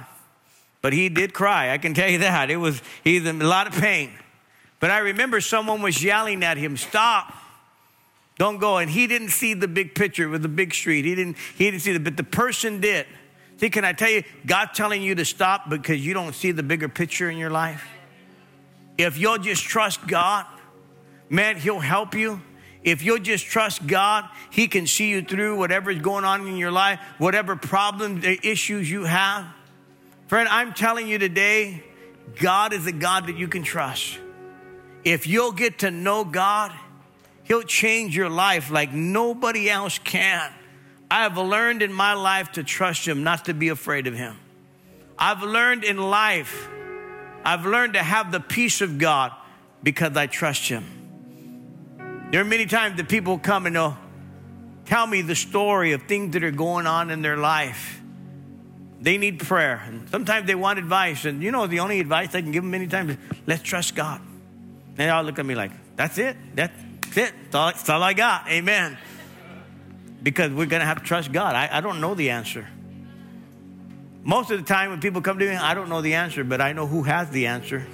But 0.81 0.93
he 0.93 1.09
did 1.09 1.33
cry, 1.33 1.71
I 1.71 1.77
can 1.77 1.93
tell 1.93 2.09
you 2.09 2.19
that. 2.19 2.49
It 2.49 2.57
was 2.57 2.81
he's 3.03 3.25
in 3.25 3.41
a 3.41 3.47
lot 3.47 3.67
of 3.67 3.73
pain. 3.73 4.11
But 4.79 4.91
I 4.91 4.99
remember 4.99 5.41
someone 5.41 5.81
was 5.81 6.03
yelling 6.03 6.43
at 6.43 6.57
him, 6.57 6.77
stop. 6.77 7.33
Don't 8.37 8.57
go. 8.57 8.77
And 8.77 8.89
he 8.89 9.05
didn't 9.05 9.29
see 9.29 9.53
the 9.53 9.67
big 9.67 9.93
picture 9.93 10.29
with 10.29 10.41
the 10.41 10.47
big 10.47 10.73
street. 10.73 11.03
He 11.03 11.13
didn't, 11.13 11.37
he 11.57 11.65
didn't 11.65 11.81
see 11.81 11.91
it, 11.91 12.03
but 12.03 12.15
the 12.15 12.23
person 12.23 12.79
did. 12.79 13.05
See, 13.57 13.69
can 13.69 13.83
I 13.83 13.91
tell 13.91 14.09
you, 14.09 14.23
God's 14.45 14.77
telling 14.77 15.03
you 15.03 15.15
to 15.15 15.25
stop 15.25 15.69
because 15.69 16.03
you 16.03 16.13
don't 16.13 16.33
see 16.33 16.51
the 16.51 16.63
bigger 16.63 16.87
picture 16.87 17.29
in 17.29 17.37
your 17.37 17.49
life? 17.49 17.85
If 18.97 19.17
you'll 19.17 19.37
just 19.37 19.63
trust 19.63 20.07
God, 20.07 20.45
man, 21.29 21.57
He'll 21.57 21.81
help 21.81 22.15
you. 22.15 22.41
If 22.83 23.03
you'll 23.03 23.19
just 23.19 23.45
trust 23.45 23.85
God, 23.85 24.25
He 24.49 24.67
can 24.67 24.87
see 24.87 25.09
you 25.09 25.21
through 25.21 25.57
whatever 25.57 25.91
is 25.91 25.99
going 25.99 26.23
on 26.23 26.47
in 26.47 26.57
your 26.57 26.71
life, 26.71 26.99
whatever 27.17 27.55
problems, 27.55 28.25
issues 28.43 28.89
you 28.89 29.03
have. 29.03 29.45
Friend, 30.27 30.47
I'm 30.47 30.73
telling 30.73 31.07
you 31.07 31.17
today, 31.17 31.83
God 32.39 32.71
is 32.73 32.85
a 32.85 32.91
God 32.91 33.27
that 33.27 33.37
you 33.37 33.47
can 33.47 33.63
trust. 33.63 34.17
If 35.03 35.27
you'll 35.27 35.51
get 35.51 35.79
to 35.79 35.91
know 35.91 36.23
God, 36.23 36.71
He'll 37.43 37.63
change 37.63 38.15
your 38.15 38.29
life 38.29 38.69
like 38.69 38.93
nobody 38.93 39.69
else 39.69 39.97
can. 39.97 40.53
I 41.09 41.23
have 41.23 41.37
learned 41.37 41.81
in 41.81 41.91
my 41.91 42.13
life 42.13 42.51
to 42.53 42.63
trust 42.63 43.07
Him, 43.07 43.23
not 43.23 43.45
to 43.45 43.53
be 43.53 43.69
afraid 43.69 44.05
of 44.07 44.13
Him. 44.13 44.37
I've 45.17 45.41
learned 45.41 45.83
in 45.83 45.97
life, 45.97 46.69
I've 47.43 47.65
learned 47.65 47.93
to 47.93 48.03
have 48.03 48.31
the 48.31 48.39
peace 48.39 48.81
of 48.81 48.99
God 48.99 49.33
because 49.81 50.15
I 50.15 50.27
trust 50.27 50.69
Him. 50.69 50.98
There 52.31 52.39
are 52.39 52.45
many 52.45 52.67
times 52.67 52.97
that 52.97 53.09
people 53.09 53.39
come 53.39 53.65
and 53.65 53.75
they'll 53.75 53.97
tell 54.85 55.07
me 55.07 55.21
the 55.21 55.35
story 55.35 55.93
of 55.93 56.03
things 56.03 56.33
that 56.33 56.43
are 56.43 56.51
going 56.51 56.85
on 56.85 57.09
in 57.09 57.21
their 57.23 57.37
life. 57.37 58.01
They 59.01 59.17
need 59.17 59.39
prayer. 59.39 59.81
And 59.85 60.07
sometimes 60.09 60.45
they 60.45 60.55
want 60.55 60.77
advice. 60.77 61.25
And 61.25 61.41
you 61.41 61.51
know, 61.51 61.65
the 61.65 61.79
only 61.79 61.99
advice 61.99 62.35
I 62.35 62.41
can 62.41 62.51
give 62.51 62.63
them 62.63 62.71
many 62.71 62.85
times 62.85 63.11
is 63.11 63.17
let's 63.47 63.63
trust 63.63 63.95
God. 63.95 64.21
And 64.21 64.97
they 64.97 65.09
all 65.09 65.23
look 65.23 65.39
at 65.39 65.45
me 65.45 65.55
like, 65.55 65.71
that's 65.95 66.17
it. 66.17 66.37
That's 66.53 66.77
it. 67.17 67.33
That's 67.43 67.55
all, 67.55 67.67
that's 67.67 67.89
all 67.89 68.03
I 68.03 68.13
got. 68.13 68.47
Amen. 68.47 68.97
Because 70.21 70.51
we're 70.51 70.67
going 70.67 70.81
to 70.81 70.85
have 70.85 70.99
to 70.99 71.03
trust 71.03 71.31
God. 71.31 71.55
I, 71.55 71.77
I 71.77 71.81
don't 71.81 71.99
know 71.99 72.13
the 72.13 72.29
answer. 72.29 72.67
Most 74.21 74.51
of 74.51 74.59
the 74.59 74.65
time 74.65 74.91
when 74.91 74.99
people 74.99 75.21
come 75.21 75.39
to 75.39 75.45
me, 75.49 75.55
I 75.55 75.73
don't 75.73 75.89
know 75.89 76.01
the 76.01 76.13
answer, 76.13 76.43
but 76.43 76.61
I 76.61 76.73
know 76.73 76.85
who 76.85 77.03
has 77.03 77.29
the 77.31 77.47
answer. 77.47 77.87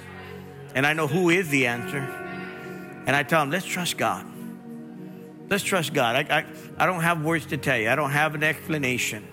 And 0.74 0.86
I 0.86 0.92
know 0.92 1.06
who 1.06 1.30
is 1.30 1.48
the 1.48 1.68
answer. 1.68 2.25
And 3.06 3.14
I 3.14 3.22
tell 3.22 3.40
them, 3.40 3.50
let's 3.50 3.64
trust 3.64 3.96
God. 3.96 4.26
Let's 5.48 5.62
trust 5.62 5.94
God. 5.94 6.16
I, 6.16 6.38
I, 6.38 6.46
I 6.76 6.86
don't 6.86 7.02
have 7.02 7.24
words 7.24 7.46
to 7.46 7.56
tell 7.56 7.78
you, 7.78 7.88
I 7.88 7.94
don't 7.94 8.10
have 8.10 8.34
an 8.34 8.42
explanation. 8.42 9.26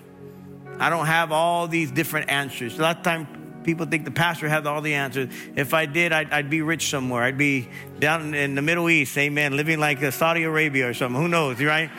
I 0.78 0.90
don't 0.90 1.06
have 1.06 1.32
all 1.32 1.68
these 1.68 1.90
different 1.90 2.30
answers. 2.30 2.78
A 2.78 2.82
lot 2.82 2.98
of 2.98 3.02
times 3.02 3.26
people 3.64 3.86
think 3.86 4.04
the 4.04 4.10
pastor 4.10 4.48
has 4.48 4.66
all 4.66 4.80
the 4.80 4.94
answers. 4.94 5.32
If 5.56 5.74
I 5.74 5.86
did, 5.86 6.12
I'd, 6.12 6.32
I'd, 6.32 6.50
be 6.50 6.62
rich 6.62 6.88
somewhere. 6.88 7.22
I'd 7.22 7.38
be 7.38 7.68
down 7.98 8.34
in 8.34 8.54
the 8.54 8.62
Middle 8.62 8.88
East, 8.90 9.16
amen, 9.18 9.56
living 9.56 9.80
like 9.80 10.00
Saudi 10.12 10.44
Arabia 10.44 10.88
or 10.88 10.94
something. 10.94 11.20
Who 11.20 11.28
knows, 11.28 11.60
right? 11.62 11.90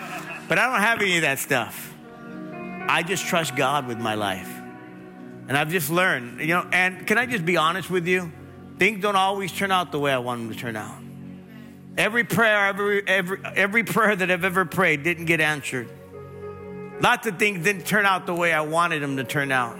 But 0.47 0.59
I 0.59 0.71
don't 0.71 0.81
have 0.81 1.01
any 1.01 1.17
of 1.17 1.21
that 1.23 1.39
stuff. 1.39 1.93
I 2.87 3.03
just 3.03 3.25
trust 3.25 3.55
God 3.55 3.87
with 3.87 3.97
my 3.97 4.15
life. 4.15 4.51
And 5.47 5.57
I've 5.57 5.69
just 5.69 5.89
learned, 5.89 6.39
you 6.39 6.47
know, 6.47 6.67
and 6.71 7.05
can 7.05 7.17
I 7.17 7.25
just 7.25 7.45
be 7.45 7.57
honest 7.57 7.89
with 7.89 8.07
you? 8.07 8.31
Things 8.77 9.01
don't 9.01 9.15
always 9.15 9.51
turn 9.51 9.71
out 9.71 9.91
the 9.91 9.99
way 9.99 10.11
I 10.11 10.17
want 10.17 10.41
them 10.41 10.53
to 10.53 10.59
turn 10.59 10.75
out. 10.75 11.04
Every 11.97 12.25
prayer, 12.25 12.67
every, 12.67 13.07
every, 13.07 13.39
every 13.55 13.83
prayer 13.83 14.15
that 14.15 14.29
I've 14.29 14.43
ever 14.43 14.65
prayed 14.65 15.03
didn't 15.03 15.25
get 15.25 15.39
answered. 15.39 15.89
Lots 16.99 17.27
of 17.27 17.39
things 17.39 17.63
didn't 17.63 17.85
turn 17.85 18.05
out 18.05 18.25
the 18.25 18.33
way 18.33 18.51
I 18.53 18.61
wanted 18.61 19.01
them 19.01 19.17
to 19.17 19.23
turn 19.23 19.51
out. 19.51 19.77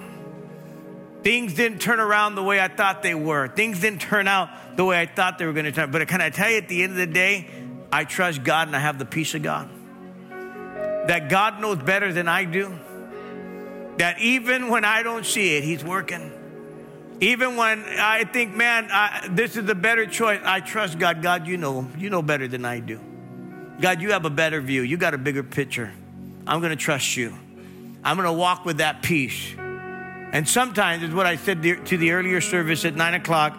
Things 1.24 1.56
didn't 1.56 1.80
turn 1.80 2.00
around 2.00 2.36
the 2.36 2.44
way 2.44 2.60
I 2.60 2.68
thought 2.68 3.02
they 3.02 3.16
were. 3.16 3.48
Things 3.48 3.80
didn't 3.80 4.00
turn 4.02 4.28
out 4.28 4.50
the 4.78 4.86
way 4.86 5.00
I 5.00 5.08
thought 5.08 5.40
they 5.40 5.46
were 5.46 5.54
going 5.54 5.66
to 5.66 5.72
turn. 5.72 5.92
But 5.92 6.08
can 6.08 6.22
I 6.22 6.30
tell 6.30 6.50
you, 6.50 6.58
at 6.58 6.68
the 6.68 6.84
end 6.84 6.92
of 6.92 6.98
the 6.98 7.08
day, 7.08 7.48
I 7.92 8.04
trust 8.04 8.44
God 8.44 8.68
and 8.68 8.76
I 8.76 8.80
have 8.80 9.00
the 9.00 9.06
peace 9.06 9.34
of 9.34 9.42
God. 9.42 9.70
That 11.08 11.30
God 11.30 11.62
knows 11.62 11.78
better 11.78 12.14
than 12.14 12.28
I 12.28 12.46
do. 12.46 12.78
That 13.98 14.20
even 14.20 14.70
when 14.70 14.86
I 14.86 15.04
don't 15.04 15.26
see 15.26 15.56
it, 15.56 15.64
He's 15.64 15.84
working. 15.84 16.32
Even 17.22 17.56
when 17.56 17.84
I 17.84 18.26
think, 18.26 18.56
man, 18.56 18.90
I, 18.92 19.28
this 19.32 19.56
is 19.56 19.66
the 19.66 19.76
better 19.76 20.06
choice, 20.06 20.42
I 20.44 20.60
trust 20.60 21.00
God. 21.00 21.22
God, 21.22 21.48
you 21.48 21.58
know, 21.58 21.88
you 21.98 22.10
know 22.10 22.22
better 22.22 22.48
than 22.48 22.66
I 22.66 22.80
do. 22.80 23.00
God, 23.80 24.02
you 24.02 24.12
have 24.12 24.26
a 24.26 24.30
better 24.30 24.62
view. 24.62 24.82
You 24.82 24.98
got 24.98 25.14
a 25.14 25.18
bigger 25.18 25.44
picture. 25.44 25.92
I'm 26.46 26.60
going 26.60 26.72
to 26.72 26.78
trust 26.78 27.16
you. 27.16 27.34
I'm 28.04 28.18
going 28.18 28.28
to 28.28 28.34
walk 28.34 28.66
with 28.66 28.78
that 28.78 29.02
peace. 29.02 29.56
And 29.58 30.48
sometimes, 30.48 31.04
is 31.04 31.14
what 31.14 31.26
I 31.26 31.38
said 31.38 31.64
to 31.64 31.98
the 31.98 32.12
earlier 32.12 32.42
service 32.42 32.84
at 32.84 32.96
nine 32.96 33.14
o'clock. 33.14 33.58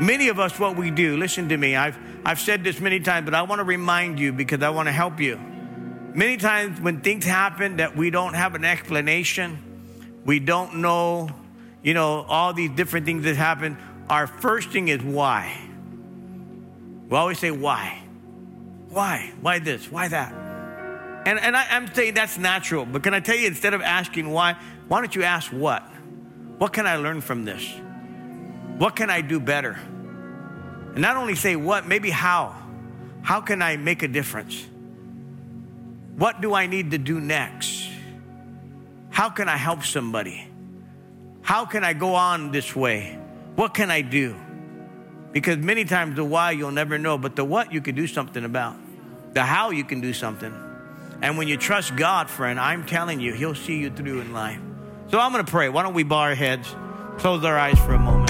Many 0.00 0.28
of 0.28 0.40
us, 0.40 0.58
what 0.58 0.76
we 0.76 0.90
do, 0.90 1.16
listen 1.16 1.48
to 1.50 1.56
me. 1.56 1.76
I've, 1.76 1.96
I've 2.24 2.40
said 2.40 2.64
this 2.64 2.80
many 2.80 3.00
times, 3.00 3.24
but 3.24 3.34
I 3.34 3.42
want 3.42 3.60
to 3.60 3.64
remind 3.64 4.18
you 4.18 4.32
because 4.32 4.62
I 4.62 4.70
want 4.70 4.88
to 4.88 4.92
help 4.92 5.20
you. 5.20 5.38
Many 6.14 6.36
times 6.36 6.80
when 6.80 7.00
things 7.00 7.24
happen 7.24 7.76
that 7.76 7.96
we 7.96 8.10
don't 8.10 8.34
have 8.34 8.56
an 8.56 8.64
explanation, 8.64 10.20
we 10.24 10.40
don't 10.40 10.76
know 10.76 11.30
you 11.82 11.94
know, 11.94 12.24
all 12.28 12.52
these 12.52 12.70
different 12.70 13.06
things 13.06 13.24
that 13.24 13.36
happen, 13.36 13.78
our 14.08 14.26
first 14.26 14.70
thing 14.70 14.88
is 14.88 15.02
why. 15.02 15.58
We 17.08 17.16
always 17.16 17.38
say, 17.38 17.50
why? 17.50 18.02
Why? 18.88 19.32
Why 19.40 19.58
this? 19.58 19.90
Why 19.90 20.08
that? 20.08 20.32
And, 21.26 21.38
and 21.38 21.56
I, 21.56 21.76
am 21.76 21.92
saying 21.94 22.14
that's 22.14 22.38
natural, 22.38 22.86
but 22.86 23.02
can 23.02 23.14
I 23.14 23.20
tell 23.20 23.36
you, 23.36 23.46
instead 23.46 23.74
of 23.74 23.82
asking 23.82 24.30
why, 24.30 24.56
why 24.88 25.00
don't 25.00 25.14
you 25.14 25.22
ask 25.22 25.52
what? 25.52 25.82
What 26.58 26.72
can 26.72 26.86
I 26.86 26.96
learn 26.96 27.20
from 27.20 27.44
this? 27.44 27.66
What 28.78 28.96
can 28.96 29.10
I 29.10 29.20
do 29.20 29.38
better? 29.38 29.78
And 30.92 30.98
not 30.98 31.16
only 31.16 31.34
say 31.34 31.56
what, 31.56 31.86
maybe 31.86 32.10
how. 32.10 32.56
How 33.22 33.40
can 33.40 33.62
I 33.62 33.76
make 33.76 34.02
a 34.02 34.08
difference? 34.08 34.66
What 36.16 36.40
do 36.40 36.54
I 36.54 36.66
need 36.66 36.90
to 36.90 36.98
do 36.98 37.20
next? 37.20 37.88
How 39.10 39.30
can 39.30 39.48
I 39.48 39.56
help 39.56 39.84
somebody? 39.84 40.49
How 41.50 41.64
can 41.64 41.82
I 41.82 41.94
go 41.94 42.14
on 42.14 42.52
this 42.52 42.76
way? 42.76 43.18
What 43.56 43.74
can 43.74 43.90
I 43.90 44.02
do? 44.02 44.36
Because 45.32 45.56
many 45.56 45.84
times 45.84 46.14
the 46.14 46.22
why 46.22 46.52
you'll 46.52 46.70
never 46.70 46.96
know, 46.96 47.18
but 47.18 47.34
the 47.34 47.44
what 47.44 47.72
you 47.72 47.80
can 47.80 47.96
do 47.96 48.06
something 48.06 48.44
about. 48.44 48.76
The 49.32 49.42
how 49.42 49.70
you 49.70 49.82
can 49.82 50.00
do 50.00 50.12
something. 50.12 50.54
And 51.22 51.36
when 51.36 51.48
you 51.48 51.56
trust 51.56 51.96
God, 51.96 52.30
friend, 52.30 52.60
I'm 52.60 52.86
telling 52.86 53.18
you, 53.18 53.32
He'll 53.32 53.56
see 53.56 53.78
you 53.78 53.90
through 53.90 54.20
in 54.20 54.32
life. 54.32 54.60
So 55.08 55.18
I'm 55.18 55.32
going 55.32 55.44
to 55.44 55.50
pray. 55.50 55.68
Why 55.68 55.82
don't 55.82 55.94
we 55.94 56.04
bow 56.04 56.18
our 56.18 56.36
heads, 56.36 56.72
close 57.18 57.44
our 57.44 57.58
eyes 57.58 57.80
for 57.80 57.94
a 57.94 57.98
moment? 57.98 58.29